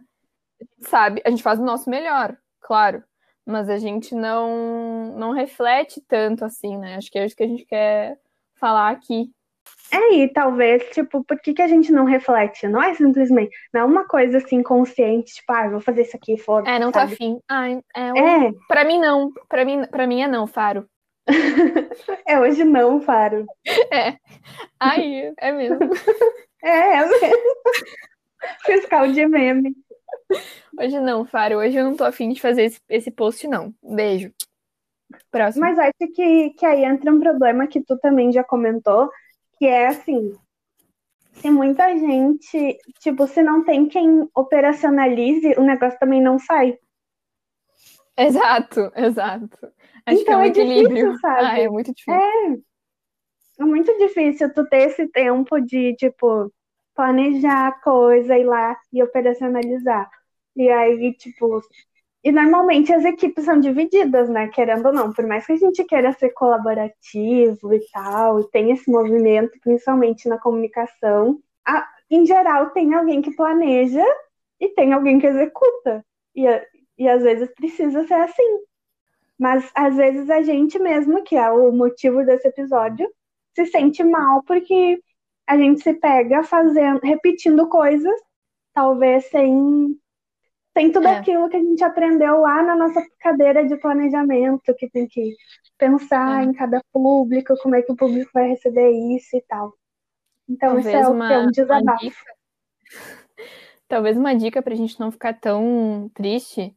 sabe, 0.82 1.22
a 1.26 1.30
gente 1.30 1.44
faz 1.44 1.60
o 1.60 1.66
nosso 1.66 1.90
melhor, 1.90 2.36
claro, 2.62 3.04
mas 3.46 3.70
a 3.70 3.78
gente 3.78 4.14
não, 4.14 5.16
não 5.18 5.32
reflete 5.32 6.02
tanto 6.08 6.44
assim, 6.44 6.78
né? 6.78 6.96
Acho 6.96 7.12
que 7.12 7.20
é 7.20 7.26
isso 7.26 7.36
que 7.36 7.44
a 7.44 7.48
gente 7.48 7.66
quer 7.66 8.18
falar 8.60 8.90
aqui. 8.90 9.32
É, 9.92 10.16
e 10.16 10.28
talvez, 10.28 10.84
tipo, 10.90 11.24
por 11.24 11.40
que, 11.40 11.54
que 11.54 11.62
a 11.62 11.68
gente 11.68 11.92
não 11.92 12.06
reflete? 12.06 12.68
Não 12.68 12.82
é 12.82 12.94
simplesmente, 12.96 13.56
não 13.72 13.82
é 13.82 13.84
uma 13.84 14.06
coisa 14.06 14.40
assim 14.40 14.64
consciente, 14.64 15.36
tipo, 15.36 15.54
ah, 15.54 15.70
vou 15.70 15.80
fazer 15.80 16.02
isso 16.02 16.18
aqui, 16.18 16.38
foda 16.38 16.70
É, 16.70 16.80
não 16.80 16.92
tá 16.92 17.04
afim. 17.04 17.40
Ah, 17.48 17.70
é, 17.70 17.80
é. 17.96 18.54
Pra 18.68 18.84
mim 18.84 19.00
não. 19.00 19.32
Pra 19.48 19.64
mim, 19.64 19.86
pra 19.86 20.08
mim 20.08 20.22
é 20.22 20.28
não, 20.28 20.48
Faro. 20.48 20.90
É 22.26 22.40
hoje 22.40 22.64
não, 22.64 23.02
Faro. 23.02 23.46
É. 23.92 24.18
Aí, 24.80 25.34
é 25.38 25.52
mesmo. 25.52 25.80
é, 26.64 26.98
é 26.98 27.06
mesmo. 27.06 27.56
Fiscal 28.66 29.12
de 29.12 29.26
meme. 29.28 29.76
Hoje 30.80 31.00
não, 31.00 31.26
Faro. 31.26 31.58
Hoje 31.58 31.78
eu 31.78 31.86
não 31.86 31.96
tô 31.96 32.04
afim 32.04 32.30
de 32.30 32.42
fazer 32.42 32.64
esse, 32.64 32.80
esse 32.90 33.12
post, 33.12 33.48
não. 33.48 33.74
Beijo. 33.84 34.32
Próximo. 35.32 35.66
Mas 35.66 35.80
acho 35.80 36.14
que, 36.14 36.52
que 36.52 36.66
aí 36.66 36.84
entra 36.84 37.12
um 37.12 37.20
problema 37.20 37.68
que 37.68 37.82
tu 37.82 37.98
também 37.98 38.32
já 38.32 38.44
comentou, 38.44 39.10
que 39.58 39.66
é 39.66 39.88
assim, 39.88 40.34
se 41.34 41.50
muita 41.50 41.96
gente, 41.98 42.78
tipo, 43.00 43.28
se 43.28 43.44
não 43.44 43.64
tem 43.64 43.88
quem 43.88 44.28
operacionalize, 44.36 45.56
o 45.58 45.64
negócio 45.64 46.00
também 46.00 46.22
não 46.22 46.40
sai. 46.40 46.78
Exato, 48.18 48.92
exato. 48.96 49.58
Acho 50.06 50.22
então, 50.22 50.26
que 50.26 50.32
é 50.32 50.38
um 50.38 50.42
é 50.42 50.48
equilíbrio. 50.48 50.96
Difícil, 50.96 51.20
sabe? 51.20 51.46
Ah, 51.46 51.60
é 51.60 51.70
muito 51.70 51.94
difícil. 51.94 52.14
É. 52.14 52.58
é 53.60 53.66
muito 53.66 53.98
difícil 53.98 54.54
tu 54.54 54.68
ter 54.70 54.90
esse 54.90 55.08
tempo 55.08 55.60
de, 55.60 55.96
tipo, 55.96 56.52
planejar 56.96 57.68
a 57.68 57.72
coisa, 57.82 58.38
ir 58.38 58.46
lá 58.46 58.78
e 58.94 59.04
operacionalizar. 59.04 60.10
E 60.56 60.70
aí, 60.70 61.14
tipo, 61.14 61.62
e 62.26 62.32
normalmente 62.32 62.92
as 62.92 63.06
equipes 63.06 63.46
são 63.46 63.60
divididas, 63.60 64.28
né? 64.30 64.48
Querendo 64.48 64.88
ou 64.88 64.94
não, 64.94 65.14
por 65.14 65.28
mais 65.28 65.46
que 65.46 65.52
a 65.54 65.58
gente 65.58 65.84
queira 65.84 66.12
ser 66.14 66.32
colaborativo 66.32 67.72
e 67.72 67.80
tal, 67.92 68.40
e 68.40 68.50
tem 68.50 68.72
esse 68.72 68.90
movimento, 68.90 69.52
principalmente 69.62 70.28
na 70.28 70.40
comunicação, 70.40 71.40
a, 71.64 71.88
em 72.10 72.26
geral 72.26 72.72
tem 72.72 72.96
alguém 72.96 73.22
que 73.22 73.36
planeja 73.36 74.04
e 74.60 74.70
tem 74.70 74.92
alguém 74.92 75.20
que 75.20 75.28
executa. 75.28 76.04
E, 76.36 76.48
e 76.98 77.08
às 77.08 77.24
vezes 77.24 77.54
precisa 77.54 78.06
ser 78.08 78.14
assim. 78.16 78.60
Mas 79.38 79.70
às 79.76 79.96
vezes 79.96 80.30
a 80.30 80.42
gente 80.42 80.80
mesmo, 80.80 81.24
que 81.24 81.36
é 81.36 81.50
o 81.50 81.72
motivo 81.72 82.26
desse 82.26 82.48
episódio, 82.48 83.10
se 83.54 83.66
sente 83.66 84.04
mal 84.04 84.44
porque 84.44 85.00
a 85.48 85.58
gente 85.58 85.82
se 85.82 85.94
pega 85.94 86.44
fazendo, 86.44 87.00
repetindo 87.04 87.68
coisas, 87.68 88.20
talvez 88.74 89.26
sem 89.26 89.98
tem 90.74 90.92
tudo 90.92 91.08
é. 91.08 91.18
aquilo 91.18 91.48
que 91.48 91.56
a 91.56 91.64
gente 91.64 91.82
aprendeu 91.86 92.42
lá 92.42 92.62
na 92.62 92.76
nossa 92.76 93.02
cadeira 93.22 93.66
de 93.66 93.78
planejamento, 93.78 94.76
que 94.76 94.90
tem 94.90 95.08
que 95.08 95.34
pensar 95.78 96.42
é. 96.42 96.44
em 96.44 96.52
cada 96.52 96.82
público, 96.92 97.56
como 97.64 97.76
é 97.76 97.82
que 97.82 97.94
o 97.94 97.96
público 97.96 98.30
vai 98.34 98.50
receber 98.50 98.92
isso 99.16 99.38
e 99.38 99.42
tal. 99.48 99.74
Então, 100.50 100.74
Talvez 100.74 100.86
isso 100.86 100.98
é, 100.98 101.08
uma, 101.08 101.34
é 101.34 101.38
um 101.40 101.48
desabafo. 101.50 102.26
Talvez 103.88 104.18
uma 104.18 104.36
dica 104.36 104.62
para 104.62 104.74
a 104.74 104.76
gente 104.76 105.00
não 105.00 105.12
ficar 105.12 105.40
tão 105.40 106.12
triste 106.14 106.76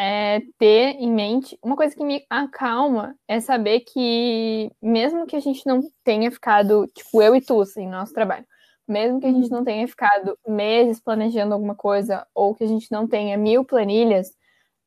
é 0.00 0.40
ter 0.58 0.96
em 0.98 1.12
mente. 1.12 1.58
Uma 1.62 1.76
coisa 1.76 1.94
que 1.94 2.02
me 2.02 2.24
acalma 2.30 3.14
é 3.28 3.38
saber 3.38 3.80
que, 3.80 4.72
mesmo 4.80 5.26
que 5.26 5.36
a 5.36 5.40
gente 5.40 5.66
não 5.66 5.82
tenha 6.02 6.30
ficado, 6.30 6.86
tipo, 6.94 7.20
eu 7.20 7.36
e 7.36 7.40
tu, 7.42 7.60
assim, 7.60 7.84
no 7.84 7.92
nosso 7.92 8.14
trabalho, 8.14 8.46
mesmo 8.88 9.20
que 9.20 9.26
a 9.26 9.32
gente 9.32 9.50
uhum. 9.50 9.58
não 9.58 9.64
tenha 9.64 9.86
ficado 9.86 10.38
meses 10.48 11.00
planejando 11.00 11.52
alguma 11.52 11.74
coisa, 11.74 12.26
ou 12.34 12.54
que 12.54 12.64
a 12.64 12.66
gente 12.66 12.90
não 12.90 13.06
tenha 13.06 13.36
mil 13.36 13.62
planilhas, 13.62 14.30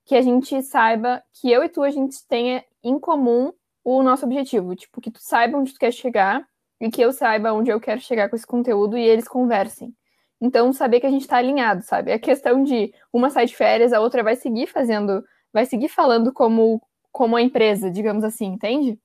que 0.05 0.15
a 0.15 0.21
gente 0.21 0.61
saiba 0.63 1.23
que 1.33 1.51
eu 1.51 1.63
e 1.63 1.69
tu 1.69 1.83
a 1.83 1.91
gente 1.91 2.17
tenha 2.27 2.65
em 2.83 2.99
comum 2.99 3.53
o 3.83 4.01
nosso 4.01 4.25
objetivo. 4.25 4.75
Tipo, 4.75 4.99
que 4.99 5.11
tu 5.11 5.19
saiba 5.21 5.57
onde 5.59 5.73
tu 5.73 5.79
quer 5.79 5.91
chegar 5.93 6.43
e 6.81 6.89
que 6.89 7.01
eu 7.01 7.13
saiba 7.13 7.53
onde 7.53 7.69
eu 7.71 7.79
quero 7.79 8.01
chegar 8.01 8.29
com 8.29 8.35
esse 8.35 8.47
conteúdo 8.47 8.97
e 8.97 9.03
eles 9.03 9.27
conversem. 9.27 9.95
Então, 10.43 10.73
saber 10.73 10.99
que 10.99 11.07
a 11.07 11.09
gente 11.09 11.21
está 11.21 11.37
alinhado, 11.37 11.83
sabe? 11.83 12.11
É 12.11 12.19
questão 12.19 12.63
de 12.63 12.93
uma 13.13 13.29
sai 13.29 13.45
de 13.45 13.55
férias, 13.55 13.93
a 13.93 14.01
outra 14.01 14.21
vai 14.21 14.35
seguir 14.35 14.67
fazendo, 14.67 15.23
vai 15.53 15.65
seguir 15.65 15.87
falando 15.87 16.33
como, 16.33 16.81
como 17.11 17.37
a 17.37 17.41
empresa, 17.41 17.89
digamos 17.89 18.23
assim, 18.25 18.47
entende? 18.47 18.99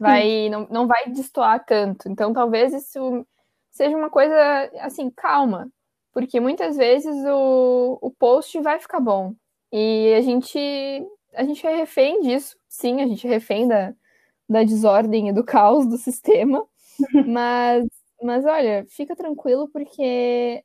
Vai, 0.00 0.48
não, 0.48 0.66
não 0.70 0.86
vai 0.86 1.10
destoar 1.10 1.64
tanto. 1.66 2.08
Então, 2.08 2.32
talvez 2.32 2.72
isso 2.72 3.26
seja 3.70 3.96
uma 3.96 4.10
coisa 4.10 4.34
assim, 4.80 5.10
calma, 5.10 5.68
porque 6.12 6.40
muitas 6.40 6.76
vezes 6.76 7.14
o, 7.26 7.98
o 8.00 8.10
post 8.10 8.58
vai 8.60 8.80
ficar 8.80 9.00
bom. 9.00 9.34
E 9.70 10.14
a 10.16 10.22
gente 10.22 10.58
a 11.34 11.44
gente 11.44 11.66
é 11.66 11.76
refém 11.76 12.22
disso, 12.22 12.56
sim, 12.68 13.02
a 13.02 13.06
gente 13.06 13.26
é 13.26 13.30
refém 13.30 13.68
da, 13.68 13.94
da 14.48 14.64
desordem 14.64 15.28
e 15.28 15.32
do 15.32 15.44
caos 15.44 15.86
do 15.86 15.96
sistema, 15.98 16.64
mas, 17.26 17.86
mas 18.22 18.44
olha, 18.44 18.86
fica 18.88 19.14
tranquilo 19.14 19.68
porque 19.68 20.64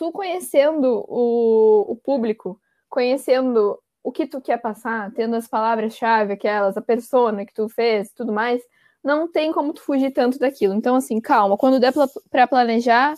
tu 0.00 0.10
conhecendo 0.10 1.04
o, 1.06 1.92
o 1.92 1.96
público, 1.96 2.58
conhecendo 2.88 3.78
o 4.02 4.10
que 4.10 4.26
tu 4.26 4.40
quer 4.40 4.56
passar, 4.56 5.12
tendo 5.12 5.36
as 5.36 5.46
palavras-chave, 5.46 6.32
aquelas, 6.32 6.74
a 6.74 6.80
persona 6.80 7.44
que 7.44 7.52
tu 7.52 7.68
fez, 7.68 8.10
tudo 8.10 8.32
mais, 8.32 8.62
não 9.04 9.30
tem 9.30 9.52
como 9.52 9.74
tu 9.74 9.82
fugir 9.82 10.10
tanto 10.10 10.38
daquilo. 10.38 10.72
Então, 10.72 10.96
assim, 10.96 11.20
calma. 11.20 11.54
Quando 11.58 11.78
der 11.78 11.92
para 12.30 12.46
planejar, 12.46 13.12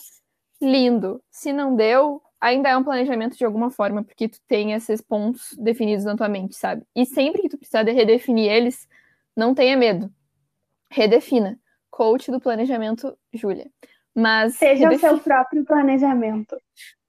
lindo. 0.61 1.23
Se 1.31 1.53
não 1.53 1.77
deu, 1.77 2.21
ainda 2.41 2.71
é 2.71 2.77
um 2.77 2.83
planejamento 2.83 3.39
de 3.39 3.45
alguma 3.45 3.71
forma, 3.71 4.03
porque 4.03 4.29
tu 4.29 4.41
tem 4.49 4.73
esses 4.73 5.01
pontos 5.01 5.55
definidos 5.57 6.05
na 6.05 6.17
tua 6.17 6.29
mente, 6.29 6.57
sabe? 6.57 6.83
E 6.97 7.07
sempre 7.07 7.43
que 7.43 7.49
tu 7.49 7.59
precisar 7.59 7.85
de 7.85 7.93
redefinir 7.93 8.51
eles, 8.51 8.89
não 9.37 9.55
tenha 9.55 9.77
medo. 9.77 10.13
Redefina. 10.91 11.61
Coach 11.93 12.29
do 12.33 12.41
planejamento, 12.41 13.17
Júlia. 13.33 13.71
Mas. 14.15 14.57
Seja 14.57 14.89
redefine... 14.89 15.13
o 15.13 15.15
seu 15.15 15.19
próprio 15.19 15.65
planejamento. 15.65 16.57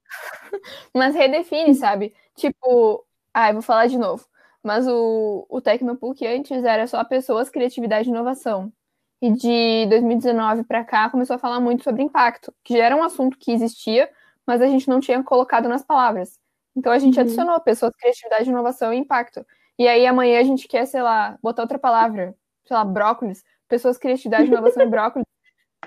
Mas 0.94 1.14
redefine, 1.14 1.74
sabe? 1.74 2.14
Tipo, 2.36 3.04
ah, 3.32 3.50
eu 3.50 3.54
vou 3.54 3.62
falar 3.62 3.86
de 3.86 3.98
novo. 3.98 4.26
Mas 4.62 4.86
o, 4.88 5.46
o 5.48 5.60
Tecnopuc 5.60 6.26
antes 6.26 6.64
era 6.64 6.86
só 6.86 7.04
pessoas, 7.04 7.50
criatividade 7.50 8.08
e 8.08 8.10
inovação. 8.10 8.72
E 9.20 9.30
de 9.30 9.86
2019 9.88 10.64
para 10.64 10.84
cá 10.84 11.10
começou 11.10 11.36
a 11.36 11.38
falar 11.38 11.60
muito 11.60 11.84
sobre 11.84 12.02
impacto, 12.02 12.52
que 12.62 12.76
já 12.76 12.84
era 12.84 12.96
um 12.96 13.02
assunto 13.02 13.38
que 13.38 13.52
existia, 13.52 14.10
mas 14.46 14.62
a 14.62 14.66
gente 14.66 14.88
não 14.88 15.00
tinha 15.00 15.22
colocado 15.22 15.68
nas 15.68 15.84
palavras. 15.84 16.38
Então 16.76 16.92
a 16.92 16.98
gente 16.98 17.16
uhum. 17.16 17.22
adicionou 17.22 17.60
pessoas, 17.60 17.92
criatividade, 17.96 18.48
inovação 18.48 18.92
e 18.92 18.98
impacto. 18.98 19.44
E 19.78 19.88
aí 19.88 20.06
amanhã 20.06 20.40
a 20.40 20.44
gente 20.44 20.68
quer, 20.68 20.86
sei 20.86 21.02
lá, 21.02 21.38
botar 21.42 21.62
outra 21.62 21.78
palavra, 21.78 22.34
sei 22.66 22.76
lá, 22.76 22.84
brócolis, 22.84 23.44
pessoas, 23.68 23.98
criatividade, 23.98 24.46
inovação 24.46 24.82
e 24.82 24.86
brócolis. 24.86 25.26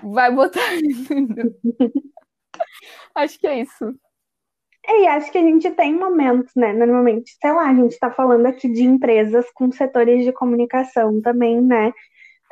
Vai 0.04 0.34
botar. 0.34 0.60
Acho 3.16 3.40
que 3.40 3.48
é 3.48 3.62
isso. 3.62 3.96
É, 4.86 5.02
e 5.02 5.08
acho 5.08 5.30
que 5.32 5.38
a 5.38 5.42
gente 5.42 5.70
tem 5.72 5.94
momentos, 5.94 6.54
né? 6.56 6.72
Normalmente, 6.72 7.36
sei 7.42 7.52
lá, 7.52 7.70
a 7.70 7.76
gente 7.76 7.92
está 7.92 8.10
falando 8.10 8.46
aqui 8.46 8.70
de 8.72 8.84
empresas 8.84 9.46
com 9.52 9.70
setores 9.70 10.24
de 10.24 10.32
comunicação 10.32 11.22
também, 11.22 11.62
né? 11.62 11.90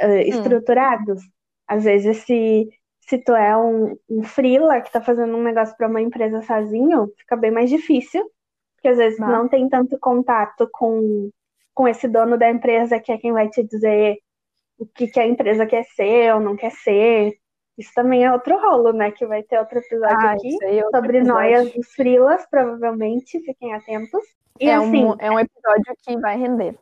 Uh, 0.01 0.19
estruturados. 0.25 1.23
Hum. 1.23 1.29
Às 1.67 1.85
vezes, 1.85 2.17
se, 2.17 2.67
se 2.99 3.17
tu 3.19 3.33
é 3.33 3.55
um, 3.55 3.97
um 4.09 4.23
freela 4.23 4.81
que 4.81 4.87
está 4.87 4.99
fazendo 4.99 5.35
um 5.35 5.43
negócio 5.43 5.75
para 5.77 5.87
uma 5.87 6.01
empresa 6.01 6.41
sozinho, 6.41 7.09
fica 7.17 7.37
bem 7.37 7.51
mais 7.51 7.69
difícil, 7.69 8.29
porque 8.75 8.89
às 8.89 8.97
vezes 8.97 9.17
não 9.17 9.47
tem 9.47 9.69
tanto 9.69 9.97
contato 9.97 10.69
com, 10.73 11.31
com 11.73 11.87
esse 11.87 12.07
dono 12.07 12.37
da 12.37 12.49
empresa 12.49 12.99
que 12.99 13.13
é 13.13 13.17
quem 13.17 13.31
vai 13.31 13.49
te 13.49 13.63
dizer 13.63 14.17
o 14.77 14.85
que, 14.85 15.07
que 15.07 15.19
a 15.19 15.27
empresa 15.27 15.65
quer 15.65 15.83
ser 15.83 16.33
ou 16.33 16.39
não 16.39 16.55
quer 16.55 16.71
ser. 16.71 17.33
Isso 17.77 17.91
também 17.93 18.23
é 18.23 18.31
outro 18.31 18.57
rolo, 18.57 18.93
né? 18.93 19.11
Que 19.11 19.25
vai 19.25 19.43
ter 19.43 19.59
outro 19.59 19.79
episódio 19.79 20.27
ah, 20.27 20.31
aqui 20.31 20.57
é 20.63 20.83
outro 20.83 20.99
sobre 20.99 21.17
episódio. 21.17 21.33
noias 21.33 21.73
dos 21.73 21.87
frilas, 21.93 22.45
provavelmente, 22.49 23.39
fiquem 23.41 23.73
atentos. 23.73 24.23
E, 24.59 24.69
é, 24.69 24.75
assim, 24.75 25.05
um, 25.05 25.15
é 25.19 25.29
um 25.29 25.39
episódio 25.39 25.93
que 26.03 26.17
vai 26.19 26.37
render. 26.37 26.77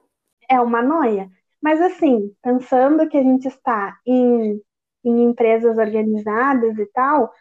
É 0.49 0.59
uma 0.59 0.81
noia. 0.81 1.29
Mas 1.61 1.81
assim, 1.81 2.31
pensando 2.41 3.07
que 3.07 3.17
a 3.17 3.23
gente 3.23 3.47
está 3.47 3.97
em, 4.05 4.61
em 5.03 5.23
empresas 5.23 5.77
organizadas 5.77 6.77
e 6.77 6.85
tal, 6.87 7.31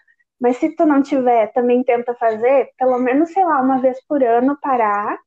mas 0.40 0.57
se 0.57 0.74
tu 0.74 0.86
não 0.86 1.03
tiver, 1.03 1.53
também 1.53 1.84
tenta 1.84 2.14
fazer, 2.14 2.70
pelo 2.78 2.98
menos, 2.98 3.32
sei 3.32 3.44
lá, 3.44 3.61
uma 3.61 3.80
vez 3.80 4.05
por 4.07 4.22
ano, 4.22 4.57
parar 4.61 5.18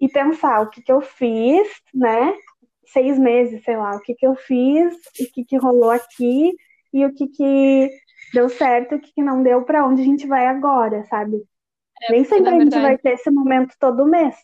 e 0.00 0.08
pensar 0.08 0.60
o 0.60 0.70
que, 0.70 0.82
que 0.82 0.92
eu 0.92 1.00
fiz, 1.00 1.68
né? 1.94 2.34
Seis 2.92 3.18
meses, 3.18 3.62
sei 3.64 3.76
lá, 3.76 3.96
o 3.96 4.00
que, 4.00 4.14
que 4.14 4.26
eu 4.26 4.34
fiz, 4.34 4.94
o 5.20 5.32
que, 5.32 5.44
que 5.44 5.56
rolou 5.56 5.90
aqui 5.90 6.52
e 6.92 7.04
o 7.04 7.14
que, 7.14 7.28
que 7.28 7.90
deu 8.32 8.48
certo 8.48 8.92
e 8.92 8.98
o 8.98 9.00
que, 9.00 9.12
que 9.12 9.22
não 9.22 9.42
deu, 9.42 9.62
para 9.64 9.86
onde 9.86 10.02
a 10.02 10.04
gente 10.04 10.26
vai 10.26 10.46
agora, 10.46 11.04
sabe? 11.04 11.42
É, 12.02 12.12
Nem 12.12 12.24
sempre 12.24 12.48
a 12.48 12.52
gente 12.52 12.70
verdade... 12.70 12.82
vai 12.82 12.98
ter 12.98 13.12
esse 13.12 13.30
momento 13.30 13.74
todo 13.78 14.06
mês. 14.06 14.36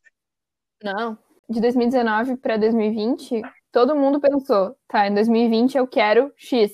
Não. 0.82 1.18
De 1.48 1.60
2019 1.60 2.36
para 2.36 2.56
2020, 2.56 3.42
todo 3.70 3.96
mundo 3.96 4.20
pensou, 4.20 4.76
tá, 4.88 5.06
em 5.06 5.14
2020 5.14 5.78
eu 5.78 5.86
quero 5.86 6.32
X. 6.36 6.72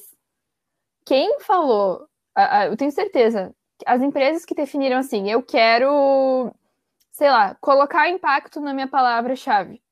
Quem 1.04 1.40
falou, 1.40 2.06
eu 2.68 2.76
tenho 2.76 2.90
certeza, 2.90 3.54
as 3.86 4.00
empresas 4.00 4.44
que 4.44 4.54
definiram 4.54 4.98
assim, 4.98 5.30
eu 5.30 5.42
quero, 5.42 6.54
sei 7.10 7.28
lá, 7.28 7.54
colocar 7.60 8.08
impacto 8.08 8.60
na 8.60 8.72
minha 8.72 8.88
palavra-chave. 8.88 9.82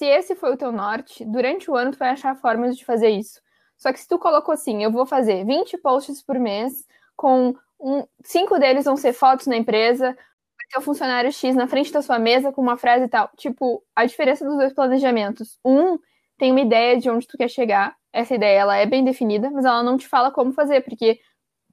Se 0.00 0.06
esse 0.06 0.34
foi 0.34 0.50
o 0.54 0.56
teu 0.56 0.72
norte, 0.72 1.26
durante 1.26 1.70
o 1.70 1.76
ano 1.76 1.90
tu 1.90 1.98
vai 1.98 2.08
achar 2.08 2.34
formas 2.34 2.74
de 2.74 2.86
fazer 2.86 3.10
isso. 3.10 3.38
Só 3.76 3.92
que 3.92 4.00
se 4.00 4.08
tu 4.08 4.18
colocou 4.18 4.54
assim, 4.54 4.82
eu 4.82 4.90
vou 4.90 5.04
fazer 5.04 5.44
20 5.44 5.76
posts 5.76 6.22
por 6.22 6.38
mês, 6.38 6.86
com 7.14 7.54
um, 7.78 8.02
cinco 8.24 8.58
deles 8.58 8.86
vão 8.86 8.96
ser 8.96 9.12
fotos 9.12 9.46
na 9.46 9.58
empresa, 9.58 10.06
vai 10.06 10.66
ter 10.70 10.78
o 10.78 10.80
funcionário 10.80 11.30
X 11.30 11.54
na 11.54 11.68
frente 11.68 11.92
da 11.92 12.00
sua 12.00 12.18
mesa 12.18 12.50
com 12.50 12.62
uma 12.62 12.78
frase 12.78 13.04
e 13.04 13.08
tal. 13.08 13.30
Tipo, 13.36 13.84
a 13.94 14.06
diferença 14.06 14.42
dos 14.42 14.56
dois 14.56 14.72
planejamentos. 14.72 15.58
Um 15.62 15.98
tem 16.38 16.50
uma 16.50 16.62
ideia 16.62 16.98
de 16.98 17.10
onde 17.10 17.26
tu 17.26 17.36
quer 17.36 17.50
chegar. 17.50 17.94
Essa 18.10 18.36
ideia 18.36 18.60
ela 18.60 18.76
é 18.78 18.86
bem 18.86 19.04
definida, 19.04 19.50
mas 19.50 19.66
ela 19.66 19.82
não 19.82 19.98
te 19.98 20.08
fala 20.08 20.30
como 20.30 20.50
fazer, 20.50 20.80
porque 20.80 21.20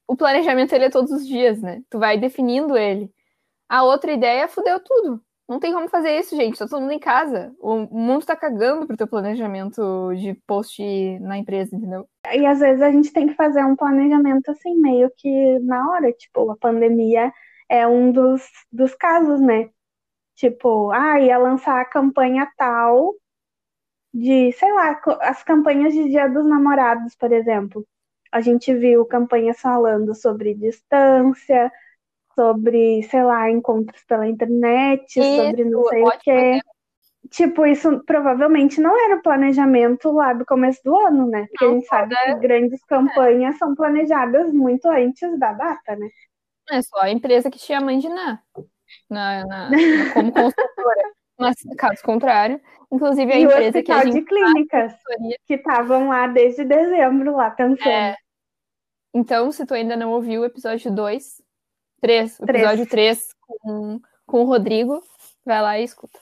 o 0.05 0.17
planejamento 0.17 0.73
ele 0.73 0.83
é 0.83 0.89
todos 0.89 1.13
os 1.13 1.25
dias, 1.25 1.61
né? 1.61 1.81
Tu 1.89 1.97
vai 1.97 2.17
definindo 2.17 2.75
ele. 2.75 3.09
A 3.69 3.83
outra 3.85 4.11
ideia 4.11 4.49
fudeu 4.49 4.81
tudo. 4.81 5.23
Não 5.47 5.59
tem 5.59 5.73
como 5.73 5.87
fazer 5.87 6.19
isso, 6.19 6.35
gente. 6.35 6.59
Tá 6.59 6.67
todo 6.67 6.81
mundo 6.81 6.91
em 6.91 6.99
casa. 6.99 7.55
O 7.59 7.77
mundo 7.77 8.25
tá 8.25 8.35
cagando 8.35 8.85
pro 8.85 8.97
teu 8.97 9.07
planejamento 9.07 10.13
de 10.15 10.33
post 10.45 10.83
na 11.19 11.37
empresa, 11.37 11.75
entendeu? 11.75 12.07
E 12.33 12.45
às 12.45 12.59
vezes 12.59 12.81
a 12.81 12.91
gente 12.91 13.13
tem 13.13 13.27
que 13.27 13.33
fazer 13.33 13.63
um 13.63 13.75
planejamento 13.75 14.51
assim, 14.51 14.75
meio 14.75 15.09
que 15.15 15.59
na 15.59 15.89
hora. 15.89 16.11
Tipo, 16.11 16.51
a 16.51 16.57
pandemia 16.57 17.31
é 17.69 17.87
um 17.87 18.11
dos, 18.11 18.43
dos 18.71 18.93
casos, 18.95 19.39
né? 19.39 19.69
Tipo, 20.35 20.91
ah, 20.91 21.19
ia 21.19 21.37
lançar 21.37 21.81
a 21.81 21.85
campanha 21.85 22.47
tal 22.57 23.15
de, 24.13 24.51
sei 24.53 24.71
lá, 24.73 24.99
as 25.21 25.43
campanhas 25.43 25.93
de 25.93 26.09
Dia 26.09 26.27
dos 26.27 26.45
Namorados, 26.45 27.15
por 27.15 27.31
exemplo. 27.31 27.85
A 28.31 28.41
gente 28.41 28.73
viu 28.73 29.05
campanhas 29.05 29.59
falando 29.59 30.13
sobre 30.15 30.53
distância, 30.53 31.71
sobre, 32.37 33.01
sei 33.09 33.23
lá, 33.23 33.49
encontros 33.49 34.03
pela 34.05 34.27
internet, 34.27 35.19
isso, 35.19 35.43
sobre 35.43 35.65
não 35.65 35.83
sei 35.85 36.03
o 36.03 36.11
quê. 36.19 36.59
Tipo, 37.31 37.65
isso 37.65 38.03
provavelmente 38.05 38.79
não 38.79 38.95
era 39.05 39.17
o 39.17 39.21
planejamento 39.21 40.11
lá 40.11 40.33
do 40.33 40.45
começo 40.45 40.79
do 40.85 40.95
ano, 40.95 41.27
né? 41.27 41.47
Porque 41.49 41.65
não, 41.65 41.71
a 41.71 41.75
gente 41.75 41.87
sabe 41.87 42.15
é... 42.15 42.33
que 42.33 42.39
grandes 42.39 42.83
campanhas 42.85 43.55
é. 43.55 43.57
são 43.57 43.75
planejadas 43.75 44.53
muito 44.53 44.87
antes 44.87 45.37
da 45.39 45.51
data, 45.51 45.95
né? 45.95 46.07
É 46.69 46.81
só 46.81 47.01
a 47.01 47.11
empresa 47.11 47.49
que 47.49 47.57
tinha 47.57 47.81
mãe 47.81 47.97
de 47.97 48.07
na, 48.07 48.39
na, 49.09 49.45
na, 49.45 49.69
como 50.13 50.31
consultora. 50.31 51.11
Mas, 51.39 51.55
caso 51.77 52.01
contrário, 52.03 52.61
inclusive 52.91 53.31
a 53.31 53.39
e 53.39 53.43
empresa 53.43 53.83
que 53.83 53.91
a 53.91 54.05
gente. 54.05 54.13
de 54.13 54.21
clínicas 54.21 54.93
que 55.45 55.55
estavam 55.55 56.09
lá 56.09 56.27
desde 56.27 56.63
dezembro 56.63 57.35
lá 57.35 57.51
pensando. 57.51 57.89
É. 57.89 58.15
Então, 59.13 59.51
se 59.51 59.65
tu 59.65 59.73
ainda 59.73 59.95
não 59.95 60.11
ouviu 60.11 60.41
o 60.41 60.45
episódio 60.45 60.91
2, 60.91 61.41
3, 62.01 62.39
o 62.39 62.43
episódio 62.43 62.85
3 62.87 63.35
com, 63.39 64.01
com 64.25 64.41
o 64.41 64.45
Rodrigo. 64.45 65.01
Vai 65.43 65.61
lá 65.61 65.79
e 65.79 65.83
escuta. 65.83 66.19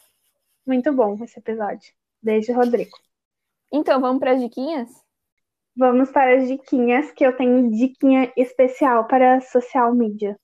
Muito 0.66 0.94
bom 0.94 1.18
esse 1.22 1.38
episódio. 1.38 1.94
Beijo, 2.22 2.54
Rodrigo. 2.54 2.98
Então, 3.72 4.00
vamos 4.00 4.20
para 4.20 4.32
as 4.32 4.42
diquinhas? 4.42 4.90
Vamos 5.76 6.10
para 6.12 6.38
as 6.38 6.48
diquinhas, 6.48 7.12
que 7.12 7.26
eu 7.26 7.36
tenho 7.36 7.70
diquinha 7.70 8.32
especial 8.38 9.06
para 9.06 9.42
social 9.42 9.94
media. 9.94 10.40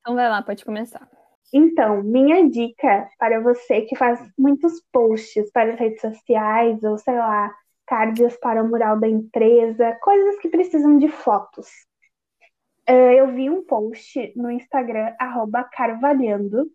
Então 0.00 0.14
vai 0.14 0.28
lá, 0.30 0.42
pode 0.42 0.64
começar. 0.64 1.06
Então, 1.52 2.02
minha 2.02 2.48
dica 2.48 3.08
para 3.18 3.40
você 3.40 3.82
que 3.82 3.94
faz 3.94 4.18
muitos 4.38 4.80
posts 4.90 5.50
para 5.52 5.74
as 5.74 5.78
redes 5.78 6.00
sociais, 6.00 6.82
ou 6.82 6.96
sei 6.96 7.16
lá, 7.16 7.54
cards 7.90 8.36
para 8.36 8.62
o 8.62 8.68
mural 8.68 9.00
da 9.00 9.08
empresa, 9.08 9.98
coisas 10.00 10.38
que 10.38 10.48
precisam 10.48 10.96
de 10.96 11.08
fotos. 11.08 11.66
Uh, 12.88 13.12
eu 13.18 13.26
vi 13.34 13.50
um 13.50 13.64
post 13.64 14.32
no 14.36 14.48
Instagram, 14.48 15.12
carvalhando. 15.72 16.70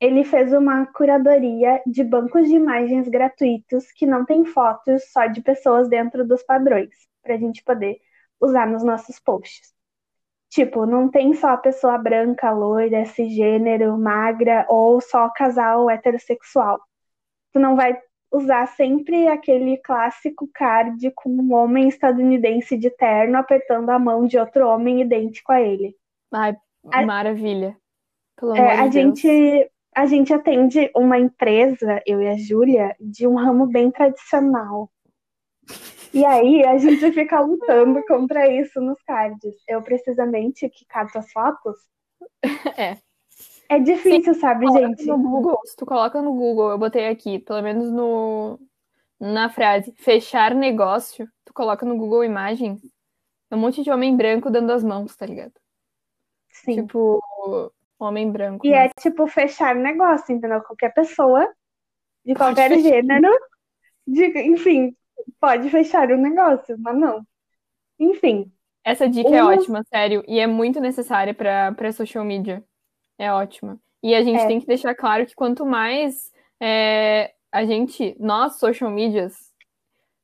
Ele 0.00 0.24
fez 0.24 0.52
uma 0.54 0.86
curadoria 0.86 1.82
de 1.86 2.02
bancos 2.02 2.48
de 2.48 2.54
imagens 2.54 3.06
gratuitos 3.06 3.92
que 3.92 4.06
não 4.06 4.24
tem 4.24 4.46
fotos 4.46 5.10
só 5.12 5.26
de 5.26 5.42
pessoas 5.42 5.90
dentro 5.90 6.26
dos 6.26 6.42
padrões, 6.42 6.94
para 7.22 7.34
a 7.34 7.38
gente 7.38 7.62
poder 7.62 7.98
usar 8.40 8.66
nos 8.66 8.82
nossos 8.82 9.20
posts. 9.20 9.74
Tipo, 10.48 10.86
não 10.86 11.10
tem 11.10 11.34
só 11.34 11.48
a 11.50 11.56
pessoa 11.58 11.98
branca, 11.98 12.50
loira, 12.50 13.04
cisgênero, 13.04 13.98
magra 13.98 14.64
ou 14.70 15.02
só 15.02 15.28
casal 15.30 15.90
heterossexual. 15.90 16.80
Tu 17.52 17.58
não 17.58 17.76
vai 17.76 17.98
usar 18.32 18.66
sempre 18.68 19.28
aquele 19.28 19.76
clássico 19.78 20.48
card 20.52 21.10
com 21.14 21.30
um 21.30 21.54
homem 21.54 21.88
estadunidense 21.88 22.76
de 22.76 22.90
terno 22.90 23.38
apertando 23.38 23.90
a 23.90 23.98
mão 23.98 24.26
de 24.26 24.38
outro 24.38 24.66
homem 24.68 25.00
idêntico 25.00 25.52
a 25.52 25.60
ele. 25.60 25.94
Ai, 26.32 26.56
a, 26.90 27.06
maravilha. 27.06 27.76
Pelo 28.38 28.54
é, 28.54 28.60
amor 28.60 28.90
de 28.90 28.98
a 28.98 29.02
Deus. 29.02 29.20
gente 29.20 29.70
a 29.94 30.04
gente 30.04 30.30
atende 30.30 30.90
uma 30.94 31.18
empresa, 31.18 32.02
eu 32.06 32.20
e 32.20 32.28
a 32.28 32.36
Júlia, 32.36 32.94
de 33.00 33.26
um 33.26 33.34
ramo 33.34 33.66
bem 33.66 33.90
tradicional. 33.90 34.90
E 36.12 36.22
aí 36.22 36.66
a 36.66 36.76
gente 36.76 37.12
fica 37.12 37.40
lutando 37.40 38.02
contra 38.06 38.46
isso 38.46 38.78
nos 38.78 39.02
cards. 39.02 39.54
Eu 39.66 39.80
precisamente 39.80 40.68
que 40.68 40.84
cato 40.84 41.18
as 41.18 41.32
fotos. 41.32 41.76
É. 42.76 42.98
É 43.68 43.78
difícil, 43.78 44.34
Sim, 44.34 44.40
sabe, 44.40 44.66
gente? 44.72 45.04
No 45.06 45.18
Google, 45.18 45.58
se 45.64 45.76
tu 45.76 45.84
coloca 45.84 46.22
no 46.22 46.32
Google, 46.32 46.70
eu 46.70 46.78
botei 46.78 47.08
aqui, 47.08 47.38
pelo 47.38 47.62
menos 47.62 47.90
no 47.90 48.58
na 49.18 49.48
frase 49.48 49.92
fechar 49.96 50.54
negócio, 50.54 51.28
tu 51.44 51.52
coloca 51.54 51.86
no 51.86 51.96
Google 51.96 52.22
Imagens, 52.22 52.82
é 53.50 53.56
um 53.56 53.58
monte 53.58 53.82
de 53.82 53.90
homem 53.90 54.14
branco 54.16 54.50
dando 54.50 54.70
as 54.72 54.84
mãos, 54.84 55.16
tá 55.16 55.24
ligado? 55.24 55.54
Sim. 56.50 56.82
Tipo, 56.82 57.20
homem 57.98 58.30
branco. 58.30 58.66
E 58.66 58.70
mas... 58.70 58.90
é 58.90 59.00
tipo 59.00 59.26
fechar 59.26 59.74
negócio, 59.74 60.34
entendeu? 60.34 60.60
Qualquer 60.62 60.92
pessoa, 60.92 61.48
de 62.24 62.34
qualquer 62.34 62.78
gênero, 62.78 63.30
de, 64.06 64.26
enfim, 64.40 64.94
pode 65.40 65.70
fechar 65.70 66.10
o 66.10 66.16
negócio, 66.16 66.76
mas 66.78 66.98
não. 66.98 67.26
Enfim. 67.98 68.52
Essa 68.84 69.08
dica 69.08 69.34
é 69.34 69.42
ótima, 69.42 69.82
sério, 69.84 70.22
e 70.28 70.38
é 70.38 70.46
muito 70.46 70.80
necessária 70.80 71.34
para 71.34 71.92
social 71.92 72.24
media. 72.24 72.62
É 73.18 73.32
ótima. 73.32 73.78
E 74.02 74.14
a 74.14 74.22
gente 74.22 74.40
é. 74.40 74.46
tem 74.46 74.60
que 74.60 74.66
deixar 74.66 74.94
claro 74.94 75.26
que 75.26 75.34
quanto 75.34 75.64
mais 75.64 76.32
é, 76.60 77.32
a 77.50 77.64
gente, 77.64 78.16
nós, 78.20 78.58
social 78.58 78.90
medias, 78.90 79.52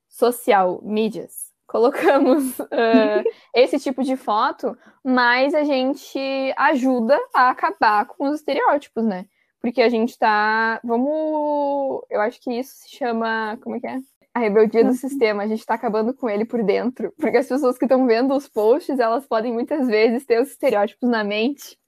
social 0.09 0.81
medias, 0.83 1.53
colocamos 1.67 2.59
uh, 2.59 3.25
esse 3.55 3.79
tipo 3.79 4.03
de 4.03 4.15
foto, 4.15 4.77
mais 5.03 5.55
a 5.55 5.65
gente 5.65 6.19
ajuda 6.57 7.19
a 7.35 7.49
acabar 7.49 8.05
com 8.05 8.29
os 8.29 8.41
estereótipos, 8.41 9.05
né? 9.05 9.27
Porque 9.59 9.81
a 9.81 9.89
gente 9.89 10.19
tá. 10.19 10.81
Vamos. 10.85 12.03
Eu 12.11 12.21
acho 12.21 12.41
que 12.41 12.53
isso 12.53 12.75
se 12.75 12.91
chama. 12.91 13.57
Como 13.63 13.77
é 13.77 13.81
que 13.81 13.87
é? 13.87 14.01
a 14.35 14.41
rebeldia 14.41 14.83
do 14.83 14.91
uhum. 14.91 14.97
sistema, 14.97 15.43
a 15.43 15.47
gente 15.47 15.61
está 15.61 15.75
acabando 15.75 16.15
com 16.15 16.29
ele 16.29 16.45
por 16.45 16.63
dentro. 16.63 17.13
Porque 17.19 17.37
as 17.37 17.47
pessoas 17.47 17.77
que 17.77 17.85
estão 17.85 18.07
vendo 18.07 18.35
os 18.35 18.49
posts, 18.49 18.99
elas 18.99 19.27
podem 19.27 19.53
muitas 19.53 19.87
vezes 19.87 20.25
ter 20.25 20.41
os 20.41 20.51
estereótipos 20.51 21.09
na 21.09 21.23
mente. 21.23 21.79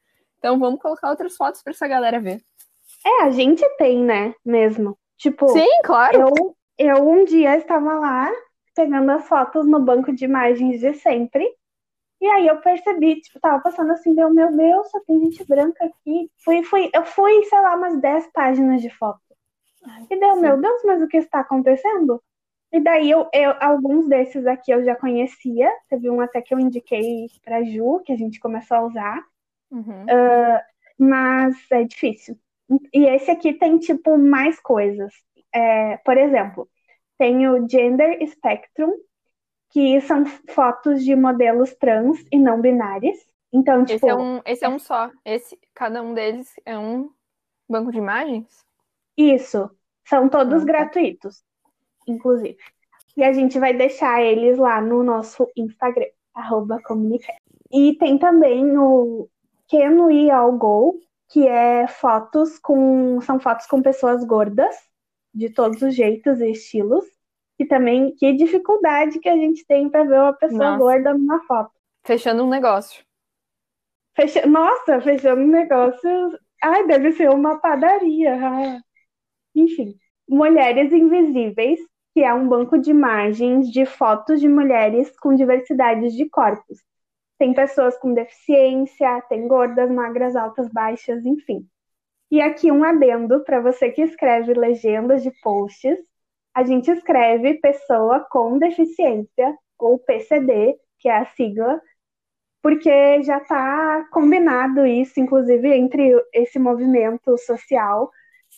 Então 0.45 0.59
vamos 0.59 0.78
colocar 0.78 1.09
outras 1.09 1.34
fotos 1.38 1.62
para 1.62 1.70
essa 1.70 1.88
galera 1.88 2.20
ver. 2.20 2.38
É, 3.03 3.22
a 3.22 3.30
gente 3.30 3.66
tem, 3.78 4.05
né, 4.05 4.34
mesmo. 4.45 4.95
Tipo, 5.16 5.49
Sim, 5.49 5.66
claro. 5.82 6.20
Eu, 6.20 6.57
eu 6.76 7.09
um 7.09 7.24
dia 7.24 7.57
estava 7.57 7.95
lá 7.95 8.30
pegando 8.76 9.11
as 9.11 9.26
fotos 9.26 9.64
no 9.66 9.80
banco 9.80 10.12
de 10.12 10.26
imagens 10.26 10.80
de 10.80 10.92
sempre. 10.92 11.51
E 12.20 12.26
aí 12.26 12.47
eu 12.47 12.59
percebi, 12.59 13.22
tipo, 13.22 13.40
tava 13.40 13.62
passando 13.62 13.92
assim, 13.92 14.14
deu, 14.14 14.28
meu 14.34 14.55
Deus, 14.55 14.90
só 14.90 15.01
tem 15.07 15.18
gente 15.20 15.42
branca 15.47 15.82
aqui. 15.82 16.30
Fui, 16.45 16.62
fui, 16.62 16.90
eu 16.92 17.07
fui, 17.07 17.42
sei 17.45 17.62
lá, 17.62 17.76
umas 17.76 17.99
10 17.99 18.30
páginas 18.30 18.82
de 18.82 18.90
foto. 18.90 19.20
E 20.11 20.20
deu, 20.20 20.34
Sim. 20.34 20.40
meu 20.42 20.61
Deus, 20.61 20.82
mas 20.84 21.01
o 21.01 21.09
que 21.09 21.16
está 21.16 21.40
acontecendo? 21.40 22.22
E 22.70 22.80
daí 22.80 23.11
eu, 23.11 23.30
eu, 23.32 23.55
alguns 23.61 24.11
desses 24.11 24.47
aqui 24.47 24.72
eu 24.72 24.84
já 24.84 24.95
conhecia. 24.95 25.70
Teve 25.88 26.11
um 26.11 26.20
até 26.20 26.42
que 26.42 26.53
eu 26.53 26.61
indiquei 26.61 27.28
para 27.42 27.64
Ju, 27.64 28.03
que 28.05 28.12
a 28.12 28.16
gente 28.16 28.38
começou 28.38 28.76
a 28.76 28.86
usar. 28.86 29.34
Uhum. 29.75 30.05
Uh, 30.05 30.61
mas 30.99 31.57
é 31.70 31.85
difícil. 31.85 32.39
E 32.93 33.05
esse 33.07 33.31
aqui 33.31 33.53
tem, 33.55 33.79
tipo, 33.79 34.16
mais 34.16 34.59
coisas. 34.61 35.12
É, 35.53 35.99
por 35.99 36.16
exemplo, 36.16 36.68
tem 37.18 37.49
o 37.49 37.68
Gender 37.68 38.18
Spectrum, 38.27 38.93
que 39.70 40.01
são 40.01 40.25
fotos 40.49 41.05
de 41.05 41.14
modelos 41.14 41.75
trans 41.75 42.25
e 42.33 42.39
não 42.39 42.61
binários. 42.61 43.18
Então, 43.53 43.85
tipo. 43.85 43.97
Esse 43.97 44.09
é 44.09 44.14
um, 44.14 44.41
esse 44.47 44.64
é 44.64 44.68
um 44.68 44.79
só. 44.79 45.11
Esse, 45.25 45.59
cada 45.75 46.03
um 46.03 46.14
deles 46.14 46.53
é 46.64 46.79
um 46.79 47.11
banco 47.68 47.93
de 47.93 47.99
imagens? 47.99 48.64
Isso. 49.16 49.70
São 50.05 50.29
todos 50.29 50.62
ah, 50.62 50.66
tá. 50.66 50.72
gratuitos 50.72 51.45
inclusive. 52.07 52.57
E 53.16 53.22
a 53.22 53.33
gente 53.33 53.59
vai 53.59 53.75
deixar 53.75 54.22
eles 54.22 54.59
lá 54.59 54.81
no 54.81 55.03
nosso 55.03 55.49
Instagram, 55.57 56.07
arroba 56.35 56.81
E 57.72 57.97
tem 57.97 58.18
também 58.18 58.77
o 58.77 59.29
Can 59.71 60.05
We 60.05 60.31
All 60.31 60.53
Go, 60.53 61.01
que 61.31 61.47
é 61.47 61.87
fotos 61.87 62.59
com. 62.59 63.21
São 63.21 63.41
fotos 63.41 63.67
com 63.67 63.83
pessoas 63.83 64.25
gordas, 64.25 64.75
de 65.33 65.51
todos 65.51 65.83
os 65.83 65.95
jeitos 65.95 66.41
e 66.41 66.51
estilos. 66.51 67.05
E 67.59 67.65
também 67.65 68.15
que 68.17 68.33
dificuldade 68.33 69.21
que 69.21 69.29
a 69.29 69.37
gente 69.37 69.65
tem 69.67 69.89
para 69.89 70.05
ver 70.05 70.21
uma 70.21 70.33
pessoa 70.33 70.71
Nossa. 70.71 70.79
gorda 70.79 71.15
numa 71.15 71.41
foto. 71.45 71.71
Fechando 72.05 72.45
um 72.45 72.49
negócio. 72.49 73.05
Fecha... 74.17 74.47
Nossa, 74.47 75.01
fechando 75.01 75.43
um 75.43 75.49
negócio. 75.49 76.39
Ai, 76.62 76.87
deve 76.87 77.12
ser 77.12 77.31
uma 77.31 77.61
padaria. 77.61 78.35
Ah. 78.35 78.81
Enfim. 79.55 79.95
Mulheres 80.29 80.93
Invisíveis, 80.93 81.79
que 82.12 82.23
é 82.23 82.33
um 82.33 82.49
banco 82.49 82.79
de 82.79 82.91
imagens 82.91 83.71
de 83.71 83.85
fotos 83.85 84.41
de 84.41 84.49
mulheres 84.49 85.15
com 85.19 85.35
diversidades 85.35 86.15
de 86.15 86.29
corpos. 86.29 86.79
Tem 87.39 87.53
pessoas 87.53 87.97
com 87.99 88.14
deficiência, 88.14 89.20
tem 89.28 89.49
gordas, 89.49 89.91
magras, 89.91 90.37
altas, 90.37 90.68
baixas, 90.68 91.24
enfim. 91.26 91.66
E 92.30 92.41
aqui 92.41 92.70
um 92.70 92.85
adendo 92.85 93.45
para 93.45 93.61
você 93.61 93.91
que 93.91 94.03
escreve 94.03 94.55
legendas 94.55 95.22
de 95.22 95.30
posts. 95.43 95.99
A 96.55 96.62
gente 96.62 96.91
escreve 96.91 97.55
pessoa 97.55 98.20
com 98.30 98.59
deficiência, 98.59 99.57
ou 99.78 99.99
PCD, 99.99 100.76
que 100.99 101.09
é 101.09 101.18
a 101.18 101.26
sigla, 101.26 101.80
porque 102.62 103.22
já 103.22 103.39
está 103.39 104.09
combinado 104.11 104.87
isso, 104.87 105.20
inclusive, 105.20 105.68
entre 105.74 106.14
esse 106.32 106.59
movimento 106.59 107.37
social 107.39 108.11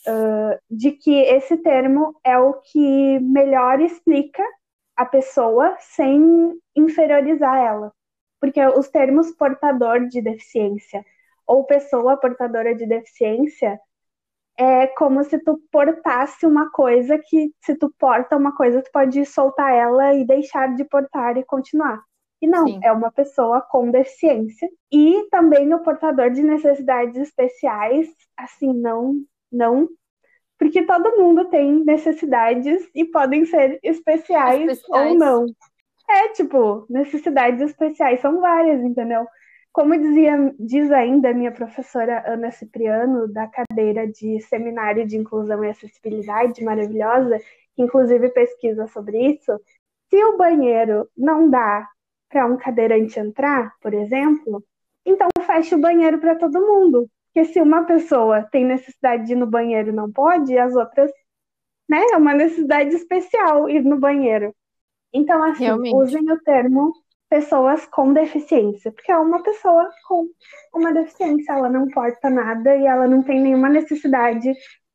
uh, 0.07 0.57
de 0.69 0.91
que 0.91 1.13
esse 1.23 1.57
termo 1.57 2.17
é 2.23 2.37
o 2.37 2.53
que 2.53 3.19
melhor 3.19 3.81
explica 3.81 4.43
a 4.95 5.05
pessoa 5.05 5.75
sem 5.79 6.57
inferiorizar 6.75 7.57
ela. 7.57 7.93
Porque 8.39 8.63
os 8.65 8.87
termos 8.89 9.31
portador 9.31 10.07
de 10.07 10.21
deficiência 10.21 11.05
ou 11.45 11.63
pessoa 11.63 12.17
portadora 12.17 12.75
de 12.75 12.85
deficiência 12.85 13.79
é 14.57 14.87
como 14.87 15.23
se 15.23 15.39
tu 15.39 15.61
portasse 15.71 16.45
uma 16.45 16.71
coisa 16.71 17.17
que, 17.17 17.53
se 17.61 17.75
tu 17.75 17.93
porta 17.99 18.35
uma 18.35 18.55
coisa, 18.55 18.81
tu 18.81 18.89
pode 18.91 19.23
soltar 19.25 19.73
ela 19.73 20.15
e 20.15 20.25
deixar 20.25 20.75
de 20.75 20.83
portar 20.83 21.37
e 21.37 21.43
continuar. 21.43 22.01
E 22.41 22.47
não, 22.47 22.67
Sim. 22.67 22.79
é 22.83 22.91
uma 22.91 23.11
pessoa 23.11 23.61
com 23.61 23.89
deficiência. 23.89 24.67
E 24.91 25.27
também 25.29 25.73
o 25.73 25.79
portador 25.79 26.31
de 26.31 26.41
necessidades 26.41 27.17
especiais, 27.17 28.07
assim, 28.37 28.73
não 28.73 29.23
não, 29.51 29.87
porque 30.57 30.83
todo 30.83 31.17
mundo 31.17 31.45
tem 31.45 31.83
necessidades 31.83 32.87
e 32.93 33.05
podem 33.05 33.45
ser 33.45 33.79
especiais, 33.83 34.69
especiais. 34.69 35.11
ou 35.11 35.17
não. 35.17 35.45
É, 36.09 36.29
tipo, 36.29 36.85
necessidades 36.89 37.61
especiais 37.61 38.21
são 38.21 38.39
várias, 38.39 38.81
entendeu? 38.81 39.27
Como 39.73 39.97
dizia, 39.97 40.53
diz 40.59 40.91
ainda 40.91 41.29
a 41.29 41.33
minha 41.33 41.51
professora 41.51 42.23
Ana 42.25 42.49
Cipriano, 42.51 43.27
da 43.31 43.47
cadeira 43.47 44.07
de 44.07 44.39
Seminário 44.41 45.05
de 45.05 45.17
Inclusão 45.17 45.63
e 45.63 45.69
Acessibilidade, 45.69 46.63
maravilhosa, 46.63 47.37
que 47.75 47.83
inclusive 47.83 48.29
pesquisa 48.29 48.87
sobre 48.87 49.19
isso, 49.33 49.59
se 50.09 50.23
o 50.23 50.37
banheiro 50.37 51.07
não 51.15 51.49
dá 51.49 51.87
para 52.29 52.45
um 52.45 52.57
cadeirante 52.57 53.19
entrar, 53.19 53.73
por 53.81 53.93
exemplo, 53.93 54.63
então 55.05 55.27
fecha 55.45 55.75
o 55.75 55.81
banheiro 55.81 56.19
para 56.19 56.35
todo 56.35 56.65
mundo. 56.65 57.09
Porque 57.33 57.53
se 57.53 57.61
uma 57.61 57.85
pessoa 57.85 58.43
tem 58.51 58.65
necessidade 58.65 59.25
de 59.27 59.33
ir 59.33 59.35
no 59.35 59.45
banheiro 59.45 59.89
e 59.89 59.93
não 59.93 60.11
pode, 60.11 60.57
as 60.57 60.75
outras, 60.75 61.11
né? 61.89 61.99
É 62.13 62.17
uma 62.17 62.33
necessidade 62.33 62.95
especial 62.95 63.69
ir 63.69 63.83
no 63.83 63.99
banheiro. 63.99 64.55
Então, 65.13 65.41
assim, 65.43 65.65
Realmente. 65.65 65.95
usem 65.95 66.31
o 66.31 66.39
termo 66.41 66.93
pessoas 67.29 67.85
com 67.87 68.13
deficiência, 68.13 68.91
porque 68.91 69.11
é 69.11 69.17
uma 69.17 69.43
pessoa 69.43 69.89
com 70.07 70.27
uma 70.73 70.93
deficiência, 70.93 71.53
ela 71.53 71.69
não 71.69 71.87
porta 71.89 72.29
nada 72.29 72.75
e 72.75 72.85
ela 72.85 73.07
não 73.07 73.21
tem 73.21 73.41
nenhuma 73.41 73.69
necessidade 73.69 74.53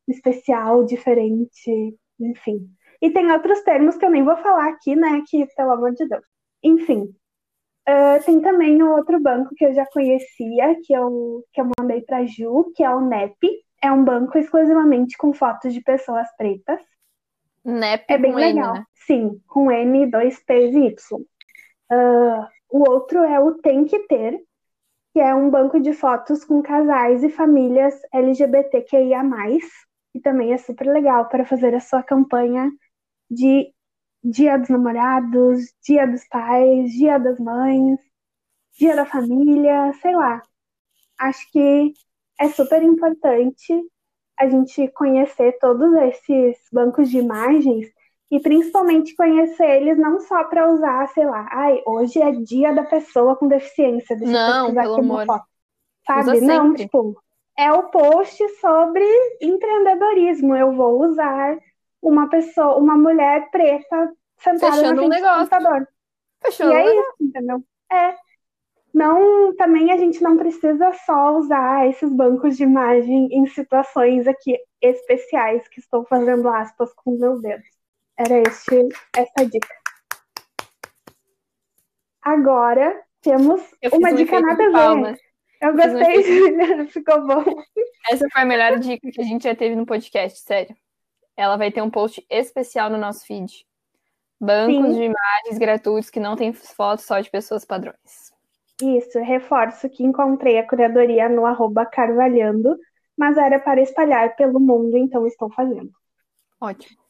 especial, 0.08 0.84
diferente, 0.84 1.96
enfim. 2.18 2.68
E 3.00 3.10
tem 3.10 3.30
outros 3.32 3.62
termos 3.62 3.96
que 3.96 4.04
eu 4.04 4.10
nem 4.10 4.24
vou 4.24 4.36
falar 4.36 4.68
aqui, 4.68 4.94
né? 4.94 5.22
Que, 5.28 5.46
pelo 5.56 5.72
amor 5.72 5.92
de 5.92 6.06
Deus. 6.06 6.24
Enfim. 6.62 7.12
Uh, 7.88 8.24
tem 8.24 8.40
também 8.40 8.80
um 8.80 8.92
outro 8.92 9.20
banco 9.20 9.50
que 9.56 9.64
eu 9.64 9.74
já 9.74 9.84
conhecia, 9.86 10.76
que 10.84 10.92
eu, 10.92 11.44
que 11.52 11.60
eu 11.60 11.68
mandei 11.78 12.00
para 12.02 12.24
Ju, 12.24 12.72
que 12.76 12.84
é 12.84 12.94
o 12.94 13.00
NEP. 13.00 13.34
É 13.82 13.90
um 13.90 14.04
banco 14.04 14.38
exclusivamente 14.38 15.16
com 15.16 15.32
fotos 15.32 15.74
de 15.74 15.82
pessoas 15.82 16.28
pretas. 16.36 16.80
NEP 17.64 18.04
É 18.08 18.18
bem 18.18 18.32
com 18.32 18.38
N, 18.38 18.54
legal. 18.54 18.74
né? 18.74 18.84
Sim, 18.94 19.40
com 19.46 19.70
N, 19.70 20.10
dois 20.10 20.38
P's 20.44 20.74
e 20.74 20.86
Y. 20.86 21.20
Uh, 21.90 22.46
o 22.70 22.88
outro 22.90 23.18
é 23.20 23.38
o 23.38 23.54
Tem 23.54 23.84
Que 23.84 24.00
Ter, 24.06 24.40
que 25.12 25.20
é 25.20 25.34
um 25.34 25.50
banco 25.50 25.80
de 25.80 25.92
fotos 25.92 26.44
com 26.44 26.62
casais 26.62 27.22
e 27.22 27.28
famílias 27.28 27.94
LGBTQIA+, 28.12 29.22
que 30.12 30.20
também 30.20 30.52
é 30.52 30.58
super 30.58 30.86
legal 30.86 31.28
para 31.28 31.44
fazer 31.44 31.74
a 31.74 31.80
sua 31.80 32.02
campanha 32.02 32.70
de 33.30 33.72
Dia 34.24 34.56
dos 34.56 34.68
Namorados, 34.68 35.60
Dia 35.84 36.06
dos 36.06 36.26
Pais, 36.28 36.90
Dia 36.92 37.18
das 37.18 37.38
Mães, 37.38 37.98
Dia 38.78 38.96
da 38.96 39.04
Família, 39.04 39.92
sei 40.00 40.14
lá. 40.14 40.40
Acho 41.18 41.50
que 41.50 41.92
é 42.40 42.48
super 42.48 42.82
importante 42.82 43.82
a 44.38 44.48
gente 44.48 44.88
conhecer 44.88 45.58
todos 45.60 45.92
esses 45.94 46.58
bancos 46.72 47.10
de 47.10 47.18
imagens 47.18 47.86
e 48.30 48.40
principalmente 48.40 49.14
conhecer 49.14 49.68
eles 49.82 49.98
não 49.98 50.18
só 50.20 50.44
para 50.44 50.70
usar, 50.72 51.06
sei 51.08 51.26
lá, 51.26 51.46
ai, 51.52 51.82
hoje 51.86 52.20
é 52.20 52.32
dia 52.32 52.72
da 52.72 52.82
pessoa 52.84 53.36
com 53.36 53.46
deficiência, 53.46 54.16
deixa 54.16 54.32
Não, 54.32 54.48
eu 54.68 54.74
pesquisar 54.74 54.82
pelo 54.82 54.94
aqui 54.94 55.00
uma 55.02 55.14
amor. 55.22 55.26
foto. 55.26 55.44
Sabe? 56.06 56.30
Usa 56.32 56.40
Não, 56.40 56.66
sempre. 56.68 56.84
tipo, 56.84 57.22
é 57.58 57.72
o 57.72 57.84
post 57.90 58.48
sobre 58.60 59.04
empreendedorismo. 59.40 60.56
Eu 60.56 60.72
vou 60.72 61.00
usar 61.02 61.58
uma 62.00 62.28
pessoa, 62.28 62.76
uma 62.76 62.96
mulher 62.96 63.50
preta 63.50 64.12
sentada 64.38 64.72
Fechando 64.76 64.94
na 64.96 65.02
um 65.02 65.08
negócio. 65.08 65.38
computador. 65.50 65.88
Fechou. 66.42 66.68
E 66.70 66.72
é 66.74 67.00
isso, 67.00 67.14
entendeu? 67.20 67.62
É. 67.92 68.16
Não, 68.92 69.54
também 69.56 69.90
a 69.90 69.96
gente 69.96 70.22
não 70.22 70.36
precisa 70.36 70.92
só 71.06 71.36
usar 71.36 71.88
esses 71.88 72.12
bancos 72.12 72.56
de 72.56 72.64
imagem 72.64 73.28
em 73.32 73.46
situações 73.46 74.28
aqui 74.28 74.58
especiais 74.82 75.66
que 75.68 75.80
estou 75.80 76.04
fazendo 76.04 76.46
aspas 76.48 76.92
com 76.94 77.16
meus 77.16 77.40
dedos. 77.40 77.66
Era 78.18 78.38
este, 78.40 78.88
essa 79.16 79.48
dica. 79.48 79.74
Agora 82.20 83.02
temos 83.22 83.62
uma 83.92 84.10
um 84.10 84.14
dica 84.14 84.40
nada 84.40 84.64
a 84.64 84.94
ver. 84.94 85.18
Eu 85.62 85.70
um 85.72 85.76
gostei, 85.76 86.22
Julia, 86.24 86.86
ficou 86.88 87.26
bom. 87.26 87.44
Essa 88.10 88.28
foi 88.30 88.42
a 88.42 88.44
melhor 88.44 88.78
dica 88.78 89.10
que 89.10 89.20
a 89.20 89.24
gente 89.24 89.44
já 89.44 89.54
teve 89.54 89.74
no 89.74 89.86
podcast, 89.86 90.40
sério. 90.40 90.76
Ela 91.34 91.56
vai 91.56 91.72
ter 91.72 91.80
um 91.80 91.90
post 91.90 92.24
especial 92.28 92.90
no 92.90 92.98
nosso 92.98 93.24
feed. 93.24 93.64
Bancos 94.38 94.74
Sim. 94.74 94.98
de 94.98 95.04
imagens 95.04 95.58
gratuitos 95.58 96.10
que 96.10 96.20
não 96.20 96.36
tem 96.36 96.52
fotos 96.52 97.06
só 97.06 97.20
de 97.20 97.30
pessoas 97.30 97.64
padrões. 97.64 98.31
Isso, 98.80 99.18
reforço 99.20 99.88
que 99.88 100.04
encontrei 100.04 100.58
a 100.58 100.66
curadoria 100.66 101.28
no 101.28 101.46
arroba 101.46 101.84
carvalhando, 101.86 102.76
mas 103.16 103.36
era 103.36 103.58
para 103.58 103.80
espalhar 103.80 104.34
pelo 104.36 104.58
mundo, 104.58 104.96
então 104.96 105.26
estou 105.26 105.50
fazendo. 105.52 105.90
Ótimo. 106.60 107.02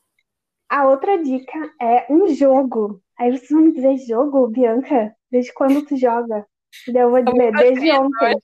A 0.69 0.87
outra 0.89 1.23
dica 1.23 1.59
é 1.81 2.07
um 2.11 2.29
jogo. 2.29 3.03
Aí 3.19 3.31
vocês 3.31 3.51
vão 3.51 3.61
me 3.61 3.73
dizer, 3.73 3.99
jogo, 3.99 4.49
Bianca? 4.49 5.15
Desde 5.31 5.53
quando 5.53 5.85
tu 5.85 5.97
joga? 5.97 6.47
Eu 6.89 7.11
vou 7.11 7.23
dizer, 7.23 7.53
desde 7.53 7.93
ontem. 7.93 8.43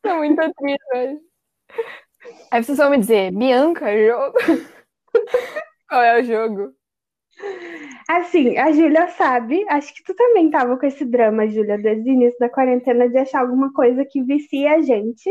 Tô 0.00 0.16
muito 0.16 0.36
triste 0.54 0.84
hoje. 0.94 1.20
Aí 2.50 2.62
vocês 2.62 2.78
vão 2.78 2.90
me 2.90 2.98
dizer, 2.98 3.32
Bianca, 3.32 3.86
jogo? 4.06 4.36
Qual 5.88 6.02
é 6.02 6.20
o 6.20 6.22
jogo? 6.22 6.72
Assim, 8.08 8.56
a 8.58 8.72
Júlia 8.72 9.08
sabe, 9.10 9.64
acho 9.68 9.94
que 9.94 10.02
tu 10.04 10.14
também 10.14 10.50
tava 10.50 10.76
com 10.78 10.86
esse 10.86 11.04
drama, 11.04 11.48
Júlia, 11.48 11.78
desde 11.78 12.10
o 12.10 12.12
início 12.12 12.38
da 12.38 12.48
quarentena, 12.48 13.08
de 13.08 13.18
achar 13.18 13.40
alguma 13.40 13.72
coisa 13.72 14.04
que 14.04 14.22
vicia 14.22 14.74
a 14.74 14.82
gente, 14.82 15.30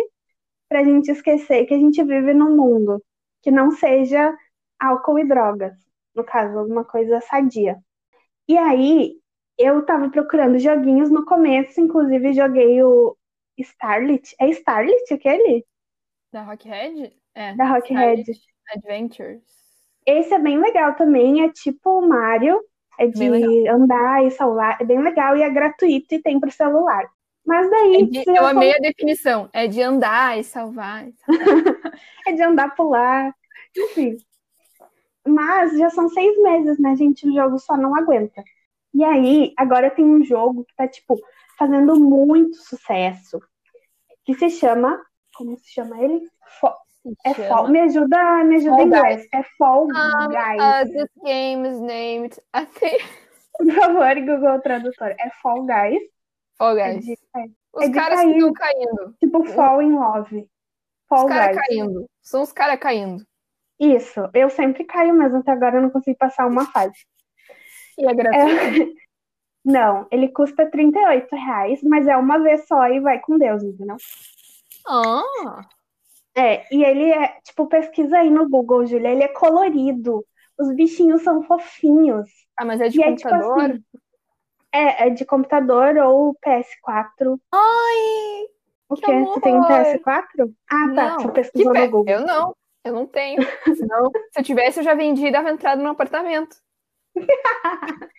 pra 0.69 0.84
gente 0.84 1.11
esquecer 1.11 1.65
que 1.65 1.74
a 1.74 1.78
gente 1.78 2.03
vive 2.03 2.34
num 2.34 2.55
mundo 2.55 3.03
que 3.41 3.51
não 3.51 3.72
seja 3.72 4.36
álcool 4.80 5.19
e 5.19 5.28
drogas, 5.28 5.74
no 6.15 6.24
caso, 6.24 6.57
alguma 6.57 6.86
coisa 6.86 7.22
sadia. 7.22 7.78
E 8.47 8.57
aí, 8.57 9.15
eu 9.57 9.86
tava 9.86 10.09
procurando 10.09 10.57
joguinhos 10.57 11.11
no 11.11 11.26
começo, 11.26 11.80
inclusive 11.80 12.34
joguei 12.34 12.82
o 12.84 13.15
Starlit. 13.57 14.36
É 14.39 14.49
Starlit 14.49 15.13
aquele? 15.13 15.65
Da 16.32 16.43
Rockhead? 16.43 17.15
É. 17.36 17.55
Da 17.55 17.65
Rockhead. 17.65 18.24
Adventures. 18.74 19.61
Esse 20.06 20.34
é 20.34 20.39
bem 20.39 20.60
legal 20.60 20.95
também, 20.95 21.43
é 21.43 21.49
tipo 21.49 21.99
o 21.99 22.08
Mario, 22.08 22.62
é 22.99 23.08
de 23.08 23.68
andar 23.68 24.26
e 24.26 24.32
salvar, 24.32 24.78
é 24.82 24.84
bem 24.86 25.02
legal 25.02 25.38
e 25.38 25.41
é 25.43 25.49
gratuito 25.49 26.16
e 26.16 26.22
tem 26.22 26.39
pro 26.39 26.52
celular. 26.52 27.08
Mas 27.45 27.68
É 27.68 27.70
daí 27.70 28.06
de- 28.10 28.24
se 28.24 28.30
eu 28.30 28.45
amei 28.45 28.72
a 28.74 28.78
definição. 28.80 29.49
É 29.54 29.68
de 29.68 29.82
andar 29.82 30.38
e 30.39 30.43
salvar. 30.43 31.08
é 32.28 32.32
de 32.34 32.41
andar, 32.41 32.76
pular, 32.76 33.34
enfim. 33.76 34.18
Mas 35.28 35.78
já 35.78 35.89
são 35.89 36.10
seis 36.10 36.36
meses, 36.41 36.80
né, 36.80 36.95
gente? 36.95 37.28
O 37.28 37.34
jogo 37.34 37.60
só 37.60 37.78
não 37.78 37.95
aguenta. 37.95 38.43
E 38.93 39.04
aí, 39.04 39.54
agora 39.58 39.89
tem 39.89 40.04
um 40.06 40.24
jogo 40.24 40.66
que 40.66 40.76
tá, 40.76 40.88
tipo, 40.88 41.18
fazendo 41.58 41.99
muito 41.99 42.56
sucesso, 42.58 43.39
que 44.26 44.34
se 44.36 44.49
chama. 44.49 45.02
Como 45.36 45.58
se 45.58 45.72
chama 45.72 46.02
ele? 46.04 46.22
Fo- 46.60 46.76
é 47.26 47.34
Fall. 47.34 47.68
Me 47.70 47.80
ajuda, 47.82 48.43
me 48.43 48.56
ajuda 48.58 48.82
em 48.82 48.86
inglês. 48.86 49.28
É 49.34 49.43
Fall 49.58 49.86
Um, 49.86 50.28
Guys. 50.30 50.62
uh, 50.62 50.91
this 50.91 51.10
game 51.24 51.68
is 51.68 51.80
named. 51.80 52.39
I 52.56 52.66
think. 52.66 53.04
Por 53.58 53.72
favor, 53.74 54.16
Google 54.22 54.62
Tradutor. 54.62 55.16
É 55.20 55.30
Fall 55.41 55.66
Guys. 55.66 56.02
Fall 56.58 56.78
É 56.78 56.93
Guys. 56.93 57.06
de- 57.06 57.14
é, 57.36 57.45
Os 57.74 57.84
é 57.84 57.88
de 57.88 57.93
caras 57.93 58.20
cair. 58.22 58.32
que 58.32 58.38
estão 58.38 58.54
caindo. 58.54 59.16
tipo 59.20 59.43
Fall 59.45 59.82
in 59.82 59.93
Love. 59.93 60.47
Fall 61.10 61.26
Os 61.26 61.30
caras 61.32 61.58
caindo. 61.58 62.10
São 62.22 62.41
os 62.41 62.52
caras 62.52 62.80
caindo. 62.80 63.24
Isso. 63.80 64.30
Eu 64.34 64.49
sempre 64.49 64.84
caio 64.84 65.14
mesmo. 65.14 65.38
Até 65.39 65.52
agora 65.52 65.78
eu 65.78 65.82
não 65.82 65.89
consigo 65.89 66.18
passar 66.18 66.45
uma 66.47 66.66
fase. 66.72 66.93
E 67.97 68.08
é 68.10 68.14
gratuito. 68.14 68.84
É, 68.97 69.02
Não, 69.64 70.08
ele 70.12 70.28
custa 70.30 70.66
38 70.72 71.36
reais, 71.36 71.84
mas 71.84 72.08
é 72.08 72.18
uma 72.18 72.39
vez 72.39 72.66
só 72.68 72.88
e 72.88 72.99
vai 72.99 73.20
com 73.20 73.38
Deus, 73.38 73.62
entendeu? 73.62 73.95
Ah, 74.88 75.22
É, 76.36 76.65
e 76.73 76.84
ele 76.84 77.11
é, 77.11 77.39
tipo, 77.43 77.67
pesquisa 77.67 78.17
aí 78.17 78.29
no 78.29 78.47
Google, 78.49 78.86
Júlia, 78.86 79.09
ele 79.09 79.23
é 79.23 79.27
colorido. 79.27 80.25
Os 80.57 80.73
bichinhos 80.75 81.23
são 81.23 81.43
fofinhos. 81.43 82.29
ah, 82.57 82.65
mas 82.65 82.79
é 82.82 82.88
de 82.89 82.99
E 82.99 83.03
é 83.03 83.15
tipo 83.15 83.29
computador? 83.29 83.61
assim, 83.71 83.84
é, 84.73 85.07
é 85.07 85.09
de 85.09 85.25
computador 85.25 85.97
ou 85.97 86.34
PS4. 86.36 87.39
Ai, 87.51 88.45
O 88.89 88.95
Que 88.95 89.01
quê? 89.01 89.11
Tu 89.34 89.41
tem 89.41 89.53
um 89.55 89.63
amor! 89.63 89.86
PS4? 89.86 90.53
Ah, 90.69 90.93
tá, 90.95 91.09
não. 91.09 91.17
tu 91.17 91.27
Que 91.27 91.34
pesquisou 91.34 91.73
no 91.73 91.89
Google. 91.89 92.13
Eu 92.13 92.21
não. 92.25 92.55
Eu 92.84 92.93
não 92.93 93.05
tenho. 93.05 93.41
Senão, 93.75 94.09
se 94.32 94.39
eu 94.39 94.43
tivesse, 94.43 94.79
eu 94.79 94.84
já 94.84 94.93
vendi 94.95 95.25
e 95.27 95.32
dava 95.32 95.51
entrada 95.51 95.82
no 95.84 95.89
apartamento. 95.89 96.55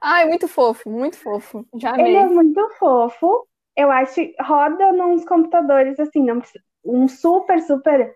Ai, 0.00 0.26
muito 0.26 0.46
fofo, 0.46 0.88
muito 0.90 1.16
fofo. 1.18 1.66
Já 1.76 1.92
Ele 1.98 2.02
amei. 2.02 2.16
é 2.16 2.26
muito 2.26 2.68
fofo. 2.78 3.46
Eu 3.76 3.90
acho 3.90 4.14
que 4.14 4.34
roda 4.40 4.92
nos 4.92 5.24
computadores 5.24 5.98
assim, 5.98 6.22
não 6.24 6.38
precisa- 6.40 6.62
um 6.84 7.08
super, 7.08 7.60
super 7.62 8.14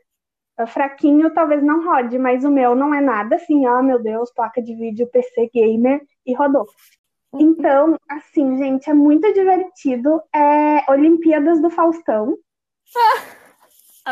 fraquinho, 0.67 1.33
talvez 1.33 1.63
não 1.63 1.85
rode, 1.85 2.19
mas 2.19 2.45
o 2.45 2.51
meu 2.51 2.75
não 2.75 2.93
é 2.93 3.01
nada 3.01 3.37
assim, 3.37 3.67
ó, 3.67 3.83
meu 3.83 4.03
Deus, 4.03 4.33
placa 4.33 4.61
de 4.61 4.75
vídeo, 4.75 5.07
PC 5.07 5.51
gamer 5.55 6.03
e 6.27 6.35
rodou. 6.35 6.67
Então, 7.35 7.97
assim, 8.09 8.57
gente, 8.57 8.89
é 8.89 8.95
muito 8.95 9.33
divertido. 9.33 10.21
É 10.35 10.91
Olimpíadas 10.91 11.61
do 11.61 11.71
Faustão. 11.71 12.37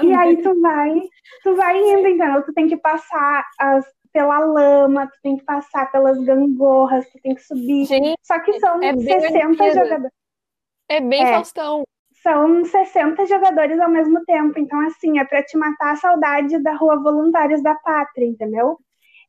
E 0.02 0.12
aí 0.12 0.42
tu 0.42 0.60
vai, 0.60 1.00
tu 1.42 1.56
vai 1.56 1.78
indo, 1.78 2.06
entendeu? 2.06 2.42
Tu 2.44 2.52
tem 2.52 2.68
que 2.68 2.76
passar 2.76 3.44
as, 3.58 3.86
pela 4.12 4.38
lama, 4.38 5.06
tu 5.06 5.18
tem 5.22 5.38
que 5.38 5.44
passar 5.44 5.90
pelas 5.90 6.18
gangorras, 6.22 7.08
tu 7.10 7.18
tem 7.22 7.34
que 7.34 7.42
subir. 7.42 7.86
Gente, 7.86 8.18
Só 8.22 8.38
que 8.40 8.60
são 8.60 8.82
é 8.82 8.92
bem 8.92 9.20
60 9.20 9.46
Olimpíada. 9.46 9.74
jogadores. 9.74 10.12
é 10.90 11.00
bem 11.00 11.22
É. 11.22 11.32
Faustão. 11.32 11.84
São 12.26 12.64
60 12.64 13.24
jogadores 13.26 13.78
ao 13.78 13.88
mesmo 13.88 14.24
tempo. 14.24 14.58
Então, 14.58 14.80
assim, 14.80 15.20
é 15.20 15.24
pra 15.24 15.44
te 15.44 15.56
matar 15.56 15.92
a 15.92 15.96
saudade 15.96 16.60
da 16.60 16.74
Rua 16.74 17.00
Voluntários 17.00 17.62
da 17.62 17.76
Pátria, 17.76 18.26
entendeu? 18.26 18.80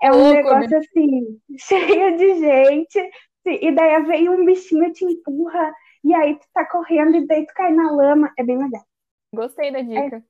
É 0.02 0.12
um 0.12 0.16
Louco, 0.16 0.34
negócio 0.34 0.78
assim, 0.80 1.40
cheio 1.60 2.18
de 2.18 2.40
gente, 2.40 3.10
e 3.46 3.72
daí 3.72 4.02
vem 4.04 4.30
um 4.30 4.44
bichinho 4.44 4.92
te 4.92 5.06
empurra, 5.06 5.72
e 6.04 6.12
aí 6.12 6.40
tu 6.40 6.48
tá 6.52 6.66
correndo 6.66 7.18
e 7.18 7.28
daí 7.28 7.46
tu 7.46 7.54
cai 7.54 7.72
na 7.72 7.92
lama. 7.92 8.34
É 8.36 8.44
bem 8.44 8.58
legal. 8.58 8.84
Gostei 9.32 9.72
da 9.72 9.82
dica. 9.82 10.16
É. 10.16 10.22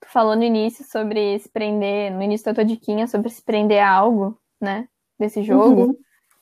Tu 0.00 0.08
falou 0.08 0.36
no 0.36 0.42
início 0.42 0.84
sobre 0.84 1.38
se 1.38 1.48
prender, 1.48 2.12
no 2.12 2.22
início 2.22 2.44
da 2.44 2.52
tua 2.52 2.64
diquinha, 2.64 3.06
sobre 3.06 3.30
se 3.30 3.42
prender 3.42 3.82
a 3.82 3.90
algo, 3.90 4.38
né? 4.60 4.86
Desse 5.18 5.42
jogo. 5.42 5.86
Uhum. 5.86 5.98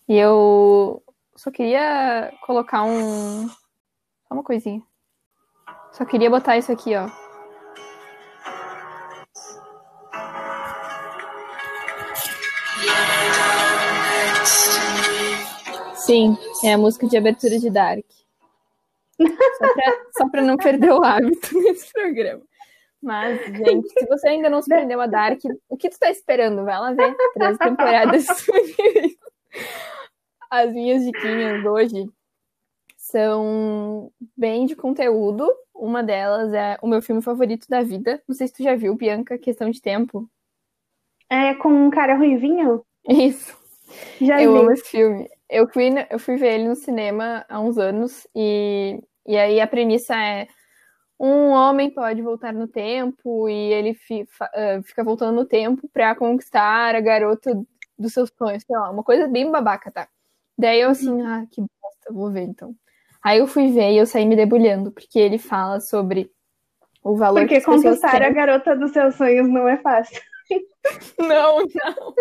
E 0.08 0.16
eu 0.16 1.00
só 1.36 1.48
queria 1.48 2.32
colocar 2.44 2.82
um. 2.82 3.46
Só 3.46 4.34
uma 4.34 4.42
coisinha. 4.42 4.82
Só 5.93 6.05
queria 6.05 6.30
botar 6.30 6.57
isso 6.57 6.72
aqui, 6.72 6.95
ó. 6.97 7.09
Sim, 15.95 16.36
é 16.64 16.72
a 16.72 16.78
música 16.78 17.07
de 17.07 17.16
abertura 17.16 17.59
de 17.59 17.70
Dark. 17.70 18.05
Só 19.18 19.74
pra, 19.74 19.93
só 20.16 20.28
pra 20.28 20.43
não 20.43 20.57
perder 20.57 20.93
o 20.93 21.05
hábito 21.05 21.59
nesse 21.61 21.93
programa. 21.93 22.43
Mas, 23.03 23.41
gente, 23.45 23.88
se 23.88 24.07
você 24.07 24.28
ainda 24.28 24.51
não 24.51 24.61
se 24.61 24.68
prendeu 24.68 25.01
a 25.01 25.07
Dark, 25.07 25.41
o 25.68 25.76
que 25.76 25.88
tu 25.88 25.99
tá 25.99 26.11
esperando? 26.11 26.64
Vai 26.64 26.78
lá 26.78 26.93
ver 26.93 27.14
três 27.34 27.59
temporadas 27.59 28.26
As 30.51 30.72
minhas 30.72 31.05
diquinhas 31.05 31.64
hoje 31.64 32.09
são 33.11 34.12
bem 34.36 34.66
de 34.66 34.76
conteúdo. 34.76 35.48
Uma 35.74 36.02
delas 36.02 36.52
é 36.52 36.78
o 36.82 36.86
meu 36.86 37.02
filme 37.02 37.22
favorito 37.22 37.68
da 37.68 37.82
vida. 37.82 38.22
Não 38.28 38.34
sei 38.34 38.46
se 38.46 38.54
tu 38.54 38.62
já 38.62 38.74
viu, 38.74 38.94
Bianca, 38.94 39.38
Questão 39.38 39.70
de 39.70 39.80
Tempo. 39.80 40.28
É 41.28 41.54
com 41.54 41.68
um 41.68 41.90
cara 41.90 42.16
ruivinho? 42.16 42.82
Isso. 43.08 43.58
Já 44.20 44.40
eu 44.42 44.52
vi. 44.52 44.58
amo 44.58 44.70
esse 44.72 44.84
filme. 44.90 45.28
Eu 45.48 45.68
fui, 45.68 45.90
eu 46.11 46.18
fui 46.18 46.36
ver 46.36 46.54
ele 46.54 46.68
no 46.68 46.76
cinema 46.76 47.44
há 47.48 47.61
uns 47.61 47.76
anos 47.78 48.26
e, 48.34 49.02
e 49.26 49.36
aí 49.36 49.61
a 49.61 49.66
premissa 49.66 50.14
é 50.14 50.46
um 51.18 51.50
homem 51.50 51.90
pode 51.90 52.22
voltar 52.22 52.52
no 52.52 52.66
tempo 52.66 53.48
e 53.48 53.72
ele 53.72 53.94
fi, 53.94 54.22
uh, 54.22 54.82
fica 54.82 55.04
voltando 55.04 55.34
no 55.34 55.44
tempo 55.44 55.88
para 55.92 56.14
conquistar 56.14 56.94
a 56.94 57.00
garota 57.00 57.52
dos 57.98 58.14
seus 58.14 58.32
sonhos, 58.38 58.62
sei 58.66 58.76
lá, 58.76 58.90
uma 58.90 59.04
coisa 59.04 59.28
bem 59.28 59.50
babaca, 59.50 59.90
tá? 59.90 60.08
Daí 60.56 60.80
eu 60.80 60.90
assim, 60.90 61.20
ah, 61.22 61.44
que 61.50 61.61
bosta, 61.61 62.12
vou 62.12 62.30
ver 62.30 62.42
então. 62.42 62.74
Aí 63.22 63.38
eu 63.38 63.46
fui 63.46 63.70
ver 63.70 63.92
e 63.92 63.98
eu 63.98 64.06
saí 64.06 64.24
me 64.24 64.36
debulhando, 64.36 64.90
porque 64.90 65.18
ele 65.18 65.38
fala 65.38 65.80
sobre 65.80 66.30
o 67.02 67.16
valor 67.16 67.40
porque 67.40 67.60
que 67.60 67.64
Porque 67.64 67.82
conquistar 67.82 68.22
a 68.22 68.30
garota 68.30 68.76
dos 68.76 68.92
seus 68.92 69.14
sonhos 69.14 69.48
não 69.48 69.68
é 69.68 69.76
fácil. 69.78 70.20
Não, 71.16 71.58
não. 71.58 72.14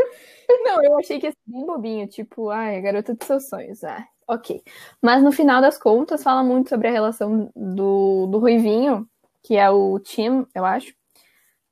Não, 0.63 0.83
eu 0.83 0.99
achei 0.99 1.19
que 1.19 1.25
ia 1.25 1.31
ser 1.31 1.37
bem 1.47 1.65
bobinho, 1.65 2.07
tipo, 2.07 2.49
ai, 2.51 2.77
a 2.77 2.81
garota 2.81 3.15
dos 3.15 3.25
seus 3.25 3.49
sonhos. 3.49 3.83
Ah, 3.83 4.05
ok. 4.27 4.61
Mas 5.01 5.23
no 5.23 5.31
final 5.31 5.61
das 5.61 5.79
contas, 5.79 6.21
fala 6.21 6.43
muito 6.43 6.69
sobre 6.69 6.89
a 6.89 6.91
relação 6.91 7.51
do, 7.55 8.27
do 8.27 8.37
Ruivinho, 8.37 9.09
que 9.41 9.55
é 9.55 9.67
o 9.69 9.97
Tim, 9.99 10.45
eu 10.53 10.63
acho. 10.63 10.93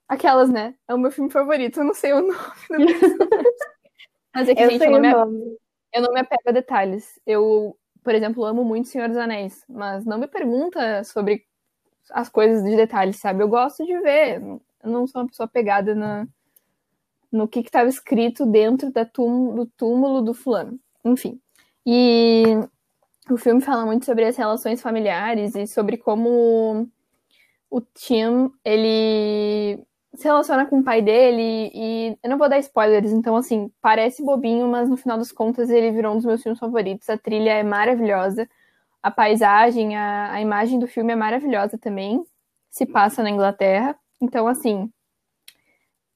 Aquelas, 0.07 0.49
né? 0.49 0.73
É 0.87 0.95
o 0.95 0.97
meu 0.97 1.11
filme 1.11 1.29
favorito, 1.29 1.79
eu 1.79 1.83
não 1.83 1.93
sei 1.93 2.13
o 2.13 2.21
nome 2.21 2.33
do 2.33 2.77
Mas 4.33 4.49
é 4.49 4.55
que, 4.55 4.63
eu 4.63 4.69
gente, 4.71 4.83
eu 4.83 4.91
não, 4.99 5.29
me, 5.29 5.57
eu 5.93 6.01
não 6.01 6.13
me 6.13 6.19
apego 6.19 6.43
a 6.47 6.51
detalhes. 6.51 7.19
Eu, 7.25 7.77
por 8.07 8.15
exemplo, 8.15 8.45
amo 8.45 8.63
muito 8.63 8.87
Senhor 8.87 9.09
dos 9.09 9.17
Anéis, 9.17 9.65
mas 9.67 10.05
não 10.05 10.17
me 10.17 10.29
pergunta 10.29 11.03
sobre 11.03 11.43
as 12.09 12.29
coisas 12.29 12.63
de 12.63 12.73
detalhes, 12.73 13.17
sabe? 13.17 13.43
Eu 13.43 13.49
gosto 13.49 13.85
de 13.85 13.99
ver. 13.99 14.41
Eu 14.41 14.89
não 14.89 15.05
sou 15.05 15.23
uma 15.23 15.27
pessoa 15.27 15.45
pegada 15.45 15.93
na, 15.93 16.25
no 17.29 17.49
que 17.49 17.59
estava 17.59 17.89
escrito 17.89 18.45
dentro 18.45 18.93
da 18.93 19.03
túmulo, 19.03 19.65
do 19.65 19.71
túmulo 19.75 20.21
do 20.21 20.33
fulano. 20.33 20.79
Enfim. 21.03 21.37
E 21.85 22.45
o 23.29 23.35
filme 23.35 23.59
fala 23.59 23.85
muito 23.85 24.05
sobre 24.05 24.23
as 24.23 24.37
relações 24.37 24.81
familiares 24.81 25.53
e 25.53 25.67
sobre 25.67 25.97
como 25.97 26.89
o 27.69 27.81
Tim, 27.81 28.49
ele 28.63 29.83
se 30.17 30.23
relaciona 30.25 30.65
com 30.65 30.79
o 30.79 30.83
pai 30.83 31.01
dele 31.01 31.71
e 31.73 32.17
eu 32.23 32.29
não 32.29 32.37
vou 32.37 32.49
dar 32.49 32.59
spoilers, 32.59 33.11
então 33.11 33.35
assim, 33.35 33.71
parece 33.81 34.23
bobinho, 34.23 34.67
mas 34.67 34.89
no 34.89 34.97
final 34.97 35.17
das 35.17 35.31
contas 35.31 35.69
ele 35.69 35.91
virou 35.91 36.13
um 36.13 36.15
dos 36.17 36.25
meus 36.25 36.43
filmes 36.43 36.59
favoritos. 36.59 37.09
A 37.09 37.17
trilha 37.17 37.51
é 37.51 37.63
maravilhosa, 37.63 38.49
a 39.01 39.11
paisagem, 39.11 39.95
a, 39.95 40.33
a 40.33 40.41
imagem 40.41 40.79
do 40.79 40.87
filme 40.87 41.13
é 41.13 41.15
maravilhosa 41.15 41.77
também. 41.77 42.23
Se 42.69 42.85
passa 42.85 43.23
na 43.23 43.29
Inglaterra. 43.29 43.97
Então, 44.21 44.47
assim, 44.47 44.91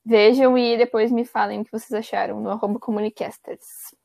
Vejam 0.03 0.57
e 0.57 0.77
depois 0.77 1.11
me 1.11 1.23
falem 1.23 1.61
o 1.61 1.65
que 1.65 1.71
vocês 1.71 1.93
acharam 1.93 2.41
no 2.41 2.49
arroba 2.49 2.79
Comunicasters. 2.79 3.95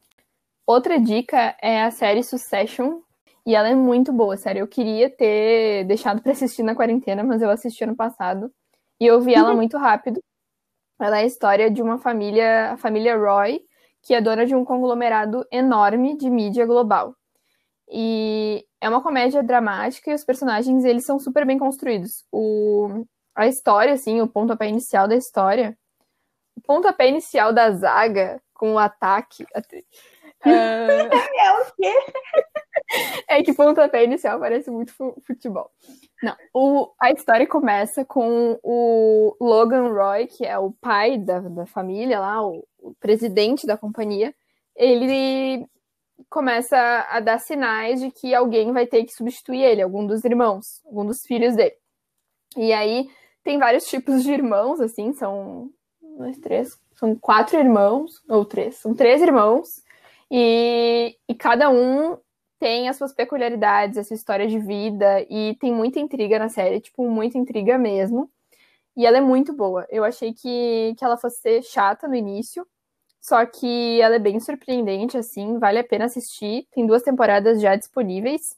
Outra 0.66 1.01
dica 1.01 1.57
é 1.62 1.82
a 1.82 1.90
série 1.90 2.22
Succession, 2.22 3.01
e 3.47 3.55
ela 3.55 3.68
é 3.68 3.74
muito 3.74 4.12
boa, 4.12 4.36
sério. 4.36 4.61
Eu 4.61 4.68
queria 4.68 5.09
ter 5.09 5.84
deixado 5.84 6.20
para 6.20 6.32
assistir 6.32 6.62
na 6.62 6.74
quarentena, 6.74 7.24
mas 7.24 7.40
eu 7.40 7.49
assisti 7.49 7.84
ano 7.84 7.97
passado 7.97 8.53
e 9.01 9.07
eu 9.07 9.20
vi 9.20 9.34
ela 9.34 9.55
muito 9.55 9.76
rápido. 9.76 10.22
Ela 11.01 11.18
é 11.18 11.22
a 11.22 11.26
história 11.26 11.70
de 11.70 11.82
uma 11.82 11.99
família, 11.99 12.72
a 12.72 12.76
família 12.76 13.16
Roy, 13.16 13.61
que 14.03 14.14
é 14.14 14.20
dona 14.20 14.47
de 14.47 14.55
um 14.55 14.64
conglomerado 14.64 15.44
enorme 15.51 16.16
de 16.16 16.30
mídia 16.30 16.64
global. 16.64 17.14
E 17.90 18.64
é 18.80 18.88
uma 18.88 19.03
comédia 19.03 19.42
dramática 19.42 20.11
e 20.11 20.14
os 20.14 20.24
personagens 20.24 20.84
eles 20.84 21.05
são 21.05 21.18
super 21.18 21.47
bem 21.47 21.59
construídos. 21.59 22.24
O, 22.32 23.05
a 23.34 23.47
história, 23.47 23.92
assim, 23.92 24.20
o 24.20 24.28
pontapé 24.28 24.68
inicial 24.68 25.07
da 25.07 25.16
história 25.16 25.76
o 26.57 26.61
pontapé 26.62 27.09
inicial 27.09 27.53
da 27.53 27.70
zaga 27.70 28.40
com 28.55 28.74
o 28.74 28.78
ataque. 28.78 29.44
Uh... 30.45 30.51
é 30.51 31.53
o 31.53 31.64
quê? 31.74 31.95
é 33.28 33.43
que 33.43 33.55
pontapé 33.55 34.05
inicial 34.05 34.39
parece 34.39 34.70
muito 34.70 34.93
futebol. 35.26 35.70
Não, 36.22 36.37
o, 36.55 36.93
a 37.01 37.11
história 37.11 37.47
começa 37.47 38.05
com 38.05 38.59
o 38.62 39.37
Logan 39.41 39.93
Roy, 39.93 40.26
que 40.26 40.45
é 40.45 40.59
o 40.59 40.72
pai 40.72 41.18
da, 41.18 41.41
da 41.41 41.66
família 41.66 42.20
lá, 42.20 42.47
o, 42.47 42.66
o 42.78 42.95
presidente 42.95 43.66
da 43.66 43.76
companhia. 43.76 44.34
Ele 44.74 45.66
começa 46.28 46.78
a 47.11 47.20
dar 47.20 47.39
sinais 47.39 48.01
de 48.01 48.11
que 48.11 48.34
alguém 48.34 48.72
vai 48.72 48.87
ter 48.87 49.05
que 49.05 49.12
substituir 49.12 49.62
ele, 49.62 49.82
algum 49.82 50.07
dos 50.07 50.24
irmãos, 50.24 50.82
algum 50.87 51.05
dos 51.05 51.22
filhos 51.22 51.55
dele. 51.55 51.74
E 52.57 52.72
aí 52.72 53.09
tem 53.45 53.59
vários 53.59 53.84
tipos 53.87 54.22
de 54.22 54.32
irmãos, 54.32 54.80
assim, 54.80 55.12
são 55.12 55.70
dois, 56.16 56.39
três, 56.39 56.78
são 56.95 57.14
quatro 57.14 57.59
irmãos, 57.59 58.22
ou 58.28 58.45
três, 58.45 58.76
são 58.76 58.95
três 58.95 59.20
irmãos, 59.20 59.82
e, 60.31 61.16
e 61.29 61.35
cada 61.35 61.70
um 61.70 62.18
tem 62.59 62.89
as 62.89 62.97
suas 62.97 63.12
peculiaridades, 63.12 63.99
a 63.99 64.05
sua 64.05 64.14
história 64.14 64.47
de 64.47 64.59
vida, 64.59 65.24
e 65.31 65.57
tem 65.61 65.72
muita 65.72 66.01
intriga 66.01 66.39
na 66.39 66.49
série, 66.49 66.81
tipo, 66.81 67.09
muita 67.09 67.39
intriga 67.39 67.79
mesmo. 67.79 68.31
E 68.97 69.07
ela 69.07 69.18
é 69.18 69.20
muito 69.20 69.53
boa. 69.53 69.87
Eu 69.91 70.05
achei 70.05 70.33
que, 70.33 70.95
que 70.99 71.05
ela 71.05 71.16
fosse 71.18 71.41
ser 71.41 71.62
chata 71.62 72.09
no 72.09 72.14
início, 72.14 72.66
só 73.20 73.45
que 73.45 74.01
ela 74.01 74.16
é 74.16 74.18
bem 74.18 74.41
surpreendente, 74.41 75.18
assim, 75.18 75.59
vale 75.59 75.79
a 75.81 75.85
pena 75.85 76.07
assistir. 76.07 76.66
Tem 76.72 76.87
duas 76.87 77.03
temporadas 77.03 77.61
já 77.61 77.77
disponíveis. 77.77 78.57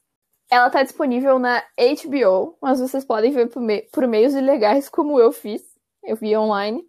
Ela 0.51 0.71
tá 0.71 0.83
disponível 0.83 1.39
na 1.39 1.63
HBO, 1.79 2.57
mas 2.61 2.81
vocês 2.81 3.05
podem 3.05 3.33
ver 3.33 3.49
por, 3.49 3.61
me 3.63 3.83
por 3.93 4.07
meios 4.07 4.35
ilegais, 4.35 4.89
como 4.91 5.19
eu 5.19 5.33
fiz. 5.33 5.63
Eu 6.05 6.17
vi 6.17 6.37
online. 6.37 6.85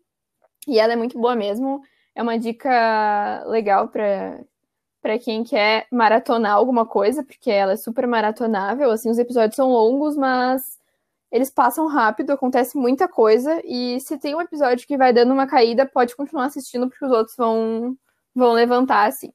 E 0.68 0.80
ela 0.80 0.94
é 0.94 0.96
muito 0.96 1.20
boa 1.20 1.36
mesmo. 1.36 1.82
É 2.16 2.22
uma 2.22 2.38
dica 2.38 3.44
legal 3.48 3.88
para 3.90 4.40
para 5.02 5.18
quem 5.20 5.44
quer 5.44 5.88
maratonar 5.92 6.54
alguma 6.54 6.86
coisa, 6.86 7.24
porque 7.24 7.50
ela 7.52 7.74
é 7.74 7.78
super 7.78 8.08
maratonável. 8.08 8.92
Assim, 8.92 9.10
os 9.10 9.18
episódios 9.18 9.56
são 9.56 9.70
longos, 9.70 10.16
mas 10.16 10.78
eles 11.32 11.50
passam 11.50 11.88
rápido, 11.88 12.32
acontece 12.32 12.78
muita 12.78 13.08
coisa. 13.08 13.62
E 13.64 14.00
se 14.02 14.18
tem 14.18 14.36
um 14.36 14.42
episódio 14.42 14.88
que 14.88 14.98
vai 14.98 15.14
dando 15.14 15.34
uma 15.34 15.48
caída, 15.48 15.86
pode 15.86 16.16
continuar 16.16 16.46
assistindo, 16.46 16.90
porque 16.90 17.06
os 17.06 17.12
outros 17.12 17.36
vão, 17.38 17.96
vão 18.36 18.54
levantar, 18.54 19.08
assim. 19.08 19.32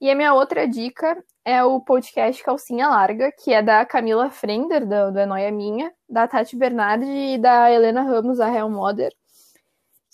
E 0.00 0.10
a 0.10 0.14
minha 0.14 0.34
outra 0.34 0.66
dica 0.68 1.22
é 1.44 1.64
o 1.64 1.80
podcast 1.80 2.42
Calcinha 2.42 2.88
Larga, 2.88 3.32
que 3.32 3.52
é 3.52 3.62
da 3.62 3.84
Camila 3.86 4.30
Frender, 4.30 4.86
do, 4.86 5.12
do 5.12 5.18
É 5.18 5.26
Noia 5.26 5.50
Minha, 5.50 5.92
da 6.08 6.28
Tati 6.28 6.56
Bernardi 6.56 7.06
e 7.06 7.38
da 7.38 7.70
Helena 7.70 8.02
Ramos, 8.02 8.40
a 8.40 8.46
Real 8.48 8.70
Mother 8.70 9.12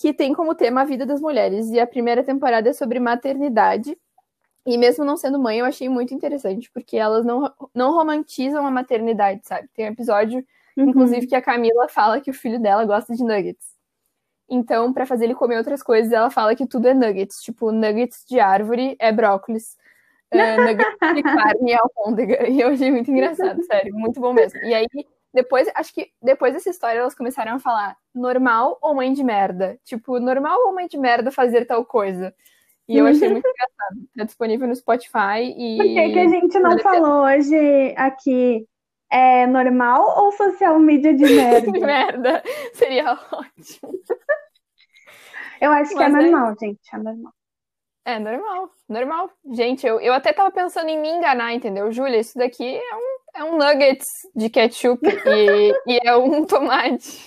que 0.03 0.13
tem 0.13 0.35
como 0.35 0.53
tema 0.57 0.81
a 0.81 0.85
vida 0.85 1.07
das 1.07 1.21
mulheres. 1.21 1.71
E 1.71 1.79
a 1.79 1.87
primeira 1.87 2.25
temporada 2.25 2.69
é 2.69 2.73
sobre 2.73 2.99
maternidade. 2.99 3.97
E 4.65 4.79
mesmo 4.79 5.05
não 5.05 5.17
sendo 5.17 5.39
mãe, 5.39 5.59
eu 5.59 5.65
achei 5.65 5.89
muito 5.89 6.15
interessante, 6.15 6.71
porque 6.71 6.97
elas 6.97 7.25
não, 7.25 7.53
não 7.75 7.93
romantizam 7.93 8.65
a 8.65 8.71
maternidade, 8.71 9.41
sabe? 9.45 9.69
Tem 9.75 9.87
um 9.87 9.93
episódio, 9.93 10.45
uhum. 10.77 10.89
inclusive, 10.89 11.27
que 11.27 11.35
a 11.35 11.43
Camila 11.43 11.89
fala 11.89 12.21
que 12.21 12.31
o 12.31 12.35
filho 12.35 12.61
dela 12.61 12.85
gosta 12.85 13.15
de 13.15 13.25
nuggets. 13.25 13.73
Então, 14.49 14.93
para 14.93 15.07
fazer 15.07 15.25
ele 15.25 15.35
comer 15.35 15.57
outras 15.57 15.83
coisas, 15.83 16.13
ela 16.13 16.31
fala 16.31 16.55
que 16.55 16.67
tudo 16.67 16.87
é 16.87 16.95
nuggets. 16.95 17.43
Tipo, 17.43 17.73
nuggets 17.73 18.25
de 18.29 18.39
árvore 18.39 18.97
é 18.99 19.11
brócolis. 19.11 19.77
Uh, 20.33 20.37
nuggets 20.63 21.15
de 21.15 21.23
carne 21.23 21.73
é 21.73 21.79
almôndega. 21.79 22.49
E 22.49 22.61
eu 22.61 22.69
achei 22.69 22.91
muito 22.91 23.11
engraçado, 23.11 23.63
sério. 23.67 23.95
Muito 23.95 24.21
bom 24.21 24.33
mesmo. 24.33 24.61
E 24.61 24.75
aí, 24.75 24.87
depois, 25.33 25.69
acho 25.75 25.95
que 25.95 26.11
depois 26.23 26.53
dessa 26.53 26.69
história 26.69 27.01
elas 27.01 27.15
começaram 27.15 27.55
a 27.55 27.59
falar 27.59 27.97
normal 28.15 28.79
ou 28.83 28.95
mãe 28.95 29.13
de 29.13 29.25
merda? 29.25 29.79
Tipo, 29.85 30.21
normal 30.21 30.59
ou 30.67 30.75
mãe 30.75 30.87
de 30.87 30.99
merda 30.99 31.31
fazer 31.33 31.65
tal 31.65 31.85
coisa? 31.85 32.35
E 32.89 32.99
eu 32.99 33.07
achei 33.07 33.29
muito 33.29 33.47
engraçado. 33.49 34.09
Tá 34.17 34.25
disponível 34.25 34.69
no 34.69 34.77
Spotify 34.77 35.55
e. 35.57 35.77
Por 35.77 35.87
que, 35.87 36.13
que 36.13 36.19
a 36.19 36.29
gente 36.29 36.59
não 36.59 36.79
falou 36.79 37.25
hoje 37.25 37.95
aqui? 37.97 38.67
É 39.11 39.47
normal 39.47 40.25
ou 40.25 40.33
social 40.33 40.79
media 40.79 41.15
de 41.15 41.25
merda? 41.25 41.71
de 41.71 41.81
merda. 41.81 42.43
Seria 42.73 43.13
ótimo. 43.13 43.93
Eu 45.61 45.71
acho 45.71 45.95
que 45.95 46.03
é 46.03 46.09
Mas 46.09 46.25
é 46.25 46.31
normal, 46.31 46.53
é... 46.53 46.67
gente. 46.67 46.81
É 46.93 46.99
normal. 46.99 47.33
É 48.05 48.19
normal, 48.19 48.71
normal. 48.89 49.31
Gente, 49.53 49.87
eu, 49.87 50.01
eu 50.01 50.13
até 50.13 50.33
tava 50.33 50.51
pensando 50.51 50.89
em 50.89 51.01
me 51.01 51.09
enganar, 51.09 51.53
entendeu? 51.53 51.93
Júlia, 51.93 52.19
isso 52.19 52.37
daqui 52.37 52.65
é 52.65 52.97
um, 52.97 53.19
é 53.37 53.45
um 53.45 53.59
nuggets 53.59 54.09
de 54.35 54.51
ketchup 54.51 55.07
e, 55.07 55.73
e 55.87 56.01
é 56.03 56.17
um 56.17 56.45
tomate. 56.45 57.23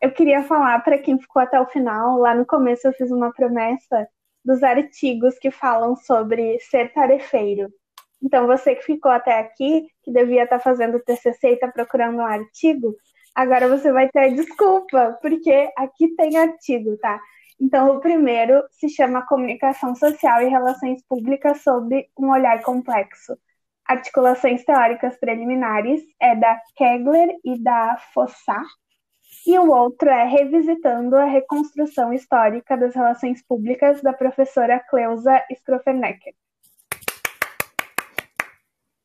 Eu 0.00 0.10
queria 0.12 0.42
falar 0.42 0.80
para 0.80 0.98
quem 0.98 1.18
ficou 1.18 1.40
até 1.42 1.60
o 1.60 1.66
final, 1.66 2.18
lá 2.18 2.34
no 2.34 2.46
começo 2.46 2.86
eu 2.86 2.92
fiz 2.92 3.10
uma 3.10 3.32
promessa 3.32 4.06
dos 4.44 4.62
artigos 4.62 5.38
que 5.38 5.50
falam 5.50 5.96
sobre 5.96 6.58
ser 6.60 6.92
tarefeiro. 6.92 7.68
Então, 8.22 8.46
você 8.46 8.74
que 8.74 8.82
ficou 8.84 9.10
até 9.10 9.38
aqui, 9.38 9.86
que 10.02 10.12
devia 10.12 10.44
estar 10.44 10.58
tá 10.58 10.62
fazendo 10.62 10.96
o 10.96 11.00
TCC 11.00 11.48
e 11.48 11.54
está 11.54 11.68
procurando 11.68 12.18
um 12.18 12.26
artigo, 12.26 12.94
agora 13.34 13.68
você 13.68 13.92
vai 13.92 14.08
ter 14.08 14.34
desculpa, 14.34 15.18
porque 15.20 15.70
aqui 15.76 16.14
tem 16.16 16.36
artigo, 16.36 16.96
tá? 16.98 17.20
Então, 17.60 17.96
o 17.96 18.00
primeiro 18.00 18.62
se 18.70 18.88
chama 18.88 19.26
Comunicação 19.26 19.94
Social 19.94 20.42
e 20.42 20.48
Relações 20.48 21.02
Públicas 21.08 21.62
sob 21.62 22.06
um 22.18 22.30
olhar 22.30 22.62
complexo. 22.62 23.36
Articulações 23.86 24.64
teóricas 24.64 25.16
preliminares 25.18 26.02
é 26.20 26.34
da 26.34 26.60
Kegler 26.76 27.30
e 27.44 27.62
da 27.62 27.96
Fossat. 28.12 28.66
E 29.46 29.56
o 29.60 29.70
outro 29.70 30.08
é 30.08 30.24
Revisitando 30.24 31.14
a 31.14 31.24
Reconstrução 31.24 32.12
Histórica 32.12 32.76
das 32.76 32.96
Relações 32.96 33.40
Públicas 33.46 34.02
da 34.02 34.12
professora 34.12 34.80
Cleusa 34.80 35.40
Skrofenecker. 35.50 36.34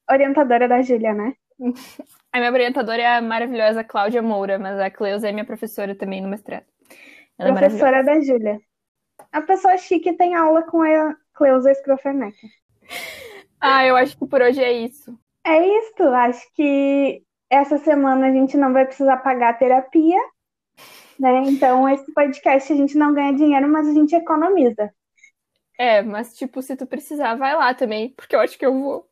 Orientadora 0.10 0.68
da 0.68 0.82
Júlia, 0.82 1.14
né? 1.14 1.36
A 2.34 2.40
minha 2.40 2.52
orientadora 2.52 3.02
é 3.04 3.18
a 3.18 3.22
maravilhosa 3.22 3.84
Cláudia 3.84 4.24
Moura, 4.24 4.58
mas 4.58 4.80
a 4.80 4.90
Cleusa 4.90 5.30
é 5.30 5.32
minha 5.32 5.46
professora 5.46 5.94
também 5.94 6.22
no 6.22 6.28
mestrado. 6.28 6.66
Ela 7.38 7.52
é 7.52 7.54
Professora 7.54 7.98
é 7.98 8.04
da 8.04 8.20
Júlia. 8.20 8.60
A 9.32 9.42
pessoa 9.42 9.78
chique 9.78 10.12
tem 10.14 10.34
aula 10.34 10.64
com 10.64 10.82
a 10.82 11.16
Cleusa 11.36 11.72
Scrofeneca. 11.76 12.48
Ah, 13.60 13.86
eu 13.86 13.96
acho 13.96 14.18
que 14.18 14.26
por 14.26 14.42
hoje 14.42 14.64
é 14.64 14.72
isso. 14.72 15.16
É 15.46 15.68
isso. 15.78 16.04
Acho 16.04 16.52
que 16.56 17.24
essa 17.52 17.78
semana 17.78 18.28
a 18.28 18.32
gente 18.32 18.56
não 18.56 18.72
vai 18.72 18.86
precisar 18.86 19.18
pagar 19.18 19.60
terapia, 19.60 20.18
né? 21.20 21.44
Então, 21.48 21.88
esse 21.90 22.10
podcast 22.14 22.72
a 22.72 22.76
gente 22.78 22.98
não 22.98 23.14
ganha 23.14 23.34
dinheiro, 23.34 23.68
mas 23.68 23.90
a 23.90 23.94
gente 23.94 24.16
economiza. 24.16 24.90
É, 25.78 26.02
mas 26.02 26.34
tipo, 26.38 26.62
se 26.62 26.78
tu 26.78 26.86
precisar, 26.86 27.36
vai 27.36 27.54
lá 27.54 27.74
também, 27.74 28.14
porque 28.16 28.36
eu 28.36 28.40
acho 28.40 28.58
que 28.58 28.66
eu 28.66 28.74
vou. 28.74 29.10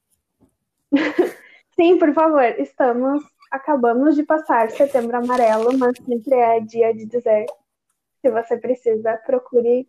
Sim, 1.75 1.97
por 1.97 2.13
favor. 2.13 2.43
Estamos, 2.57 3.21
acabamos 3.51 4.15
de 4.15 4.23
passar 4.23 4.71
setembro 4.71 5.17
amarelo, 5.17 5.77
mas 5.77 5.97
sempre 5.97 6.35
é 6.35 6.61
dia 6.61 6.93
de 6.93 7.05
dizer 7.05 7.45
se 8.21 8.31
você 8.31 8.57
precisa, 8.57 9.17
procure 9.25 9.85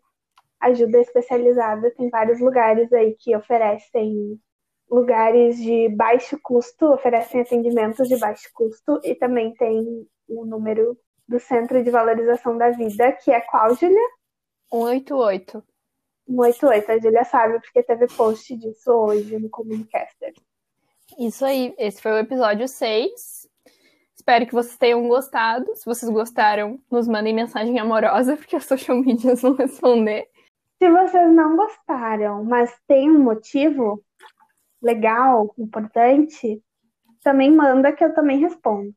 ajuda 0.60 0.98
especializada. 0.98 1.90
Tem 1.92 2.10
vários 2.10 2.40
lugares 2.40 2.92
aí 2.92 3.14
que 3.14 3.36
oferecem 3.36 4.40
lugares 4.90 5.56
de 5.56 5.88
baixo 5.90 6.38
custo, 6.42 6.86
oferecem 6.86 7.40
atendimentos 7.40 8.08
de 8.08 8.18
baixo 8.18 8.50
custo 8.52 9.00
e 9.04 9.14
também 9.14 9.54
tem 9.54 10.06
o 10.28 10.44
número 10.44 10.98
do 11.28 11.38
Centro 11.38 11.82
de 11.82 11.90
Valorização 11.90 12.58
da 12.58 12.70
Vida, 12.70 13.12
que 13.12 13.30
é 13.30 13.40
qual, 13.40 13.74
Julia? 13.76 14.08
188. 14.72 15.62
188, 16.26 16.90
a 16.90 16.98
Julia 16.98 17.24
sabe 17.24 17.60
porque 17.60 17.82
teve 17.82 18.06
post 18.08 18.56
disso 18.56 18.90
hoje 18.90 19.38
no 19.38 19.48
Communicaster. 19.48 20.32
Isso 21.18 21.44
aí, 21.44 21.74
esse 21.78 22.02
foi 22.02 22.12
o 22.12 22.18
episódio 22.18 22.66
6. 22.68 23.48
Espero 24.14 24.46
que 24.46 24.52
vocês 24.52 24.76
tenham 24.76 25.08
gostado. 25.08 25.74
Se 25.74 25.84
vocês 25.84 26.10
gostaram, 26.10 26.78
nos 26.90 27.08
mandem 27.08 27.34
mensagem 27.34 27.78
amorosa, 27.78 28.36
porque 28.36 28.56
as 28.56 28.64
social 28.64 28.98
medias 28.98 29.42
vão 29.42 29.54
responder. 29.54 30.28
Se 30.78 30.90
vocês 30.90 31.32
não 31.32 31.56
gostaram, 31.56 32.44
mas 32.44 32.76
tem 32.86 33.10
um 33.10 33.18
motivo 33.18 34.02
legal, 34.82 35.54
importante, 35.58 36.62
também 37.22 37.50
manda 37.50 37.92
que 37.92 38.04
eu 38.04 38.14
também 38.14 38.38
respondo. 38.38 38.92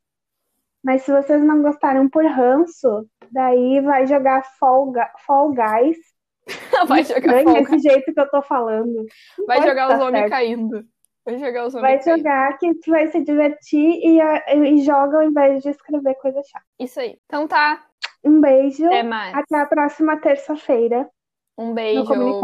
Mas 0.84 1.04
se 1.04 1.12
vocês 1.12 1.42
não 1.42 1.62
gostaram 1.62 2.10
por 2.10 2.26
ranço, 2.26 3.08
daí 3.32 3.80
vai 3.82 4.06
jogar 4.06 4.44
Fall, 4.60 4.92
Fall 5.26 5.54
Guys. 5.54 5.98
vai 6.88 7.04
jogar 7.04 7.44
Fall 7.44 7.64
Guys. 7.64 7.82
jeito 7.82 8.14
que 8.14 8.20
eu 8.20 8.30
tô 8.30 8.42
falando. 8.42 9.06
vai 9.48 9.62
jogar 9.62 9.96
os 9.96 10.02
homens 10.02 10.30
caindo. 10.30 10.84
Vai 11.26 11.40
jogar 11.40 11.68
os 11.68 11.74
Vai 11.74 12.02
jogar 12.02 12.58
que 12.58 12.74
tu 12.76 12.92
vai 12.92 13.08
se 13.08 13.24
divertir 13.24 14.02
e, 14.04 14.20
e 14.20 14.84
joga 14.84 15.18
ao 15.18 15.24
invés 15.24 15.64
de 15.64 15.70
escrever 15.70 16.16
coisa 16.16 16.42
chata. 16.44 16.66
Isso 16.78 17.00
aí. 17.00 17.18
Então 17.26 17.48
tá. 17.48 17.82
Um 18.22 18.42
beijo. 18.42 18.86
Até 18.88 19.04
mais. 19.04 19.34
Até 19.34 19.58
a 19.58 19.66
próxima 19.66 20.18
terça-feira. 20.18 21.10
Um 21.58 21.74
beijo. 21.74 22.14
No 22.14 22.42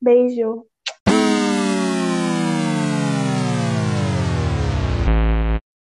Beijo. 0.00 0.66